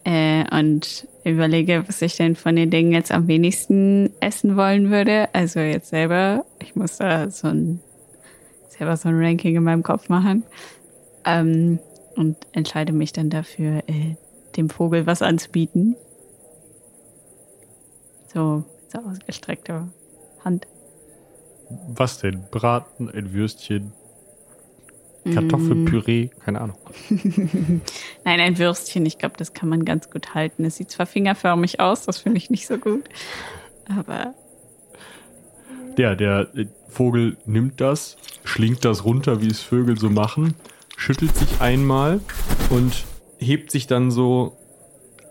Äh, 0.03 0.45
und 0.55 1.07
überlege, 1.31 1.83
was 1.87 2.01
ich 2.01 2.15
denn 2.15 2.35
von 2.35 2.55
den 2.55 2.69
Dingen 2.69 2.91
jetzt 2.91 3.11
am 3.11 3.27
wenigsten 3.27 4.11
essen 4.19 4.57
wollen 4.57 4.91
würde. 4.91 5.29
Also 5.33 5.59
jetzt 5.59 5.89
selber, 5.89 6.45
ich 6.59 6.75
muss 6.75 6.97
da 6.97 7.29
so 7.29 7.47
ein 7.47 7.79
selber 8.69 8.95
so 8.97 9.09
ein 9.09 9.15
Ranking 9.17 9.55
in 9.55 9.63
meinem 9.63 9.83
Kopf 9.83 10.09
machen. 10.09 10.43
Ähm, 11.25 11.79
und 12.15 12.35
entscheide 12.51 12.93
mich 12.93 13.13
dann 13.13 13.29
dafür, 13.29 13.83
äh, 13.87 14.15
dem 14.55 14.69
Vogel 14.69 15.05
was 15.05 15.21
anzubieten. 15.21 15.95
So, 18.33 18.63
mit 18.81 18.91
so 18.91 18.99
ausgestreckter 18.99 19.87
Hand. 20.43 20.67
was 21.69 22.19
denn? 22.19 22.43
Braten, 22.49 23.09
ein 23.09 23.33
Würstchen, 23.33 23.93
Kartoffelpüree, 25.33 26.29
keine 26.43 26.61
Ahnung. 26.61 26.77
Nein, 28.23 28.39
ein 28.39 28.57
Würstchen, 28.57 29.05
ich 29.05 29.17
glaube, 29.17 29.35
das 29.37 29.53
kann 29.53 29.69
man 29.69 29.85
ganz 29.85 30.09
gut 30.09 30.33
halten. 30.33 30.65
Es 30.65 30.77
sieht 30.77 30.91
zwar 30.91 31.05
fingerförmig 31.05 31.79
aus, 31.79 32.05
das 32.05 32.19
finde 32.19 32.37
ich 32.37 32.49
nicht 32.49 32.67
so 32.67 32.77
gut. 32.77 33.03
Aber 33.97 34.33
Ja, 35.97 36.15
der 36.15 36.49
äh, 36.55 36.65
Vogel 36.89 37.37
nimmt 37.45 37.81
das, 37.81 38.17
schlingt 38.43 38.85
das 38.85 39.05
runter, 39.05 39.41
wie 39.41 39.49
es 39.49 39.61
Vögel 39.61 39.97
so 39.97 40.09
machen, 40.09 40.55
schüttelt 40.95 41.35
sich 41.35 41.61
einmal 41.61 42.19
und 42.69 43.05
hebt 43.37 43.71
sich 43.71 43.87
dann 43.87 44.11
so 44.11 44.57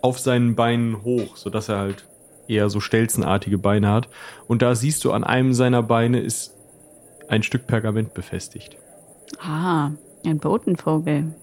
auf 0.01 0.19
seinen 0.19 0.55
Beinen 0.55 1.03
hoch, 1.03 1.35
sodass 1.35 1.69
er 1.69 1.77
halt 1.79 2.07
eher 2.47 2.69
so 2.69 2.79
stelzenartige 2.79 3.57
Beine 3.57 3.89
hat. 3.89 4.07
Und 4.47 4.61
da 4.61 4.75
siehst 4.75 5.03
du, 5.03 5.11
an 5.11 5.23
einem 5.23 5.53
seiner 5.53 5.83
Beine 5.83 6.19
ist 6.19 6.53
ein 7.27 7.43
Stück 7.43 7.67
Pergament 7.67 8.13
befestigt. 8.13 8.77
Ah, 9.39 9.91
ein 10.25 10.39
Botenvogel. 10.39 11.33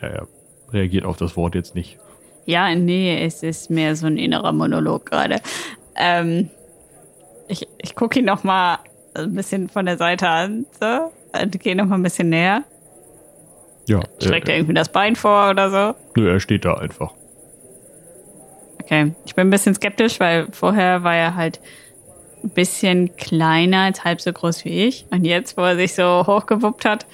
Ja, 0.00 0.08
er 0.08 0.28
reagiert 0.72 1.04
auf 1.04 1.16
das 1.16 1.36
Wort 1.36 1.54
jetzt 1.54 1.74
nicht. 1.74 1.98
Ja, 2.46 2.74
nee, 2.74 3.22
es 3.24 3.42
ist 3.42 3.70
mehr 3.70 3.94
so 3.96 4.06
ein 4.06 4.16
innerer 4.16 4.52
Monolog 4.52 5.06
gerade. 5.06 5.36
Ähm, 5.96 6.48
ich 7.48 7.66
ich 7.78 7.94
gucke 7.94 8.18
ihn 8.20 8.24
noch 8.24 8.44
mal 8.44 8.78
ein 9.14 9.34
bisschen 9.34 9.68
von 9.68 9.86
der 9.86 9.96
Seite 9.96 10.28
an, 10.28 10.66
so. 10.80 11.12
Und 11.40 11.60
gehe 11.60 11.76
noch 11.76 11.86
mal 11.86 11.96
ein 11.96 12.02
bisschen 12.02 12.30
näher. 12.30 12.64
Ja, 13.88 14.00
Streckt 14.20 14.48
er 14.48 14.54
er, 14.54 14.60
irgendwie 14.60 14.74
das 14.74 14.88
Bein 14.90 15.16
vor 15.16 15.50
oder 15.50 15.70
so. 15.70 15.94
nö, 16.16 16.30
er 16.30 16.40
steht 16.40 16.64
da 16.64 16.74
einfach. 16.74 17.12
Okay, 18.82 19.12
ich 19.24 19.34
bin 19.34 19.46
ein 19.48 19.50
bisschen 19.50 19.74
skeptisch, 19.74 20.18
weil 20.18 20.48
vorher 20.52 21.02
war 21.04 21.14
er 21.14 21.36
halt 21.36 21.60
ein 22.42 22.50
bisschen 22.50 23.16
kleiner, 23.16 23.82
als 23.82 24.04
halb 24.04 24.20
so 24.20 24.32
groß 24.32 24.64
wie 24.64 24.86
ich. 24.86 25.06
Und 25.10 25.24
jetzt, 25.24 25.56
wo 25.56 25.62
er 25.62 25.76
sich 25.76 25.94
so 25.94 26.26
hochgewuppt 26.26 26.84
hat, 26.84 27.06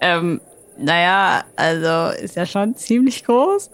ähm, 0.00 0.40
naja, 0.76 1.44
also 1.56 2.16
ist 2.16 2.36
er 2.36 2.46
schon 2.46 2.76
ziemlich 2.76 3.24
groß. 3.24 3.70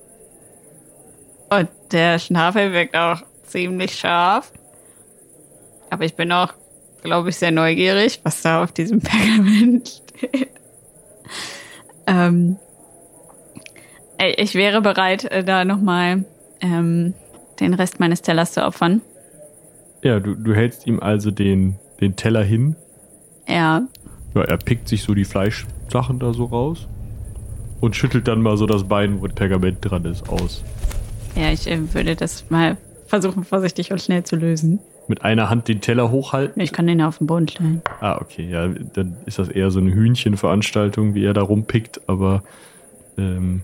Und 1.50 1.68
Der 1.92 2.18
Schnabel 2.18 2.72
wirkt 2.72 2.96
auch 2.96 3.22
ziemlich 3.44 3.98
scharf. 3.98 4.52
Aber 5.90 6.04
ich 6.04 6.14
bin 6.14 6.30
auch, 6.30 6.54
glaube 7.02 7.30
ich, 7.30 7.36
sehr 7.36 7.50
neugierig, 7.50 8.20
was 8.22 8.42
da 8.42 8.62
auf 8.62 8.72
diesem 8.72 9.00
Pergament 9.00 10.02
steht. 10.16 10.50
Ähm, 12.06 12.56
ich 14.18 14.54
wäre 14.54 14.82
bereit, 14.82 15.24
äh, 15.24 15.42
da 15.42 15.64
nochmal 15.64 16.24
ähm, 16.60 17.14
den 17.58 17.74
Rest 17.74 18.00
meines 18.00 18.22
Tellers 18.22 18.52
zu 18.52 18.64
opfern. 18.64 19.02
Ja, 20.02 20.18
du, 20.18 20.34
du 20.34 20.54
hältst 20.54 20.86
ihm 20.86 21.00
also 21.00 21.30
den, 21.30 21.76
den 22.00 22.16
Teller 22.16 22.42
hin. 22.42 22.76
Ja. 23.46 23.82
Ja, 24.34 24.42
er 24.42 24.56
pickt 24.56 24.88
sich 24.88 25.02
so 25.02 25.14
die 25.14 25.24
Fleischsachen 25.24 26.18
da 26.18 26.32
so 26.32 26.44
raus 26.44 26.88
und 27.80 27.96
schüttelt 27.96 28.28
dann 28.28 28.40
mal 28.40 28.56
so 28.56 28.66
das 28.66 28.84
Bein, 28.84 29.20
wo 29.20 29.26
Pergament 29.26 29.78
dran 29.82 30.04
ist, 30.04 30.28
aus. 30.28 30.62
Ja, 31.34 31.50
ich 31.50 31.66
äh, 31.66 31.94
würde 31.94 32.16
das 32.16 32.44
mal 32.50 32.76
versuchen, 33.06 33.44
vorsichtig 33.44 33.92
und 33.92 34.00
schnell 34.00 34.24
zu 34.24 34.36
lösen. 34.36 34.78
Mit 35.08 35.22
einer 35.22 35.50
Hand 35.50 35.66
den 35.66 35.80
Teller 35.80 36.10
hochhalten. 36.10 36.62
Ich 36.62 36.72
kann 36.72 36.86
den 36.86 37.02
auf 37.02 37.18
den 37.18 37.26
Boden 37.26 37.48
stellen. 37.48 37.82
Ah, 38.00 38.18
okay, 38.20 38.48
ja, 38.48 38.68
dann 38.68 39.16
ist 39.26 39.38
das 39.38 39.48
eher 39.48 39.70
so 39.70 39.80
eine 39.80 39.92
Hühnchenveranstaltung, 39.92 41.14
wie 41.14 41.24
er 41.24 41.34
da 41.34 41.42
rumpickt, 41.42 42.00
aber 42.06 42.44
ähm, 43.18 43.62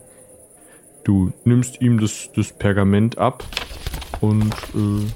du 1.04 1.32
nimmst 1.44 1.80
ihm 1.80 2.00
das, 2.00 2.30
das 2.34 2.52
Pergament 2.52 3.18
ab 3.18 3.44
und 4.20 4.52
äh, 4.74 5.06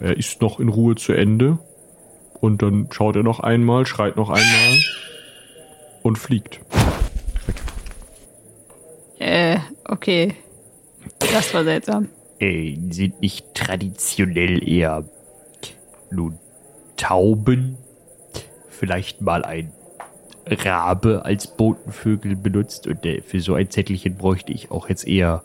er 0.00 0.16
ist 0.16 0.40
noch 0.40 0.60
in 0.60 0.68
Ruhe 0.68 0.94
zu 0.96 1.12
Ende. 1.12 1.58
Und 2.40 2.62
dann 2.62 2.88
schaut 2.90 3.16
er 3.16 3.22
noch 3.22 3.40
einmal, 3.40 3.86
schreit 3.86 4.16
noch 4.16 4.30
einmal 4.30 4.78
und 6.02 6.16
fliegt. 6.16 6.60
Äh, 9.18 9.58
okay. 9.84 10.34
Das 11.18 11.52
war 11.52 11.64
seltsam. 11.64 12.08
Äh, 12.38 12.76
sind 12.90 13.20
nicht 13.20 13.54
traditionell 13.54 14.66
eher 14.66 15.04
nun 16.10 16.38
Tauben? 16.96 17.76
Vielleicht 18.68 19.20
mal 19.20 19.44
ein 19.44 19.72
Rabe 20.46 21.24
als 21.24 21.46
Botenvögel 21.46 22.36
benutzt 22.36 22.86
und 22.86 23.04
äh, 23.04 23.20
für 23.20 23.40
so 23.40 23.54
ein 23.54 23.70
Zettelchen 23.70 24.16
bräuchte 24.16 24.52
ich 24.52 24.70
auch 24.70 24.88
jetzt 24.88 25.06
eher 25.06 25.44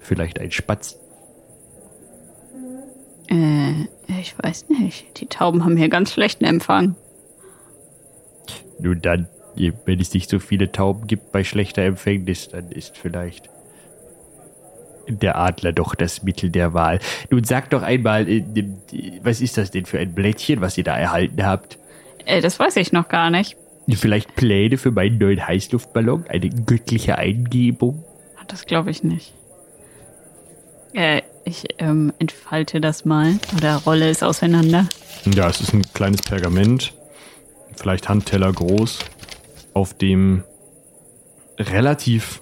vielleicht 0.00 0.38
ein 0.38 0.50
Spatz. 0.50 0.98
Äh, 3.28 3.86
ich 4.20 4.34
weiß 4.38 4.68
nicht. 4.68 5.20
Die 5.20 5.26
Tauben 5.26 5.64
haben 5.64 5.76
hier 5.76 5.88
ganz 5.88 6.12
schlechten 6.12 6.44
Empfang. 6.44 6.96
Nun 8.78 9.00
dann, 9.02 9.28
wenn 9.84 10.00
es 10.00 10.14
nicht 10.14 10.30
so 10.30 10.38
viele 10.38 10.72
Tauben 10.72 11.06
gibt 11.06 11.32
bei 11.32 11.44
schlechter 11.44 11.82
Empfängnis, 11.82 12.48
dann 12.48 12.70
ist 12.70 12.96
vielleicht 12.96 13.50
der 15.08 15.38
Adler 15.38 15.72
doch 15.72 15.94
das 15.94 16.22
Mittel 16.22 16.50
der 16.50 16.74
Wahl. 16.74 17.00
Nun 17.30 17.44
sag 17.44 17.70
doch 17.70 17.82
einmal, 17.82 18.28
äh, 18.28 18.44
was 19.22 19.40
ist 19.40 19.56
das 19.56 19.70
denn 19.70 19.86
für 19.86 19.98
ein 19.98 20.14
Blättchen, 20.14 20.60
was 20.60 20.76
ihr 20.76 20.84
da 20.84 20.96
erhalten 20.96 21.44
habt? 21.44 21.78
Äh, 22.26 22.40
das 22.40 22.58
weiß 22.58 22.76
ich 22.76 22.92
noch 22.92 23.08
gar 23.08 23.30
nicht. 23.30 23.56
Vielleicht 23.90 24.36
Pläne 24.36 24.76
für 24.76 24.90
meinen 24.90 25.16
neuen 25.16 25.46
Heißluftballon? 25.46 26.26
Eine 26.28 26.50
göttliche 26.50 27.16
Eingebung? 27.16 28.04
Das 28.48 28.66
glaube 28.66 28.90
ich 28.90 29.02
nicht. 29.02 29.32
Äh, 30.92 31.22
ich 31.48 31.66
ähm, 31.78 32.12
entfalte 32.18 32.80
das 32.80 33.04
mal 33.04 33.38
oder 33.56 33.76
rolle 33.76 34.08
es 34.08 34.22
auseinander. 34.22 34.86
Ja, 35.24 35.48
es 35.48 35.60
ist 35.60 35.72
ein 35.72 35.82
kleines 35.94 36.22
Pergament, 36.22 36.94
vielleicht 37.74 38.08
Handteller 38.08 38.52
groß, 38.52 39.00
auf 39.74 39.94
dem 39.94 40.44
relativ 41.58 42.40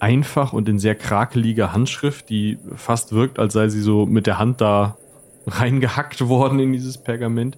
einfach 0.00 0.52
und 0.52 0.68
in 0.68 0.78
sehr 0.78 0.94
krakeliger 0.94 1.72
Handschrift, 1.72 2.28
die 2.28 2.58
fast 2.74 3.12
wirkt, 3.12 3.38
als 3.38 3.52
sei 3.52 3.68
sie 3.68 3.80
so 3.80 4.06
mit 4.06 4.26
der 4.26 4.38
Hand 4.38 4.60
da 4.60 4.96
reingehackt 5.46 6.26
worden 6.26 6.58
in 6.58 6.72
dieses 6.72 6.98
Pergament, 6.98 7.56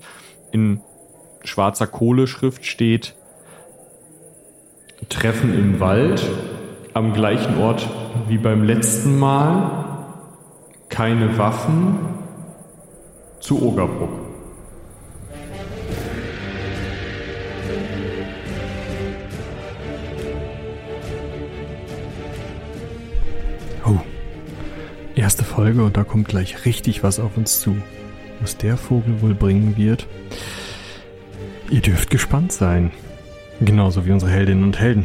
in 0.53 0.81
schwarzer 1.45 1.87
Kohleschrift 1.87 2.67
steht 2.67 3.15
Treffen 5.09 5.57
im 5.57 5.79
Wald, 5.79 6.29
am 6.95 7.13
gleichen 7.13 7.59
Ort 7.59 7.89
wie 8.27 8.39
beim 8.39 8.65
letzten 8.65 9.19
Mal, 9.19 9.86
keine 10.97 11.37
Waffen, 11.37 11.99
zu 13.39 13.61
Ogerbruck. 13.61 14.09
Oh, 23.85 23.99
erste 25.15 25.45
Folge 25.45 25.85
und 25.85 25.99
da 25.99 26.05
kommt 26.05 26.29
gleich 26.29 26.65
richtig 26.65 27.03
was 27.03 27.21
auf 27.21 27.37
uns 27.37 27.61
zu. 27.61 27.77
Was 28.41 28.57
der 28.57 28.79
Vogel 28.79 29.21
wohl 29.21 29.35
bringen 29.35 29.77
wird. 29.77 30.07
Ihr 31.69 31.83
dürft 31.83 32.09
gespannt 32.09 32.53
sein. 32.53 32.91
Genauso 33.61 34.07
wie 34.07 34.13
unsere 34.13 34.33
Heldinnen 34.33 34.65
und 34.65 34.81
Helden. 34.81 35.05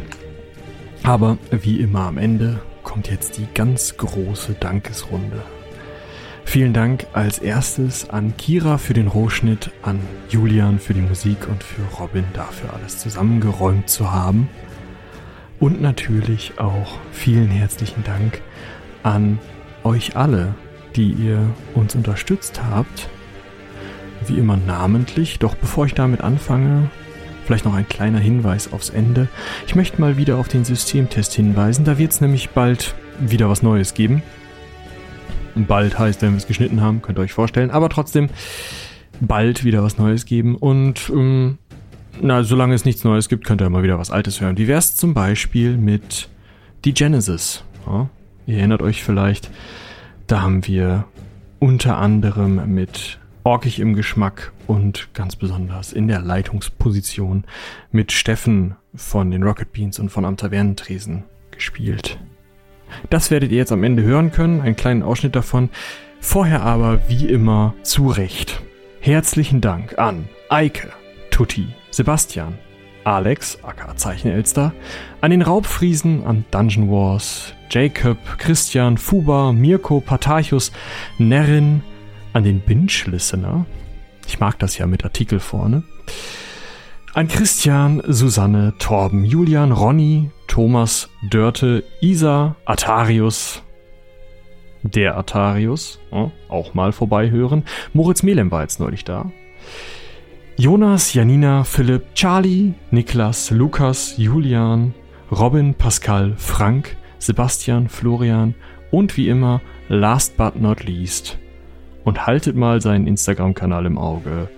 Aber 1.02 1.36
wie 1.50 1.80
immer 1.80 2.06
am 2.06 2.16
Ende 2.16 2.60
kommt 2.82 3.10
jetzt 3.10 3.36
die 3.36 3.46
ganz 3.52 3.98
große 3.98 4.54
Dankesrunde. 4.54 5.42
Vielen 6.44 6.74
Dank 6.74 7.06
als 7.14 7.38
erstes 7.38 8.10
an 8.10 8.36
Kira 8.36 8.76
für 8.76 8.92
den 8.92 9.06
Rohschnitt, 9.06 9.70
an 9.82 10.00
Julian 10.28 10.78
für 10.78 10.92
die 10.92 11.00
Musik 11.00 11.48
und 11.48 11.64
für 11.64 11.82
Robin 11.98 12.24
dafür 12.34 12.74
alles 12.74 12.98
zusammengeräumt 12.98 13.88
zu 13.88 14.12
haben. 14.12 14.48
Und 15.58 15.80
natürlich 15.80 16.58
auch 16.58 16.98
vielen 17.10 17.48
herzlichen 17.48 18.04
Dank 18.04 18.42
an 19.02 19.38
euch 19.84 20.16
alle, 20.16 20.54
die 20.96 21.12
ihr 21.12 21.38
uns 21.74 21.94
unterstützt 21.94 22.60
habt. 22.70 23.08
Wie 24.26 24.38
immer 24.38 24.56
namentlich, 24.56 25.38
doch 25.38 25.54
bevor 25.54 25.86
ich 25.86 25.94
damit 25.94 26.20
anfange, 26.20 26.90
vielleicht 27.44 27.64
noch 27.64 27.74
ein 27.74 27.88
kleiner 27.88 28.18
Hinweis 28.18 28.72
aufs 28.72 28.90
Ende. 28.90 29.28
Ich 29.66 29.74
möchte 29.74 30.00
mal 30.00 30.16
wieder 30.16 30.36
auf 30.36 30.48
den 30.48 30.64
Systemtest 30.64 31.32
hinweisen, 31.32 31.84
da 31.84 31.98
wird 31.98 32.12
es 32.12 32.20
nämlich 32.20 32.50
bald 32.50 32.94
wieder 33.18 33.48
was 33.48 33.62
Neues 33.62 33.94
geben. 33.94 34.22
Bald 35.54 35.98
heißt, 35.98 36.22
wenn 36.22 36.32
wir 36.32 36.38
es 36.38 36.46
geschnitten 36.46 36.80
haben, 36.80 37.02
könnt 37.02 37.18
ihr 37.18 37.22
euch 37.22 37.32
vorstellen, 37.32 37.70
aber 37.70 37.88
trotzdem 37.88 38.28
bald 39.20 39.64
wieder 39.64 39.82
was 39.82 39.98
Neues 39.98 40.24
geben 40.24 40.56
und 40.56 41.10
ähm, 41.10 41.58
na, 42.20 42.42
solange 42.42 42.74
es 42.74 42.84
nichts 42.84 43.04
Neues 43.04 43.28
gibt, 43.28 43.44
könnt 43.44 43.62
ihr 43.62 43.66
immer 43.66 43.82
wieder 43.82 43.98
was 43.98 44.10
Altes 44.10 44.40
hören. 44.40 44.58
Wie 44.58 44.68
wär's 44.68 44.96
zum 44.96 45.14
Beispiel 45.14 45.76
mit 45.76 46.28
die 46.84 46.94
Genesis? 46.94 47.64
Ja? 47.86 48.08
Ihr 48.46 48.58
erinnert 48.58 48.82
euch 48.82 49.02
vielleicht, 49.02 49.50
da 50.26 50.42
haben 50.42 50.66
wir 50.66 51.04
unter 51.58 51.96
anderem 51.98 52.74
mit 52.74 53.18
Orkig 53.44 53.80
im 53.80 53.94
Geschmack 53.94 54.52
und 54.66 55.08
ganz 55.14 55.36
besonders 55.36 55.92
in 55.92 56.06
der 56.06 56.20
Leitungsposition 56.20 57.44
mit 57.90 58.12
Steffen 58.12 58.76
von 58.94 59.30
den 59.30 59.42
Rocket 59.42 59.72
Beans 59.72 59.98
und 59.98 60.10
von 60.10 60.24
Am 60.24 60.36
Tavernentresen 60.36 61.24
gespielt. 61.50 62.18
Das 63.10 63.30
werdet 63.30 63.50
ihr 63.50 63.58
jetzt 63.58 63.72
am 63.72 63.84
Ende 63.84 64.02
hören 64.02 64.32
können, 64.32 64.60
einen 64.60 64.76
kleinen 64.76 65.02
Ausschnitt 65.02 65.36
davon. 65.36 65.70
Vorher 66.20 66.62
aber 66.62 67.08
wie 67.08 67.26
immer 67.26 67.74
zu 67.82 68.08
Recht. 68.08 68.62
Herzlichen 69.00 69.60
Dank 69.60 69.98
an 69.98 70.28
Eike, 70.48 70.90
Tutti, 71.30 71.68
Sebastian, 71.90 72.58
Alex, 73.04 73.58
aka 73.62 73.96
Zeichenelster, 73.96 74.72
an 75.20 75.30
den 75.32 75.42
Raubfriesen, 75.42 76.24
an 76.24 76.44
Dungeon 76.52 76.88
Wars, 76.88 77.54
Jacob, 77.70 78.18
Christian, 78.38 78.98
Fuba, 78.98 79.52
Mirko, 79.52 80.00
Patarchus, 80.00 80.72
Nerin, 81.18 81.82
an 82.32 82.44
den 82.44 82.60
Binge-Listener. 82.60 83.66
Ich 84.26 84.38
mag 84.40 84.58
das 84.58 84.78
ja 84.78 84.86
mit 84.86 85.04
Artikel 85.04 85.40
vorne. 85.40 85.82
An 87.14 87.28
Christian, 87.28 88.02
Susanne, 88.06 88.74
Torben, 88.78 89.24
Julian, 89.24 89.72
Ronny, 89.72 90.30
Thomas, 90.52 91.08
Dörte, 91.22 91.82
Isa, 92.02 92.56
Atarius, 92.66 93.62
der 94.82 95.16
Atarius, 95.16 95.98
auch 96.50 96.74
mal 96.74 96.92
vorbeihören. 96.92 97.64
Moritz 97.94 98.22
Melem 98.22 98.50
war 98.50 98.60
jetzt 98.60 98.78
neulich 98.78 99.02
da. 99.02 99.32
Jonas, 100.58 101.14
Janina, 101.14 101.64
Philipp, 101.64 102.14
Charlie, 102.14 102.74
Niklas, 102.90 103.50
Lukas, 103.50 104.18
Julian, 104.18 104.92
Robin, 105.30 105.72
Pascal, 105.72 106.34
Frank, 106.36 106.98
Sebastian, 107.18 107.88
Florian 107.88 108.54
und 108.90 109.16
wie 109.16 109.28
immer, 109.28 109.62
last 109.88 110.36
but 110.36 110.60
not 110.60 110.84
least, 110.84 111.38
und 112.04 112.26
haltet 112.26 112.56
mal 112.56 112.80
seinen 112.80 113.06
Instagram-Kanal 113.06 113.86
im 113.86 113.98
Auge. 113.98 114.48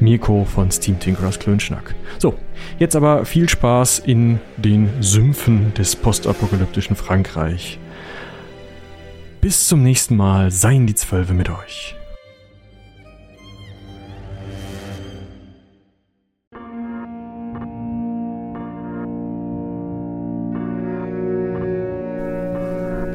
Mirko 0.00 0.44
von 0.44 0.70
Steam 0.70 0.98
Tinkerers 0.98 1.38
Klönschnack. 1.38 1.94
So, 2.18 2.34
jetzt 2.78 2.96
aber 2.96 3.24
viel 3.24 3.48
Spaß 3.48 4.00
in 4.00 4.40
den 4.56 4.90
Sümpfen 5.00 5.74
des 5.74 5.96
postapokalyptischen 5.96 6.96
Frankreich. 6.96 7.78
Bis 9.40 9.68
zum 9.68 9.82
nächsten 9.82 10.16
Mal, 10.16 10.50
seien 10.50 10.86
die 10.86 10.94
Zwölfe 10.94 11.34
mit 11.34 11.50
euch. 11.50 11.96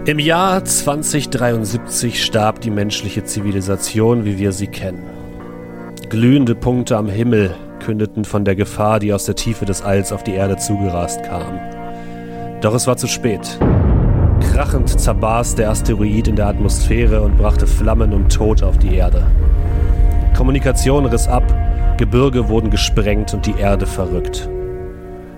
Im 0.10 0.18
Jahr 0.18 0.66
2073 0.66 2.26
starb 2.26 2.62
die 2.62 2.72
menschliche 2.72 3.26
Zivilisation, 3.26 4.26
wie 4.26 4.39
wir 4.39 4.53
sie 4.53 4.66
kennen. 4.66 5.03
Glühende 6.10 6.55
Punkte 6.55 6.97
am 6.97 7.07
Himmel 7.07 7.53
kündeten 7.80 8.26
von 8.26 8.43
der 8.43 8.55
Gefahr, 8.55 8.99
die 8.99 9.14
aus 9.14 9.26
der 9.26 9.36
Tiefe 9.36 9.66
des 9.66 9.84
Alls 9.84 10.12
auf 10.12 10.24
die 10.24 10.34
Erde 10.34 10.57
zugerast 10.57 11.22
kam. 11.22 11.60
Doch 12.60 12.74
es 12.74 12.88
war 12.88 12.97
zu 12.97 13.05
spät. 13.05 13.60
Krachend 14.51 14.99
zerbarst 14.99 15.60
der 15.60 15.70
Asteroid 15.70 16.28
in 16.28 16.38
der 16.38 16.47
Atmosphäre 16.47 17.22
und 17.22 17.38
brachte 17.38 17.68
Flammen 17.68 18.12
und 18.12 18.34
Tod 18.34 18.64
auf 18.64 18.80
die 18.80 18.95
Erde. 18.95 19.28
Kommunikation 20.36 21.05
riss 21.05 21.28
ab, 21.28 21.43
Gebirge 21.99 22.49
wurden 22.49 22.72
gesprengt 22.72 23.36
und 23.36 23.45
die 23.45 23.60
Erde 23.60 23.86
verrückt. 23.86 24.49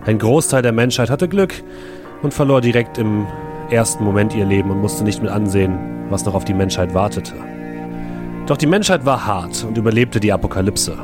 Ein 0.06 0.18
Großteil 0.18 0.62
der 0.62 0.72
Menschheit 0.72 1.10
hatte 1.10 1.28
Glück 1.28 1.62
und 2.22 2.34
verlor 2.34 2.62
direkt 2.62 2.98
im 2.98 3.28
ersten 3.72 4.04
Moment 4.04 4.36
ihr 4.36 4.46
Leben 4.46 4.70
und 4.70 4.82
musste 4.82 5.04
nicht 5.04 5.22
mit 5.22 5.32
ansehen, 5.32 5.78
was 6.10 6.26
noch 6.26 6.34
auf 6.34 6.46
die 6.46 6.54
Menschheit 6.54 6.94
wartete. 6.94 7.34
Doch 8.46 8.58
die 8.58 8.68
Menschheit 8.68 9.06
war 9.06 9.26
hart 9.26 9.64
und 9.64 9.78
überlebte 9.78 10.20
die 10.20 10.34
Apokalypse. 10.34 10.98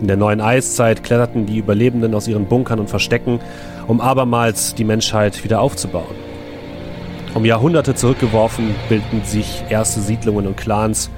In 0.00 0.06
der 0.08 0.18
neuen 0.18 0.42
Eiszeit 0.42 1.02
kletterten 1.02 1.46
die 1.46 1.56
Überlebenden 1.56 2.14
aus 2.14 2.28
ihren 2.28 2.46
Bunkern 2.46 2.80
und 2.80 2.90
Verstecken, 2.90 3.40
um 3.86 4.00
abermals 4.00 4.74
die 4.74 4.84
Menschheit 4.84 5.42
wieder 5.42 5.60
aufzubauen. 5.60 6.14
Um 7.34 7.44
Jahrhunderte 7.44 7.94
zurückgeworfen 7.94 8.74
bildeten 8.88 9.22
sich 9.24 9.64
erste 9.70 10.00
Siedlungen 10.00 10.46
und 10.46 10.56
Clans, 10.56 11.10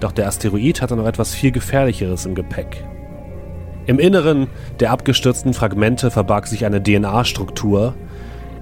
doch 0.00 0.12
der 0.12 0.26
Asteroid 0.26 0.82
hatte 0.82 0.96
noch 0.96 1.06
etwas 1.06 1.34
viel 1.34 1.52
Gefährlicheres 1.52 2.26
im 2.26 2.34
Gepäck. 2.34 2.84
Im 3.86 3.98
Inneren 3.98 4.48
der 4.80 4.90
abgestürzten 4.90 5.54
Fragmente 5.54 6.10
verbarg 6.10 6.46
sich 6.46 6.66
eine 6.66 6.82
DNA-Struktur, 6.82 7.94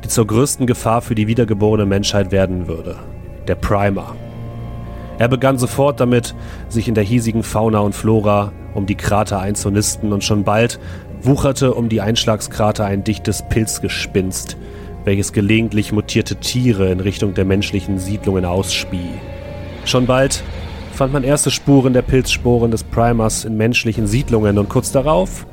die 0.04 0.08
zur 0.08 0.26
größten 0.26 0.66
Gefahr 0.66 1.02
für 1.02 1.14
die 1.14 1.26
wiedergeborene 1.26 1.86
Menschheit 1.86 2.32
werden 2.32 2.66
würde. 2.66 2.96
Der 3.48 3.54
Primer. 3.54 4.16
Er 5.18 5.28
begann 5.28 5.58
sofort 5.58 6.00
damit, 6.00 6.34
sich 6.68 6.88
in 6.88 6.94
der 6.94 7.04
hiesigen 7.04 7.42
Fauna 7.42 7.80
und 7.80 7.94
Flora 7.94 8.52
um 8.74 8.86
die 8.86 8.94
Krater 8.94 9.40
einzunisten 9.40 10.12
und 10.12 10.24
schon 10.24 10.44
bald 10.44 10.78
wucherte 11.22 11.74
um 11.74 11.88
die 11.88 12.00
Einschlagskrater 12.00 12.84
ein 12.84 13.02
dichtes 13.02 13.42
Pilzgespinst, 13.48 14.56
welches 15.04 15.32
gelegentlich 15.32 15.92
mutierte 15.92 16.36
Tiere 16.36 16.90
in 16.90 17.00
Richtung 17.00 17.34
der 17.34 17.44
menschlichen 17.44 17.98
Siedlungen 17.98 18.44
ausspie. 18.44 19.10
Schon 19.84 20.06
bald 20.06 20.42
fand 20.92 21.12
man 21.12 21.24
erste 21.24 21.50
Spuren 21.50 21.92
der 21.92 22.02
Pilzsporen 22.02 22.70
des 22.70 22.84
Primers 22.84 23.44
in 23.44 23.56
menschlichen 23.56 24.06
Siedlungen 24.06 24.58
und 24.58 24.68
kurz 24.68 24.92
darauf 24.92 25.46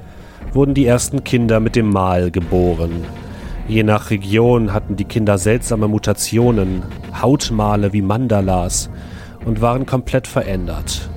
wurden 0.54 0.74
die 0.74 0.86
ersten 0.86 1.24
Kinder 1.24 1.60
mit 1.60 1.76
dem 1.76 1.89
Mal 1.89 2.32
geboren. 2.32 3.04
Je 3.68 3.84
nach 3.84 4.09
Region 4.09 4.74
hatten 4.74 4.97
die 4.97 5.05
Kinder 5.05 5.38
seltsame 5.38 5.88
Mutationen, 5.88 6.84
Hautmale 7.22 7.93
wie 7.93 8.01
Mandalas 8.01 8.89
und 9.45 9.61
waren 9.61 9.86
komplett 9.86 10.28
verändert. 10.28 11.09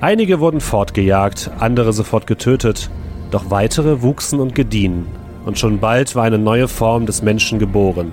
Einige 0.00 0.38
wurden 0.38 0.60
fortgejagt, 0.60 1.50
andere 1.58 1.92
sofort 1.92 2.26
getötet, 2.26 2.90
doch 3.30 3.50
weitere 3.50 4.02
wuchsen 4.02 4.38
und 4.38 4.54
gediehen, 4.54 5.06
und 5.44 5.58
schon 5.58 5.80
bald 5.80 6.14
war 6.14 6.24
eine 6.24 6.38
neue 6.38 6.68
Form 6.68 7.06
des 7.06 7.22
Menschen 7.22 7.58
geboren, 7.58 8.12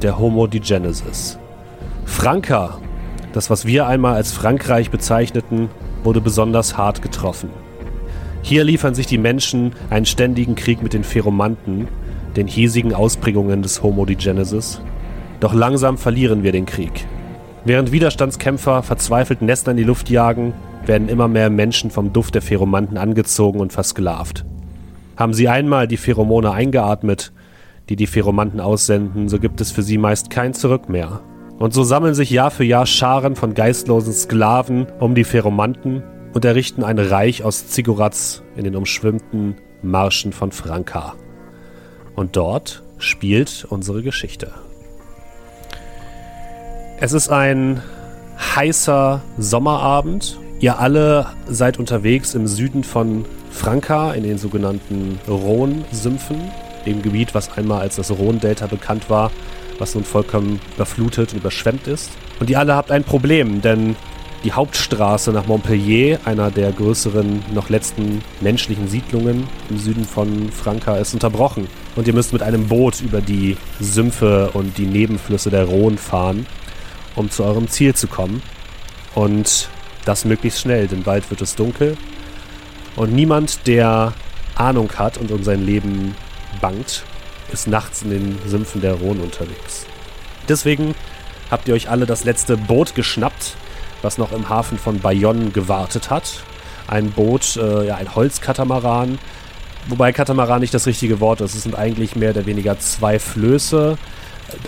der 0.00 0.18
Homo 0.18 0.46
digenesis. 0.46 1.38
Franka, 2.04 2.78
das 3.32 3.50
was 3.50 3.66
wir 3.66 3.86
einmal 3.86 4.14
als 4.14 4.32
Frankreich 4.32 4.90
bezeichneten, 4.90 5.70
wurde 6.04 6.20
besonders 6.20 6.76
hart 6.76 7.02
getroffen. 7.02 7.50
Hier 8.42 8.64
liefern 8.64 8.94
sich 8.94 9.06
die 9.06 9.18
Menschen 9.18 9.72
einen 9.90 10.06
ständigen 10.06 10.54
Krieg 10.54 10.82
mit 10.82 10.92
den 10.92 11.04
Pheromanten, 11.04 11.88
den 12.36 12.46
hiesigen 12.46 12.94
Ausprägungen 12.94 13.62
des 13.62 13.82
Homo 13.82 14.04
digenesis, 14.04 14.80
doch 15.40 15.54
langsam 15.54 15.98
verlieren 15.98 16.42
wir 16.42 16.52
den 16.52 16.66
Krieg. 16.66 17.06
Während 17.64 17.92
Widerstandskämpfer 17.92 18.82
verzweifelt 18.82 19.42
Nester 19.42 19.70
in 19.70 19.76
die 19.76 19.84
Luft 19.84 20.10
jagen, 20.10 20.52
werden 20.86 21.08
immer 21.08 21.28
mehr 21.28 21.50
Menschen 21.50 21.90
vom 21.90 22.12
Duft 22.12 22.34
der 22.34 22.42
Pheromanten 22.42 22.96
angezogen 22.96 23.60
und 23.60 23.72
versklavt. 23.72 24.44
Haben 25.16 25.34
sie 25.34 25.48
einmal 25.48 25.86
die 25.86 25.96
Pheromone 25.96 26.50
eingeatmet, 26.50 27.32
die 27.88 27.96
die 27.96 28.06
Pheromanten 28.06 28.60
aussenden, 28.60 29.28
so 29.28 29.38
gibt 29.38 29.60
es 29.60 29.70
für 29.70 29.82
sie 29.82 29.98
meist 29.98 30.30
kein 30.30 30.54
Zurück 30.54 30.88
mehr. 30.88 31.20
Und 31.58 31.74
so 31.74 31.84
sammeln 31.84 32.14
sich 32.14 32.30
Jahr 32.30 32.50
für 32.50 32.64
Jahr 32.64 32.86
Scharen 32.86 33.36
von 33.36 33.54
geistlosen 33.54 34.12
Sklaven 34.12 34.86
um 34.98 35.14
die 35.14 35.24
Pheromanten 35.24 36.02
und 36.32 36.44
errichten 36.44 36.82
ein 36.82 36.98
Reich 36.98 37.44
aus 37.44 37.68
Zigurats 37.68 38.42
in 38.56 38.64
den 38.64 38.74
umschwimmten 38.74 39.56
Marschen 39.82 40.32
von 40.32 40.50
Franka. 40.50 41.14
Und 42.14 42.36
dort 42.36 42.82
spielt 42.98 43.66
unsere 43.68 44.02
Geschichte. 44.02 44.52
Es 47.00 47.12
ist 47.12 47.30
ein 47.30 47.82
heißer 48.54 49.22
Sommerabend. 49.38 50.38
Ihr 50.60 50.78
alle 50.78 51.26
seid 51.48 51.78
unterwegs 51.78 52.34
im 52.34 52.46
Süden 52.46 52.84
von 52.84 53.24
Franka 53.50 54.12
in 54.12 54.22
den 54.22 54.38
sogenannten 54.38 55.18
Rhone-Sümpfen, 55.28 56.36
dem 56.86 57.02
Gebiet, 57.02 57.34
was 57.34 57.56
einmal 57.56 57.80
als 57.80 57.96
das 57.96 58.10
Rhone-Delta 58.10 58.66
bekannt 58.66 59.10
war, 59.10 59.30
was 59.78 59.94
nun 59.94 60.04
vollkommen 60.04 60.60
überflutet 60.76 61.32
und 61.32 61.40
überschwemmt 61.40 61.86
ist. 61.86 62.10
Und 62.40 62.50
ihr 62.50 62.58
alle 62.58 62.76
habt 62.76 62.90
ein 62.90 63.04
Problem, 63.04 63.60
denn 63.60 63.96
die 64.44 64.52
Hauptstraße 64.52 65.32
nach 65.32 65.46
Montpellier, 65.46 66.20
einer 66.24 66.50
der 66.50 66.72
größeren, 66.72 67.44
noch 67.54 67.68
letzten 67.68 68.22
menschlichen 68.40 68.88
Siedlungen 68.88 69.48
im 69.70 69.78
Süden 69.78 70.04
von 70.04 70.50
Franka, 70.50 70.96
ist 70.96 71.14
unterbrochen. 71.14 71.68
Und 71.94 72.06
ihr 72.06 72.14
müsst 72.14 72.32
mit 72.32 72.42
einem 72.42 72.68
Boot 72.68 73.00
über 73.00 73.20
die 73.20 73.56
Sümpfe 73.80 74.50
und 74.54 74.78
die 74.78 74.86
Nebenflüsse 74.86 75.50
der 75.50 75.64
Rhone 75.64 75.98
fahren, 75.98 76.46
um 77.16 77.30
zu 77.30 77.44
eurem 77.44 77.68
Ziel 77.68 77.94
zu 77.94 78.06
kommen. 78.06 78.42
Und 79.14 79.68
das 80.04 80.24
möglichst 80.24 80.60
schnell, 80.60 80.88
denn 80.88 81.02
bald 81.02 81.30
wird 81.30 81.42
es 81.42 81.54
dunkel. 81.54 81.96
Und 82.96 83.12
niemand, 83.12 83.66
der 83.66 84.14
Ahnung 84.54 84.90
hat 84.96 85.18
und 85.18 85.30
um 85.30 85.44
sein 85.44 85.64
Leben 85.64 86.14
bangt, 86.60 87.04
ist 87.52 87.68
nachts 87.68 88.02
in 88.02 88.10
den 88.10 88.38
Sümpfen 88.46 88.80
der 88.80 88.94
Rhone 88.94 89.22
unterwegs. 89.22 89.86
Deswegen 90.48 90.94
habt 91.50 91.68
ihr 91.68 91.74
euch 91.74 91.90
alle 91.90 92.06
das 92.06 92.24
letzte 92.24 92.56
Boot 92.56 92.94
geschnappt, 92.94 93.56
was 94.00 94.18
noch 94.18 94.32
im 94.32 94.48
Hafen 94.48 94.78
von 94.78 95.00
Bayonne 95.00 95.50
gewartet 95.50 96.10
hat. 96.10 96.42
Ein 96.88 97.12
Boot, 97.12 97.56
äh, 97.56 97.86
ja, 97.86 97.96
ein 97.96 98.14
Holzkatamaran. 98.14 99.18
Wobei 99.88 100.12
Katamaran 100.12 100.60
nicht 100.60 100.74
das 100.74 100.86
richtige 100.86 101.20
Wort 101.20 101.40
ist. 101.40 101.54
Es 101.54 101.64
sind 101.64 101.74
eigentlich 101.74 102.14
mehr 102.14 102.30
oder 102.30 102.46
weniger 102.46 102.78
zwei 102.78 103.18
Flöße, 103.18 103.98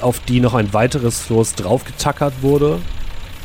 auf 0.00 0.20
die 0.20 0.40
noch 0.40 0.54
ein 0.54 0.72
weiteres 0.72 1.20
Floß 1.20 1.54
draufgetackert 1.54 2.34
wurde 2.42 2.80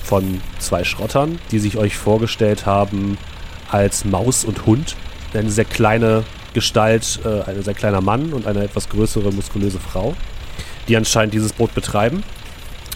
von 0.03 0.41
zwei 0.57 0.83
Schrottern, 0.83 1.39
die 1.51 1.59
sich 1.59 1.77
euch 1.77 1.95
vorgestellt 1.95 2.65
haben 2.65 3.17
als 3.69 4.05
Maus 4.05 4.45
und 4.45 4.65
Hund. 4.65 4.95
Eine 5.33 5.51
sehr 5.51 5.65
kleine 5.65 6.23
Gestalt, 6.53 7.19
äh, 7.23 7.43
ein 7.49 7.61
sehr 7.61 7.75
kleiner 7.75 8.01
Mann 8.01 8.33
und 8.33 8.47
eine 8.47 8.63
etwas 8.63 8.89
größere, 8.89 9.31
muskulöse 9.31 9.79
Frau, 9.79 10.15
die 10.87 10.97
anscheinend 10.97 11.35
dieses 11.35 11.53
Boot 11.53 11.75
betreiben. 11.75 12.23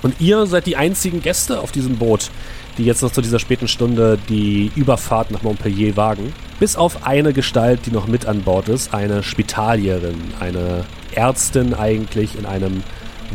Und 0.01 0.19
ihr 0.19 0.45
seid 0.47 0.65
die 0.65 0.75
einzigen 0.75 1.21
Gäste 1.21 1.59
auf 1.61 1.71
diesem 1.71 1.97
Boot, 1.97 2.31
die 2.77 2.85
jetzt 2.85 3.01
noch 3.01 3.11
zu 3.11 3.21
dieser 3.21 3.39
späten 3.39 3.67
Stunde 3.67 4.17
die 4.29 4.71
Überfahrt 4.75 5.31
nach 5.31 5.43
Montpellier 5.43 5.95
wagen. 5.95 6.33
Bis 6.59 6.75
auf 6.75 7.05
eine 7.05 7.33
Gestalt, 7.33 7.81
die 7.85 7.91
noch 7.91 8.07
mit 8.07 8.25
an 8.25 8.41
Bord 8.43 8.69
ist, 8.69 8.93
eine 8.93 9.23
Spitalierin, 9.23 10.33
eine 10.39 10.85
Ärztin 11.13 11.73
eigentlich 11.73 12.37
in 12.37 12.45
einem 12.45 12.83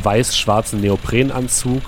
weiß-schwarzen 0.03 0.81
Neoprenanzug 0.81 1.83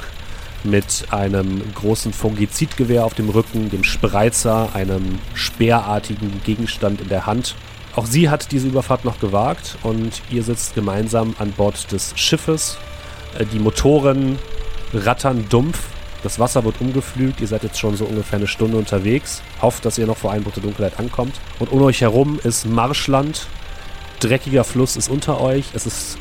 mit 0.64 1.06
einem 1.10 1.62
großen 1.74 2.12
Fungizidgewehr 2.12 3.04
auf 3.04 3.14
dem 3.14 3.30
Rücken, 3.30 3.70
dem 3.70 3.84
Spreizer, 3.84 4.74
einem 4.74 5.18
speerartigen 5.34 6.42
Gegenstand 6.44 7.00
in 7.00 7.08
der 7.08 7.26
Hand. 7.26 7.54
Auch 7.96 8.06
sie 8.06 8.28
hat 8.28 8.52
diese 8.52 8.68
Überfahrt 8.68 9.04
noch 9.04 9.20
gewagt 9.20 9.76
und 9.82 10.22
ihr 10.30 10.42
sitzt 10.42 10.74
gemeinsam 10.74 11.34
an 11.38 11.52
Bord 11.52 11.90
des 11.92 12.12
Schiffes. 12.16 12.78
Äh, 13.38 13.46
die 13.46 13.58
Motoren 13.58 14.38
rattern 14.92 15.46
dumpf. 15.48 15.78
Das 16.22 16.38
Wasser 16.38 16.64
wird 16.64 16.80
umgeflügt. 16.80 17.40
Ihr 17.40 17.46
seid 17.46 17.62
jetzt 17.62 17.78
schon 17.78 17.96
so 17.96 18.04
ungefähr 18.04 18.38
eine 18.38 18.46
Stunde 18.46 18.76
unterwegs. 18.76 19.42
Hofft, 19.62 19.84
dass 19.84 19.98
ihr 19.98 20.06
noch 20.06 20.16
vor 20.16 20.32
Einbruch 20.32 20.52
der 20.52 20.62
Dunkelheit 20.62 20.98
ankommt. 20.98 21.34
Und 21.58 21.72
um 21.72 21.82
euch 21.82 22.00
herum 22.00 22.38
ist 22.42 22.66
Marschland. 22.66 23.46
Dreckiger 24.20 24.64
Fluss 24.64 24.96
ist 24.96 25.08
unter 25.08 25.40
euch. 25.40 25.66
Es 25.74 25.86
ist 25.86 26.18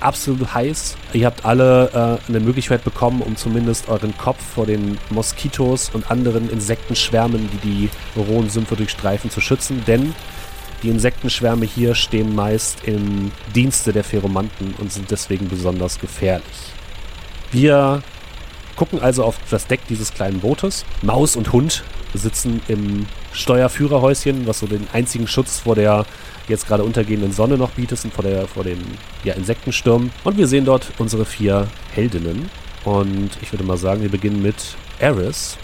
absolut 0.00 0.54
heiß. 0.54 0.96
Ihr 1.12 1.26
habt 1.26 1.44
alle 1.44 2.20
äh, 2.26 2.28
eine 2.30 2.40
Möglichkeit 2.40 2.84
bekommen, 2.84 3.22
um 3.22 3.36
zumindest 3.36 3.88
euren 3.88 4.16
Kopf 4.16 4.42
vor 4.54 4.66
den 4.66 4.98
Moskitos 5.10 5.90
und 5.90 6.10
anderen 6.10 6.50
Insektenschwärmen, 6.50 7.48
die 7.52 7.68
die 7.68 7.90
Rhone-Sümpfe 8.16 8.76
durchstreifen, 8.76 9.30
zu 9.30 9.40
schützen, 9.40 9.82
denn 9.86 10.14
die 10.82 10.88
Insektenschwärme 10.88 11.66
hier 11.66 11.94
stehen 11.94 12.34
meist 12.34 12.84
im 12.84 13.30
Dienste 13.54 13.92
der 13.92 14.04
Pheromanten 14.04 14.74
und 14.78 14.90
sind 14.90 15.10
deswegen 15.10 15.48
besonders 15.48 15.98
gefährlich. 15.98 16.72
Wir 17.52 18.02
gucken 18.80 19.02
also 19.02 19.24
auf 19.24 19.36
das 19.50 19.66
Deck 19.66 19.80
dieses 19.90 20.14
kleinen 20.14 20.40
Bootes. 20.40 20.86
Maus 21.02 21.36
und 21.36 21.52
Hund 21.52 21.84
sitzen 22.14 22.62
im 22.66 23.04
Steuerführerhäuschen, 23.30 24.46
was 24.46 24.60
so 24.60 24.66
den 24.66 24.86
einzigen 24.94 25.26
Schutz 25.26 25.58
vor 25.58 25.74
der 25.74 26.06
jetzt 26.48 26.66
gerade 26.66 26.82
untergehenden 26.82 27.30
Sonne 27.30 27.58
noch 27.58 27.72
bietet 27.72 28.02
und 28.06 28.14
vor, 28.14 28.24
der, 28.24 28.48
vor 28.48 28.64
den 28.64 28.78
ja, 29.22 29.34
Insektenstürmen. 29.34 30.10
Und 30.24 30.38
wir 30.38 30.46
sehen 30.46 30.64
dort 30.64 30.92
unsere 30.96 31.26
vier 31.26 31.68
Heldinnen. 31.92 32.48
Und 32.86 33.28
ich 33.42 33.52
würde 33.52 33.64
mal 33.64 33.76
sagen, 33.76 34.00
wir 34.00 34.08
beginnen 34.08 34.40
mit 34.40 34.56
Eris. 34.98 35.58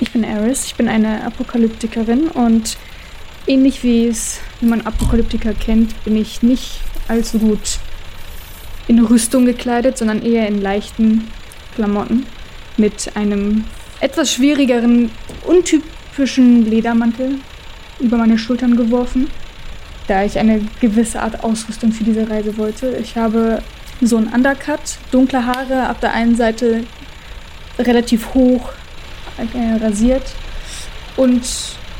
Ich 0.00 0.10
bin 0.10 0.24
Eris, 0.24 0.64
ich 0.64 0.74
bin 0.74 0.88
eine 0.88 1.26
Apokalyptikerin 1.26 2.28
und 2.28 2.78
ähnlich 3.46 3.82
wie 3.82 4.06
es, 4.06 4.40
wie 4.60 4.68
man 4.68 4.80
Apokalyptiker 4.86 5.52
kennt, 5.52 6.02
bin 6.04 6.16
ich 6.16 6.42
nicht 6.42 6.80
allzu 7.08 7.40
gut 7.40 7.78
in 8.86 9.04
Rüstung 9.04 9.44
gekleidet, 9.44 9.98
sondern 9.98 10.22
eher 10.22 10.48
in 10.48 10.62
leichten 10.62 11.30
Klamotten 11.74 12.24
mit 12.78 13.16
einem 13.16 13.64
etwas 14.00 14.32
schwierigeren, 14.32 15.10
untypischen 15.44 16.68
Ledermantel 16.68 17.36
über 18.00 18.16
meine 18.16 18.38
Schultern 18.38 18.76
geworfen, 18.76 19.28
da 20.06 20.24
ich 20.24 20.38
eine 20.38 20.60
gewisse 20.80 21.20
Art 21.20 21.42
Ausrüstung 21.42 21.92
für 21.92 22.04
diese 22.04 22.28
Reise 22.28 22.56
wollte. 22.56 22.96
Ich 23.00 23.16
habe 23.16 23.62
so 24.00 24.16
ein 24.16 24.28
Undercut, 24.28 24.80
dunkle 25.10 25.44
Haare, 25.44 25.90
auf 25.90 25.98
der 26.00 26.12
einen 26.12 26.36
Seite 26.36 26.84
relativ 27.78 28.34
hoch 28.34 28.70
äh, 29.36 29.84
rasiert 29.84 30.24
und 31.16 31.42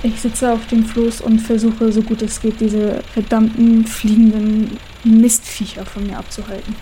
ich 0.03 0.21
sitze 0.21 0.53
auf 0.53 0.67
dem 0.69 0.85
Floß 0.85 1.21
und 1.23 1.41
versuche, 1.41 1.91
so 1.91 2.03
gut 2.03 2.23
es 2.23 2.41
geht, 2.41 2.61
diese 2.61 3.03
verdammten 3.13 3.85
fliegenden 3.85 4.79
Mistviecher 5.03 5.85
von 5.85 6.07
mir 6.07 6.19
abzuhalten. 6.19 6.77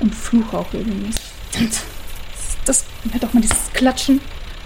Und 0.00 0.14
fluche 0.14 0.58
auch 0.58 0.72
regelmäßig. 0.72 1.22
Das, 2.66 2.84
hört 3.10 3.22
doch 3.22 3.32
mal 3.32 3.40
dieses 3.40 3.72
Klatschen. 3.72 4.20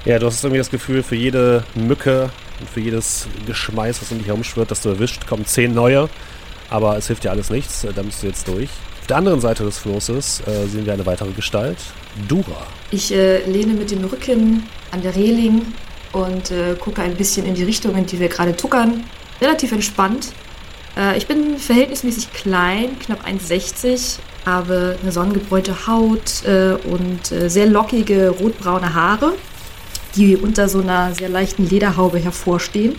Ja, 0.04 0.18
du 0.18 0.26
hast 0.26 0.42
irgendwie 0.42 0.58
das 0.58 0.70
Gefühl, 0.70 1.02
für 1.02 1.14
jede 1.14 1.62
Mücke 1.74 2.30
und 2.58 2.68
für 2.68 2.80
jedes 2.80 3.28
Geschmeiß, 3.46 4.00
was 4.00 4.10
um 4.10 4.18
dich 4.18 4.26
herumschwirrt, 4.26 4.70
das 4.70 4.80
du 4.80 4.88
erwischt, 4.88 5.26
kommen 5.26 5.44
zehn 5.46 5.74
neue. 5.74 6.08
Aber 6.70 6.96
es 6.96 7.08
hilft 7.08 7.24
dir 7.24 7.30
alles 7.30 7.50
nichts, 7.50 7.86
da 7.94 8.02
bist 8.02 8.22
du 8.22 8.26
jetzt 8.26 8.48
durch. 8.48 8.70
Auf 9.00 9.06
der 9.08 9.16
anderen 9.16 9.40
Seite 9.40 9.64
des 9.64 9.78
Flosses 9.78 10.40
äh, 10.46 10.66
sehen 10.66 10.86
wir 10.86 10.92
eine 10.92 11.04
weitere 11.04 11.32
Gestalt, 11.32 11.78
Dura. 12.28 12.66
Ich 12.90 13.12
äh, 13.12 13.44
lehne 13.44 13.74
mit 13.74 13.90
dem 13.90 14.04
Rücken 14.04 14.66
an 14.90 15.02
der 15.02 15.14
Reling 15.14 15.66
und 16.12 16.50
äh, 16.50 16.76
gucke 16.78 17.02
ein 17.02 17.16
bisschen 17.16 17.44
in 17.44 17.54
die 17.54 17.64
Richtung, 17.64 17.96
in 17.96 18.06
die 18.06 18.18
wir 18.18 18.28
gerade 18.28 18.56
tuckern. 18.56 19.04
Relativ 19.40 19.72
entspannt. 19.72 20.28
Äh, 20.96 21.18
ich 21.18 21.26
bin 21.26 21.58
verhältnismäßig 21.58 22.32
klein, 22.32 22.98
knapp 23.00 23.26
1,60, 23.26 24.18
habe 24.44 24.98
eine 25.02 25.12
sonnengebräute 25.12 25.86
Haut 25.86 26.44
äh, 26.44 26.72
und 26.88 27.32
äh, 27.32 27.48
sehr 27.48 27.66
lockige 27.66 28.30
rotbraune 28.30 28.94
Haare, 28.94 29.34
die 30.16 30.36
unter 30.36 30.68
so 30.68 30.80
einer 30.80 31.14
sehr 31.14 31.28
leichten 31.28 31.68
Lederhaube 31.68 32.18
hervorstehen. 32.18 32.96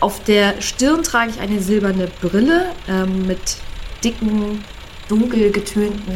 Auf 0.00 0.22
der 0.24 0.60
Stirn 0.60 1.02
trage 1.02 1.30
ich 1.30 1.40
eine 1.40 1.60
silberne 1.60 2.08
Brille 2.20 2.66
ähm, 2.88 3.26
mit 3.26 3.56
dicken, 4.02 4.64
dunkel 5.08 5.50
getönten 5.50 6.14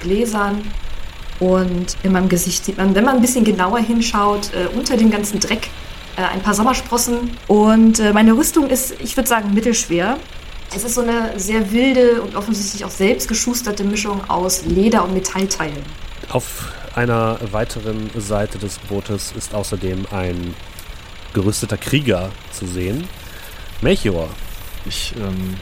Gläsern 0.00 0.62
und 1.38 1.96
in 2.02 2.12
meinem 2.12 2.28
Gesicht 2.28 2.64
sieht 2.64 2.78
man, 2.78 2.94
wenn 2.94 3.04
man 3.04 3.16
ein 3.16 3.20
bisschen 3.20 3.44
genauer 3.44 3.78
hinschaut, 3.78 4.50
äh, 4.54 4.76
unter 4.76 4.96
dem 4.96 5.10
ganzen 5.10 5.38
Dreck 5.38 5.68
ein 6.16 6.40
paar 6.40 6.54
Sommersprossen. 6.54 7.30
Und 7.46 8.00
meine 8.12 8.36
Rüstung 8.36 8.68
ist, 8.68 8.96
ich 8.98 9.16
würde 9.16 9.28
sagen, 9.28 9.54
mittelschwer. 9.54 10.18
Es 10.74 10.84
ist 10.84 10.94
so 10.94 11.00
eine 11.00 11.38
sehr 11.38 11.72
wilde 11.72 12.20
und 12.22 12.36
offensichtlich 12.36 12.84
auch 12.84 12.90
selbst 12.90 13.28
geschusterte 13.28 13.84
Mischung 13.84 14.28
aus 14.28 14.64
Leder 14.64 15.04
und 15.04 15.14
Metallteilen. 15.14 15.82
Auf 16.28 16.72
einer 16.94 17.38
weiteren 17.52 18.10
Seite 18.16 18.58
des 18.58 18.78
Bootes 18.78 19.32
ist 19.36 19.54
außerdem 19.54 20.06
ein 20.10 20.54
gerüsteter 21.32 21.78
Krieger 21.78 22.30
zu 22.52 22.66
sehen. 22.66 23.08
Melchior. 23.80 24.28
Ich 24.84 25.14
ähm, 25.16 25.56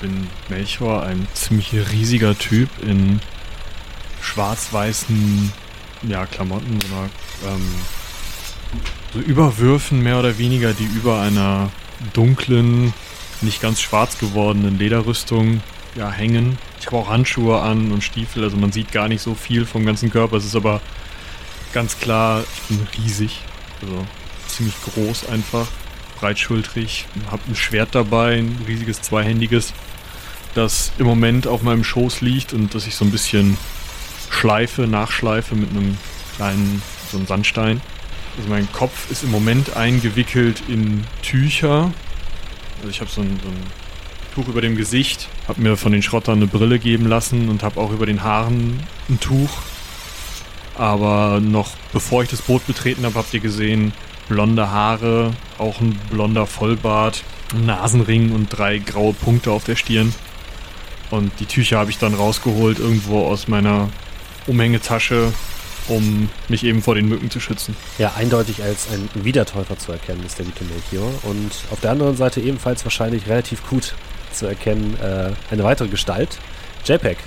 bin 0.00 0.28
Melchior, 0.48 1.02
ein 1.02 1.26
ziemlich 1.34 1.72
riesiger 1.92 2.38
Typ 2.38 2.68
in 2.82 3.20
schwarz-weißen 4.20 5.52
ja, 6.08 6.26
Klamotten, 6.26 6.78
so, 6.80 6.94
einer, 6.94 7.54
ähm, 7.54 7.74
so 9.12 9.18
Überwürfen 9.20 10.02
mehr 10.02 10.18
oder 10.18 10.38
weniger, 10.38 10.72
die 10.72 10.84
über 10.84 11.20
einer 11.20 11.70
dunklen, 12.12 12.92
nicht 13.42 13.60
ganz 13.60 13.80
schwarz 13.80 14.18
gewordenen 14.18 14.78
Lederrüstung 14.78 15.62
ja, 15.96 16.10
hängen. 16.10 16.58
Ich 16.80 16.86
habe 16.86 16.98
auch 16.98 17.08
Handschuhe 17.08 17.60
an 17.60 17.92
und 17.92 18.04
Stiefel, 18.04 18.44
also 18.44 18.56
man 18.56 18.72
sieht 18.72 18.92
gar 18.92 19.08
nicht 19.08 19.22
so 19.22 19.34
viel 19.34 19.66
vom 19.66 19.84
ganzen 19.86 20.10
Körper. 20.10 20.36
Es 20.36 20.44
ist 20.44 20.56
aber 20.56 20.80
ganz 21.72 21.98
klar, 21.98 22.44
ich 22.54 22.62
bin 22.62 22.86
riesig, 22.98 23.40
also 23.82 24.06
ziemlich 24.46 24.74
groß 24.94 25.28
einfach, 25.28 25.66
breitschultrig, 26.18 27.06
habe 27.30 27.42
ein 27.48 27.56
Schwert 27.56 27.94
dabei, 27.94 28.38
ein 28.38 28.64
riesiges 28.66 29.02
zweihändiges, 29.02 29.72
das 30.54 30.92
im 30.98 31.06
Moment 31.06 31.46
auf 31.46 31.62
meinem 31.62 31.84
Schoß 31.84 32.20
liegt 32.20 32.52
und 32.52 32.74
das 32.74 32.86
ich 32.86 32.94
so 32.94 33.04
ein 33.04 33.10
bisschen 33.10 33.58
schleife, 34.30 34.86
nachschleife 34.86 35.54
mit 35.54 35.70
einem 35.70 35.98
kleinen, 36.36 36.82
so 37.10 37.18
einem 37.18 37.26
Sandstein. 37.26 37.80
Also 38.36 38.48
mein 38.48 38.70
Kopf 38.72 39.10
ist 39.10 39.22
im 39.22 39.30
Moment 39.30 39.76
eingewickelt 39.76 40.62
in 40.68 41.04
Tücher. 41.22 41.92
Also 42.86 42.94
ich 42.94 43.00
habe 43.00 43.10
so 43.10 43.20
ein, 43.20 43.40
so 43.42 43.48
ein 43.48 43.56
Tuch 44.32 44.46
über 44.46 44.60
dem 44.60 44.76
Gesicht, 44.76 45.26
habe 45.48 45.60
mir 45.60 45.76
von 45.76 45.90
den 45.90 46.02
Schrottern 46.02 46.36
eine 46.36 46.46
Brille 46.46 46.78
geben 46.78 47.08
lassen 47.08 47.48
und 47.48 47.64
habe 47.64 47.80
auch 47.80 47.90
über 47.90 48.06
den 48.06 48.22
Haaren 48.22 48.78
ein 49.08 49.18
Tuch. 49.18 49.50
Aber 50.76 51.40
noch 51.40 51.72
bevor 51.92 52.22
ich 52.22 52.28
das 52.28 52.42
Boot 52.42 52.64
betreten 52.64 53.04
habe, 53.04 53.16
habt 53.16 53.34
ihr 53.34 53.40
gesehen, 53.40 53.92
blonde 54.28 54.70
Haare, 54.70 55.34
auch 55.58 55.80
ein 55.80 55.98
blonder 56.12 56.46
Vollbart, 56.46 57.24
ein 57.52 57.66
Nasenring 57.66 58.30
und 58.30 58.56
drei 58.56 58.78
graue 58.78 59.14
Punkte 59.14 59.50
auf 59.50 59.64
der 59.64 59.74
Stirn. 59.74 60.14
Und 61.10 61.32
die 61.40 61.46
Tücher 61.46 61.78
habe 61.78 61.90
ich 61.90 61.98
dann 61.98 62.14
rausgeholt 62.14 62.78
irgendwo 62.78 63.26
aus 63.26 63.48
meiner 63.48 63.88
Umhängetasche, 64.46 65.32
um 65.88 66.28
mich 66.48 66.64
eben 66.64 66.82
vor 66.82 66.94
den 66.94 67.08
Mücken 67.08 67.30
zu 67.30 67.40
schützen. 67.40 67.76
Ja, 67.98 68.12
eindeutig 68.16 68.62
als 68.62 68.88
ein 68.90 69.08
Wiedertäufer 69.24 69.78
zu 69.78 69.92
erkennen 69.92 70.24
ist 70.24 70.38
der 70.38 70.46
gute 70.46 70.64
Melchior. 70.64 71.10
Und 71.22 71.52
auf 71.70 71.80
der 71.80 71.90
anderen 71.92 72.16
Seite 72.16 72.40
ebenfalls 72.40 72.84
wahrscheinlich 72.84 73.26
relativ 73.28 73.68
gut 73.68 73.94
zu 74.32 74.46
erkennen 74.46 74.96
äh, 75.00 75.30
eine 75.50 75.64
weitere 75.64 75.88
Gestalt, 75.88 76.38
JPEG, 76.84 77.18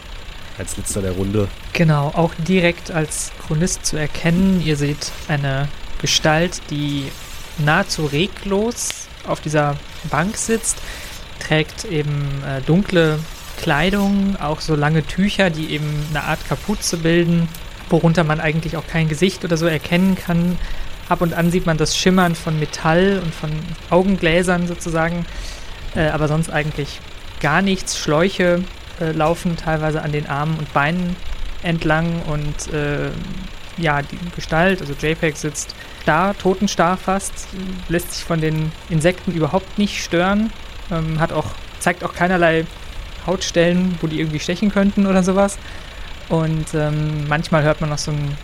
als 0.58 0.78
letzter 0.78 1.02
der 1.02 1.14
Runde. 1.14 1.48
Genau, 1.74 2.08
auch 2.16 2.34
direkt 2.48 2.92
als 2.92 3.32
Chronist 3.46 3.86
zu 3.86 3.98
erkennen. 3.98 4.62
Ihr 4.64 4.76
seht 4.76 5.12
eine 5.28 5.70
Gestalt, 6.02 6.62
die 6.70 7.06
nahezu 7.58 8.06
reglos 8.06 9.08
auf 9.28 9.42
dieser 9.42 9.78
Bank 10.10 10.38
sitzt, 10.38 10.78
trägt 11.40 11.86
eben 11.86 12.44
äh, 12.46 12.62
dunkle 12.62 13.20
Kleidung, 13.62 14.38
auch 14.40 14.62
so 14.62 14.76
lange 14.76 15.06
Tücher, 15.06 15.50
die 15.50 15.72
eben 15.72 16.06
eine 16.10 16.24
Art 16.24 16.40
Kapuze 16.48 16.98
bilden, 16.98 17.50
worunter 17.92 18.24
man 18.24 18.40
eigentlich 18.40 18.78
auch 18.78 18.88
kein 18.88 19.10
Gesicht 19.10 19.44
oder 19.44 19.58
so 19.58 19.66
erkennen 19.66 20.16
kann. 20.16 20.58
Ab 21.08 21.22
und 21.22 21.34
an 21.34 21.52
sieht 21.52 21.66
man 21.66 21.78
das 21.78 21.98
Schimmern 21.98 22.36
von 22.36 22.60
Metall 22.60 23.20
und 23.24 23.34
von 23.34 23.50
Augengläsern 23.90 24.68
sozusagen, 24.68 25.26
äh, 25.96 26.08
aber 26.10 26.28
sonst 26.28 26.52
eigentlich 26.52 27.00
gar 27.40 27.62
nichts. 27.62 27.98
Schläuche 27.98 28.64
äh, 29.02 29.12
laufen 29.12 29.58
teilweise 29.58 30.02
an 30.02 30.12
den 30.12 30.28
Armen 30.28 30.58
und 30.60 30.72
Beinen 30.74 31.16
entlang 31.64 32.22
und 32.24 32.74
äh, 32.74 33.10
ja, 33.78 34.02
die 34.02 34.18
Gestalt, 34.36 34.82
also 34.82 34.94
JPEG 34.94 35.36
sitzt 35.36 35.74
da, 36.06 36.34
totenstarr 36.34 36.98
fast, 36.98 37.48
lässt 37.88 38.14
sich 38.14 38.24
von 38.24 38.42
den 38.42 38.72
Insekten 38.90 39.32
überhaupt 39.32 39.78
nicht 39.78 40.04
stören, 40.04 40.52
ähm, 40.92 41.20
hat 41.20 41.32
auch, 41.32 41.48
zeigt 41.80 42.04
auch 42.04 42.14
keinerlei 42.14 42.66
Hautstellen, 43.26 43.98
wo 44.02 44.08
die 44.08 44.20
irgendwie 44.20 44.40
stechen 44.40 44.72
könnten 44.72 45.06
oder 45.06 45.24
sowas. 45.24 45.58
Und 46.30 46.74
ähm, 46.74 47.28
manchmal 47.28 47.64
hört 47.64 47.82
man 47.82 47.90
noch 47.90 47.98
so 47.98 48.12
ein 48.12 48.38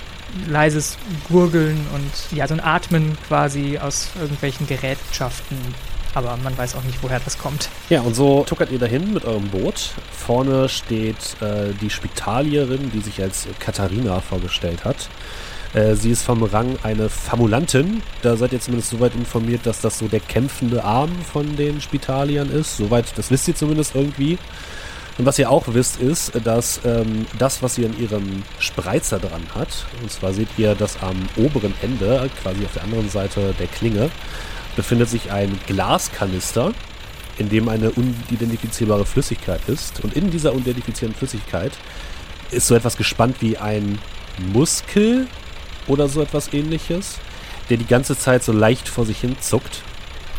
leises 0.50 0.98
Gurgeln 1.30 1.86
und 1.94 2.38
ja, 2.38 2.48
so 2.48 2.56
ein 2.56 2.60
Atmen 2.60 3.18
quasi 3.28 3.78
aus 3.78 4.10
irgendwelchen 4.20 4.68
Gerätschaften. 4.68 5.58
Aber 6.14 6.38
man 6.38 6.58
weiß 6.58 6.76
auch 6.76 6.84
nicht, 6.84 7.04
woher 7.04 7.20
das 7.20 7.38
kommt. 7.38 7.70
Ja, 7.90 8.02
und 8.02 8.16
so 8.16 8.44
tuckert 8.46 8.72
ihr 8.72 8.80
dahin 8.80 9.14
mit 9.14 9.26
eurem 9.26 9.50
Boot. 9.50 9.92
Vorne 10.12 10.70
steht 10.70 11.36
äh, 11.42 11.74
die 11.82 11.90
Spitalierin, 11.90 12.90
die 12.92 13.02
sich 13.02 13.22
als 13.22 13.48
Katharina 13.60 14.22
vorgestellt 14.22 14.86
hat. 14.86 15.10
Äh, 15.74 15.96
sie 15.96 16.12
ist 16.12 16.24
vom 16.24 16.42
Rang 16.44 16.78
eine 16.84 17.10
Famulantin. 17.10 18.02
Da 18.22 18.38
seid 18.38 18.54
ihr 18.54 18.62
zumindest 18.62 18.92
soweit 18.92 19.14
informiert, 19.14 19.66
dass 19.66 19.82
das 19.82 20.00
so 20.00 20.08
der 20.08 20.22
kämpfende 20.22 20.86
Arm 20.86 21.12
von 21.34 21.58
den 21.58 21.82
Spitaliern 21.82 22.50
ist. 22.50 22.78
Soweit, 22.78 23.18
das 23.18 23.30
wisst 23.30 23.50
ihr 23.50 23.56
zumindest 23.56 23.94
irgendwie. 23.94 24.38
Und 25.18 25.26
was 25.26 25.40
ihr 25.40 25.50
auch 25.50 25.64
wisst, 25.68 26.02
ist, 26.02 26.34
dass 26.44 26.82
ähm, 26.84 27.26
das, 27.40 27.64
was 27.64 27.76
sie 27.76 27.86
an 27.86 27.98
ihrem 27.98 28.44
Spreizer 28.60 29.18
dran 29.18 29.44
hat, 29.56 29.86
und 30.02 30.12
zwar 30.12 30.34
seht 30.34 30.50
ihr, 30.58 30.76
dass 30.76 31.02
am 31.02 31.30
oberen 31.38 31.74
Ende, 31.82 32.30
quasi 32.42 32.66
auf 32.66 32.74
der 32.74 32.84
anderen 32.84 33.10
Seite 33.10 33.54
der 33.58 33.68
Klinge, 33.68 34.10
befindet 34.76 35.10
sich 35.10 35.32
ein 35.32 35.58
Glaskanister, 35.68 36.74
in 37.38 37.50
dem 37.50 37.70
eine 37.70 37.92
unidentifizierbare 37.92 39.06
Flüssigkeit 39.06 39.62
ist. 39.68 40.04
Und 40.04 40.16
in 40.16 40.32
dieser 40.32 40.54
unidentifizierten 40.54 41.16
Flüssigkeit 41.16 41.72
ist 42.52 42.68
so 42.68 42.76
etwas 42.76 42.98
gespannt 42.98 43.38
wie 43.40 43.58
ein 43.58 44.00
Muskel 44.54 45.28
oder 45.88 46.10
so 46.10 46.22
etwas 46.22 46.54
ähnliches, 46.54 47.20
der 47.70 47.78
die 47.78 47.88
ganze 47.88 48.18
Zeit 48.18 48.44
so 48.44 48.52
leicht 48.52 48.88
vor 48.88 49.06
sich 49.06 49.20
hin 49.20 49.36
zuckt. 49.40 49.82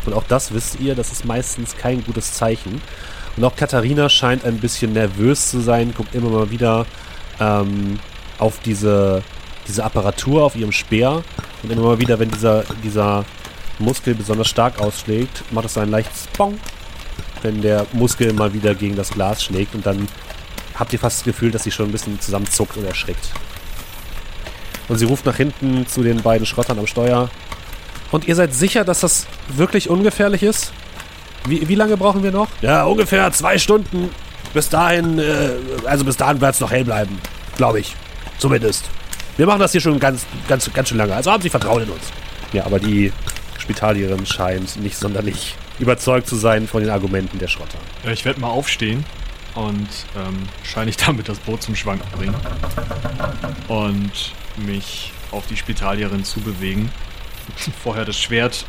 Und 0.05 0.13
auch 0.13 0.23
das 0.23 0.53
wisst 0.53 0.79
ihr, 0.79 0.95
das 0.95 1.11
ist 1.11 1.25
meistens 1.25 1.75
kein 1.75 2.03
gutes 2.03 2.33
Zeichen. 2.33 2.81
Und 3.37 3.43
auch 3.43 3.55
Katharina 3.55 4.09
scheint 4.09 4.43
ein 4.43 4.57
bisschen 4.57 4.93
nervös 4.93 5.49
zu 5.49 5.61
sein, 5.61 5.93
guckt 5.95 6.15
immer 6.15 6.29
mal 6.29 6.49
wieder 6.49 6.85
ähm, 7.39 7.99
auf 8.39 8.59
diese 8.65 9.23
diese 9.67 9.83
Apparatur 9.83 10.43
auf 10.43 10.55
ihrem 10.55 10.71
Speer 10.71 11.23
und 11.63 11.71
immer 11.71 11.83
mal 11.83 11.99
wieder, 11.99 12.19
wenn 12.19 12.31
dieser, 12.31 12.63
dieser 12.83 13.25
Muskel 13.79 14.15
besonders 14.15 14.47
stark 14.47 14.79
ausschlägt, 14.79 15.43
macht 15.51 15.65
es 15.65 15.77
ein 15.77 15.89
leichtes 15.89 16.27
Bong, 16.37 16.57
wenn 17.41 17.61
der 17.61 17.85
Muskel 17.93 18.33
mal 18.33 18.53
wieder 18.53 18.73
gegen 18.75 18.95
das 18.95 19.09
Glas 19.09 19.43
schlägt 19.43 19.75
und 19.75 19.85
dann 19.85 20.07
habt 20.75 20.93
ihr 20.93 20.99
fast 20.99 21.19
das 21.19 21.25
Gefühl, 21.25 21.51
dass 21.51 21.63
sie 21.63 21.71
schon 21.71 21.87
ein 21.87 21.91
bisschen 21.91 22.19
zusammenzuckt 22.19 22.77
und 22.77 22.85
erschrickt. 22.85 23.31
Und 24.87 24.97
sie 24.97 25.05
ruft 25.05 25.25
nach 25.25 25.35
hinten 25.35 25.85
zu 25.87 26.01
den 26.01 26.21
beiden 26.21 26.45
Schrottern 26.45 26.79
am 26.79 26.87
Steuer. 26.87 27.29
Und 28.11 28.25
ihr 28.25 28.35
seid 28.35 28.53
sicher, 28.53 28.85
dass 28.85 29.01
das 29.01 29.27
wirklich 29.49 29.89
ungefährlich 29.89 30.43
ist? 30.43 30.71
Wie, 31.47 31.67
wie 31.67 31.75
lange 31.75 31.97
brauchen 31.97 32.23
wir 32.23 32.31
noch? 32.31 32.47
Ja, 32.61 32.83
ungefähr 32.83 33.31
zwei 33.31 33.57
Stunden. 33.57 34.09
Bis 34.53 34.69
dahin, 34.69 35.19
äh, 35.19 35.51
also 35.85 36.05
bis 36.05 36.17
dahin 36.17 36.41
wird 36.41 36.53
es 36.53 36.59
noch 36.59 36.71
hell 36.71 36.83
bleiben. 36.83 37.19
Glaube 37.57 37.79
ich. 37.79 37.95
Zumindest. 38.37 38.85
Wir 39.37 39.45
machen 39.45 39.59
das 39.59 39.71
hier 39.71 39.81
schon 39.81 39.99
ganz, 39.99 40.25
ganz, 40.47 40.71
ganz 40.73 40.89
schön 40.89 40.97
lange. 40.97 41.15
Also 41.15 41.31
haben 41.31 41.41
Sie 41.41 41.49
Vertrauen 41.49 41.83
in 41.83 41.89
uns. 41.89 42.03
Ja, 42.53 42.65
aber 42.65 42.79
die 42.79 43.11
Spitalierin 43.57 44.25
scheint 44.25 44.77
nicht 44.77 44.97
sonderlich 44.97 45.55
überzeugt 45.79 46.27
zu 46.27 46.35
sein 46.35 46.67
von 46.67 46.81
den 46.81 46.89
Argumenten 46.89 47.37
der 47.39 47.47
Schrotter. 47.47 47.77
Ja, 48.03 48.11
ich 48.11 48.25
werde 48.25 48.39
mal 48.39 48.49
aufstehen 48.49 49.05
und 49.55 49.89
ähm, 50.15 50.47
wahrscheinlich 50.59 50.97
damit 51.05 51.29
das 51.29 51.39
Boot 51.39 51.61
zum 51.61 51.75
Schwanken 51.75 52.09
bringen. 52.17 52.35
Und 53.67 54.33
mich 54.57 55.11
auf 55.31 55.45
die 55.47 55.57
Spitalierin 55.57 56.23
zubewegen. 56.23 56.89
Vorher 57.83 58.05
das 58.05 58.19
Schwert 58.19 58.65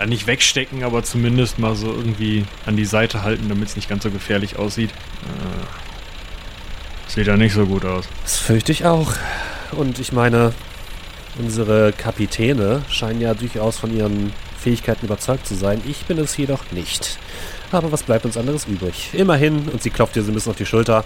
ja, 0.00 0.06
nicht 0.06 0.26
wegstecken, 0.26 0.82
aber 0.82 1.04
zumindest 1.04 1.58
mal 1.58 1.76
so 1.76 1.88
irgendwie 1.88 2.46
an 2.66 2.76
die 2.76 2.86
Seite 2.86 3.22
halten, 3.22 3.48
damit 3.48 3.68
es 3.68 3.76
nicht 3.76 3.88
ganz 3.88 4.02
so 4.02 4.10
gefährlich 4.10 4.56
aussieht. 4.56 4.90
Äh, 4.90 5.66
sieht 7.10 7.26
ja 7.26 7.36
nicht 7.36 7.52
so 7.52 7.66
gut 7.66 7.84
aus. 7.84 8.08
Das 8.22 8.38
fürchte 8.38 8.72
ich 8.72 8.86
auch. 8.86 9.12
Und 9.72 9.98
ich 9.98 10.12
meine, 10.12 10.52
unsere 11.38 11.92
Kapitäne 11.92 12.82
scheinen 12.88 13.20
ja 13.20 13.34
durchaus 13.34 13.78
von 13.78 13.94
ihren 13.94 14.32
Fähigkeiten 14.58 15.06
überzeugt 15.06 15.46
zu 15.46 15.54
sein. 15.54 15.82
Ich 15.86 16.04
bin 16.06 16.18
es 16.18 16.36
jedoch 16.36 16.70
nicht. 16.72 17.18
Aber 17.72 17.92
was 17.92 18.02
bleibt 18.02 18.24
uns 18.24 18.36
anderes 18.36 18.66
übrig? 18.66 19.10
Immerhin, 19.12 19.68
und 19.68 19.82
sie 19.82 19.90
klopft 19.90 20.16
dir 20.16 20.22
so 20.22 20.30
ein 20.30 20.34
bisschen 20.34 20.50
auf 20.50 20.58
die 20.58 20.66
Schulter, 20.66 21.04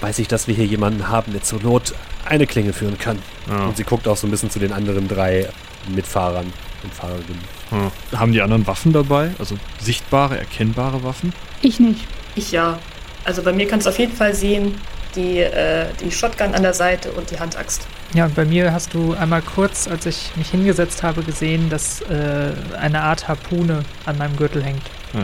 weiß 0.00 0.18
ich, 0.18 0.28
dass 0.28 0.48
wir 0.48 0.54
hier 0.54 0.66
jemanden 0.66 1.08
haben, 1.08 1.32
der 1.32 1.42
zur 1.42 1.62
Not 1.62 1.94
eine 2.24 2.46
Klinge 2.46 2.72
führen 2.72 2.98
kann. 2.98 3.18
Ja. 3.48 3.66
Und 3.66 3.76
sie 3.76 3.84
guckt 3.84 4.06
auch 4.06 4.16
so 4.16 4.26
ein 4.26 4.30
bisschen 4.30 4.50
zu 4.50 4.58
den 4.58 4.72
anderen 4.72 5.08
drei 5.08 5.48
Mitfahrern 5.88 6.52
und 6.82 6.94
Fahrerinnen. 6.94 7.42
Hm. 7.70 7.90
Haben 8.18 8.32
die 8.32 8.40
anderen 8.40 8.66
Waffen 8.66 8.92
dabei? 8.92 9.30
Also 9.38 9.56
sichtbare, 9.80 10.38
erkennbare 10.38 11.02
Waffen? 11.02 11.32
Ich 11.62 11.80
nicht. 11.80 12.06
Ich 12.34 12.52
ja. 12.52 12.78
Also 13.24 13.42
bei 13.42 13.52
mir 13.52 13.66
kannst 13.66 13.86
du 13.86 13.90
auf 13.90 13.98
jeden 13.98 14.14
Fall 14.14 14.34
sehen, 14.34 14.74
die, 15.14 15.40
äh, 15.40 15.86
die 16.00 16.10
Shotgun 16.10 16.54
an 16.54 16.62
der 16.62 16.74
Seite 16.74 17.10
und 17.12 17.30
die 17.30 17.38
Handaxt. 17.38 17.86
Ja, 18.14 18.24
und 18.24 18.34
bei 18.34 18.44
mir 18.44 18.72
hast 18.72 18.94
du 18.94 19.14
einmal 19.14 19.42
kurz, 19.42 19.86
als 19.86 20.06
ich 20.06 20.30
mich 20.36 20.50
hingesetzt 20.50 21.02
habe, 21.02 21.22
gesehen, 21.22 21.68
dass 21.68 22.00
äh, 22.02 22.52
eine 22.78 23.02
Art 23.02 23.28
Harpune 23.28 23.84
an 24.06 24.16
meinem 24.16 24.36
Gürtel 24.36 24.62
hängt. 24.64 24.82
Äh, 25.14 25.18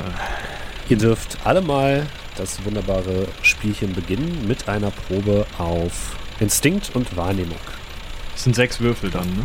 Ihr 0.90 0.98
dürft 0.98 1.38
alle 1.44 1.62
mal 1.62 2.06
das 2.36 2.62
wunderbare 2.64 3.28
Spielchen 3.42 3.94
beginnen 3.94 4.44
mit 4.46 4.68
einer 4.68 4.90
Probe 4.90 5.46
auf 5.56 6.16
Instinkt 6.40 6.90
und 6.94 7.16
Wahrnehmung. 7.16 7.56
Das 8.32 8.44
sind 8.44 8.54
sechs 8.54 8.80
Würfel 8.80 9.10
dann, 9.10 9.28
ne? 9.28 9.44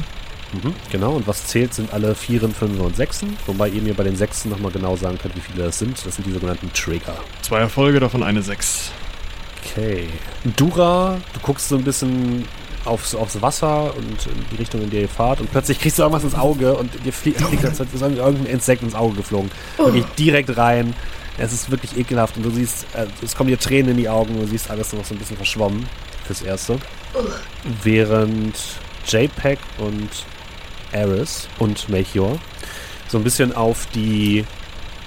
Mhm, 0.54 0.74
genau, 0.92 1.14
und 1.14 1.28
was 1.28 1.46
zählt, 1.46 1.74
sind 1.74 1.94
alle 1.94 2.16
Vieren, 2.16 2.54
Fünfer 2.54 2.84
und 2.84 2.96
Sechsen. 2.96 3.38
Wobei 3.46 3.70
ihr 3.70 3.82
mir 3.82 3.94
bei 3.94 4.04
den 4.04 4.16
Sechsen 4.16 4.50
nochmal 4.50 4.72
genau 4.72 4.96
sagen 4.96 5.18
könnt, 5.18 5.36
wie 5.36 5.42
viele 5.42 5.66
das 5.66 5.80
sind. 5.80 6.04
Das 6.06 6.16
sind 6.16 6.26
die 6.26 6.32
sogenannten 6.32 6.72
Trigger. 6.74 7.16
Zwei 7.42 7.60
Erfolge, 7.60 8.00
davon 8.00 8.24
eine 8.24 8.42
Sechs. 8.42 8.92
Okay. 9.64 10.08
Dura, 10.56 11.20
du 11.34 11.40
guckst 11.42 11.70
so 11.70 11.76
ein 11.76 11.84
bisschen 11.84 12.46
aufs, 12.86 13.14
aufs 13.14 13.42
Wasser 13.42 13.96
und 13.96 14.26
in 14.26 14.46
die 14.52 14.56
Richtung, 14.56 14.82
in 14.82 14.90
der 14.90 15.02
ihr 15.02 15.10
fahrt 15.10 15.42
und 15.42 15.52
plötzlich 15.52 15.80
kriegst 15.80 16.00
du 16.00 16.04
irgendwas 16.04 16.24
ins 16.24 16.36
Auge 16.36 16.76
und 16.76 16.92
dir 17.06 17.14
fliegt, 17.14 17.42
fliegt 17.42 17.66
als 17.66 17.80
ist 17.80 17.94
irgendein 18.02 18.46
Insekt 18.46 18.82
ins 18.82 18.96
Auge 18.96 19.18
geflogen. 19.18 19.52
Wirklich 19.78 20.06
direkt 20.18 20.56
rein. 20.58 20.96
Es 21.38 21.54
ist 21.54 21.72
wirklich 21.72 21.98
ekelhaft 21.98 22.36
und 22.38 22.44
du 22.44 22.50
siehst, 22.50 22.86
äh, 22.96 23.06
es 23.24 23.36
kommen 23.36 23.50
dir 23.50 23.60
Tränen 23.60 23.92
in 23.92 23.98
die 23.98 24.10
Augen 24.10 24.36
und 24.36 24.42
du 24.42 24.48
siehst 24.48 24.70
alles 24.70 24.92
noch 24.94 25.06
so 25.06 25.14
ein 25.14 25.20
bisschen 25.20 25.38
verschwommen 25.38 25.88
fürs 26.26 26.42
Erste. 26.42 26.80
Während 27.84 28.56
JPEG 29.08 29.58
und 29.78 30.10
Eris 30.92 31.48
und 31.60 31.90
Melchior 31.90 32.40
so 33.08 33.18
ein 33.18 33.24
bisschen 33.24 33.56
auf 33.56 33.88
die 33.88 34.46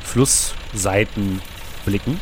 Flussseiten 0.02 1.40
blicken 1.84 2.20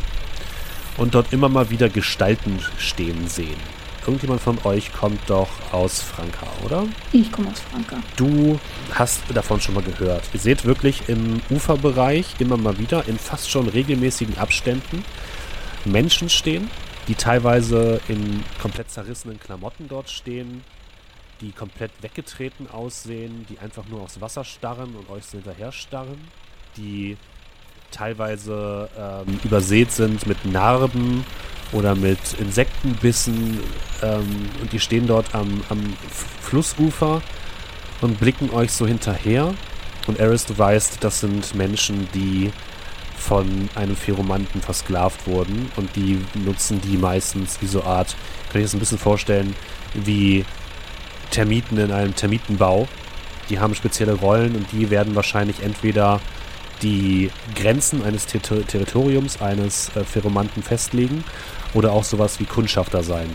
und 0.97 1.15
dort 1.15 1.33
immer 1.33 1.49
mal 1.49 1.71
wieder 1.71 1.89
Gestalten 1.89 2.61
stehen 2.79 3.29
sehen. 3.29 3.81
Irgendjemand 4.07 4.41
von 4.41 4.59
euch 4.65 4.93
kommt 4.93 5.21
doch 5.29 5.49
aus 5.73 6.01
Franka, 6.01 6.47
oder? 6.65 6.87
Ich 7.13 7.31
komme 7.31 7.51
aus 7.51 7.61
Franka. 7.61 7.99
Du 8.17 8.59
hast 8.93 9.21
davon 9.33 9.61
schon 9.61 9.75
mal 9.75 9.85
gehört. 9.85 10.25
Ihr 10.33 10.41
seht 10.41 10.65
wirklich 10.65 11.09
im 11.09 11.41
Uferbereich 11.51 12.27
immer 12.39 12.57
mal 12.57 12.79
wieder 12.79 13.07
in 13.09 13.19
fast 13.19 13.51
schon 13.51 13.69
regelmäßigen 13.69 14.39
Abständen 14.39 15.05
Menschen 15.85 16.29
stehen, 16.29 16.71
die 17.09 17.15
teilweise 17.15 18.01
in 18.09 18.43
komplett 18.61 18.91
zerrissenen 18.91 19.39
Klamotten 19.39 19.87
dort 19.89 20.11
stehen, 20.11 20.63
die 21.41 21.53
komplett 21.53 21.91
weggetreten 22.01 22.71
aussehen, 22.71 23.47
die 23.49 23.59
einfach 23.59 23.85
nur 23.89 24.03
aufs 24.03 24.21
Wasser 24.21 24.45
starren 24.45 24.95
und 24.95 25.09
euch 25.11 25.25
so 25.25 25.39
hinterher 25.39 25.73
starren, 25.73 26.21
die 26.77 27.17
teilweise 27.91 28.89
ähm, 28.97 29.41
übersät 29.45 29.91
sind 29.91 30.27
mit 30.27 30.45
Narben 30.45 31.25
oder 31.73 31.95
mit 31.95 32.19
Insektenbissen 32.39 33.61
ähm, 34.03 34.51
und 34.61 34.73
die 34.73 34.81
stehen 34.81 35.07
dort 35.07 35.35
am, 35.35 35.63
am 35.69 35.97
Flussufer 36.41 37.23
und 38.01 38.19
blicken 38.19 38.51
euch 38.51 38.73
so 38.73 38.87
hinterher. 38.87 39.55
Und 40.07 40.19
Eris, 40.19 40.47
du 40.47 40.57
weißt, 40.57 40.99
das 41.03 41.21
sind 41.21 41.55
Menschen, 41.55 42.09
die 42.15 42.53
von 43.17 43.69
einem 43.75 43.97
Pheromanten 43.97 44.63
versklavt 44.63 45.27
wurden 45.27 45.71
und 45.77 45.95
die 45.95 46.19
nutzen 46.35 46.81
die 46.81 46.97
meistens 46.97 47.61
wie 47.61 47.67
so 47.67 47.85
Art, 47.85 48.17
kann 48.51 48.61
ich 48.61 48.65
das 48.67 48.75
ein 48.75 48.81
bisschen 48.81 48.99
vorstellen, 48.99 49.55
wie 49.95 50.45
Termiten 51.31 51.79
in 51.79 51.93
einem 51.93 52.15
Termitenbau. 52.15 52.89
Die 53.49 53.59
haben 53.59 53.75
spezielle 53.75 54.15
Rollen 54.15 54.55
und 54.55 54.71
die 54.73 54.91
werden 54.91 55.15
wahrscheinlich 55.15 55.63
entweder 55.63 56.21
die 56.83 57.31
Grenzen 57.55 58.05
eines 58.05 58.27
Ter 58.27 58.41
Territoriums 58.41 59.41
eines 59.41 59.95
äh, 59.97 60.05
Pheromanten 60.05 60.63
festlegen 60.63 61.25
oder 61.75 61.93
auch 61.93 62.05
sowas 62.05 62.41
wie 62.41 62.45
Kundschafter 62.45 63.03
sein, 63.03 63.29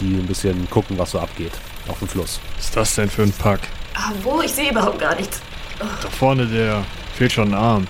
die 0.00 0.14
ein 0.14 0.26
bisschen 0.26 0.68
gucken, 0.70 0.98
was 0.98 1.12
so 1.12 1.20
abgeht 1.20 1.52
auf 1.88 1.98
dem 1.98 2.08
Fluss. 2.08 2.40
Was 2.56 2.64
ist 2.64 2.76
das 2.76 2.94
denn 2.96 3.10
für 3.10 3.22
ein 3.22 3.32
Pack? 3.32 3.60
Ah, 3.94 4.12
wo? 4.22 4.40
Ich 4.42 4.52
sehe 4.52 4.70
überhaupt 4.70 4.98
gar 4.98 5.14
nichts. 5.14 5.40
Da 5.78 6.10
vorne, 6.10 6.46
der 6.46 6.84
fehlt 7.14 7.32
schon 7.32 7.48
ein 7.48 7.54
Arm. 7.54 7.86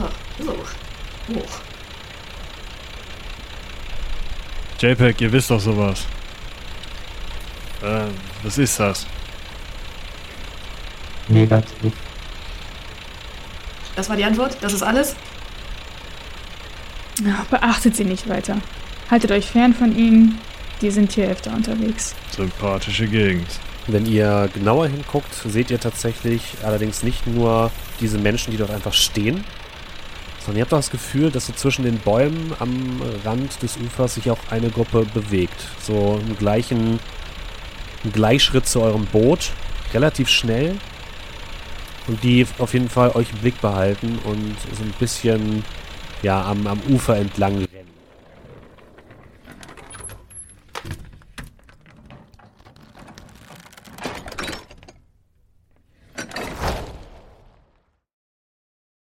Ah, 0.00 0.08
so. 0.38 0.54
Oh. 1.34 1.42
JPEG, 4.80 5.20
ihr 5.20 5.32
wisst 5.32 5.50
doch 5.50 5.60
sowas. 5.60 6.06
Äh, 7.82 8.06
was 8.42 8.58
ist 8.58 8.78
das? 8.78 9.06
Negativ. 11.28 11.92
Das 13.96 14.08
war 14.08 14.16
die 14.16 14.24
Antwort? 14.24 14.56
Das 14.60 14.72
ist 14.72 14.82
alles? 14.82 15.14
Ja, 17.24 17.44
beachtet 17.50 17.96
sie 17.96 18.04
nicht 18.04 18.28
weiter. 18.28 18.58
Haltet 19.10 19.32
euch 19.32 19.46
fern 19.46 19.74
von 19.74 19.96
ihnen. 19.96 20.38
Die 20.80 20.90
sind 20.90 21.12
hier 21.12 21.28
öfter 21.28 21.52
unterwegs. 21.52 22.14
Sympathische 22.30 23.08
Gegend. 23.08 23.48
Wenn 23.88 24.06
ihr 24.06 24.48
genauer 24.54 24.86
hinguckt, 24.88 25.34
seht 25.34 25.70
ihr 25.70 25.80
tatsächlich 25.80 26.42
allerdings 26.62 27.02
nicht 27.02 27.26
nur 27.26 27.72
diese 28.00 28.18
Menschen, 28.18 28.52
die 28.52 28.56
dort 28.56 28.70
einfach 28.70 28.92
stehen, 28.92 29.44
sondern 30.40 30.58
ihr 30.58 30.62
habt 30.62 30.74
auch 30.74 30.78
das 30.78 30.90
Gefühl, 30.90 31.30
dass 31.30 31.46
so 31.46 31.52
zwischen 31.52 31.84
den 31.84 31.98
Bäumen 31.98 32.52
am 32.60 33.02
Rand 33.24 33.60
des 33.62 33.76
Ufers 33.78 34.14
sich 34.14 34.30
auch 34.30 34.38
eine 34.50 34.70
Gruppe 34.70 35.06
bewegt. 35.12 35.60
So 35.82 36.20
im 36.26 36.36
gleichen 36.38 37.00
im 38.04 38.12
Gleichschritt 38.12 38.66
zu 38.66 38.80
eurem 38.80 39.06
Boot, 39.06 39.50
relativ 39.92 40.28
schnell. 40.28 40.76
Und 42.06 42.22
die 42.24 42.46
auf 42.58 42.72
jeden 42.72 42.88
Fall 42.88 43.10
euch 43.10 43.30
im 43.32 43.38
Blick 43.38 43.60
behalten 43.60 44.18
und 44.24 44.56
so 44.74 44.82
ein 44.82 44.94
bisschen 44.98 45.62
ja, 46.22 46.42
am, 46.42 46.66
am 46.66 46.80
Ufer 46.88 47.16
entlang 47.16 47.67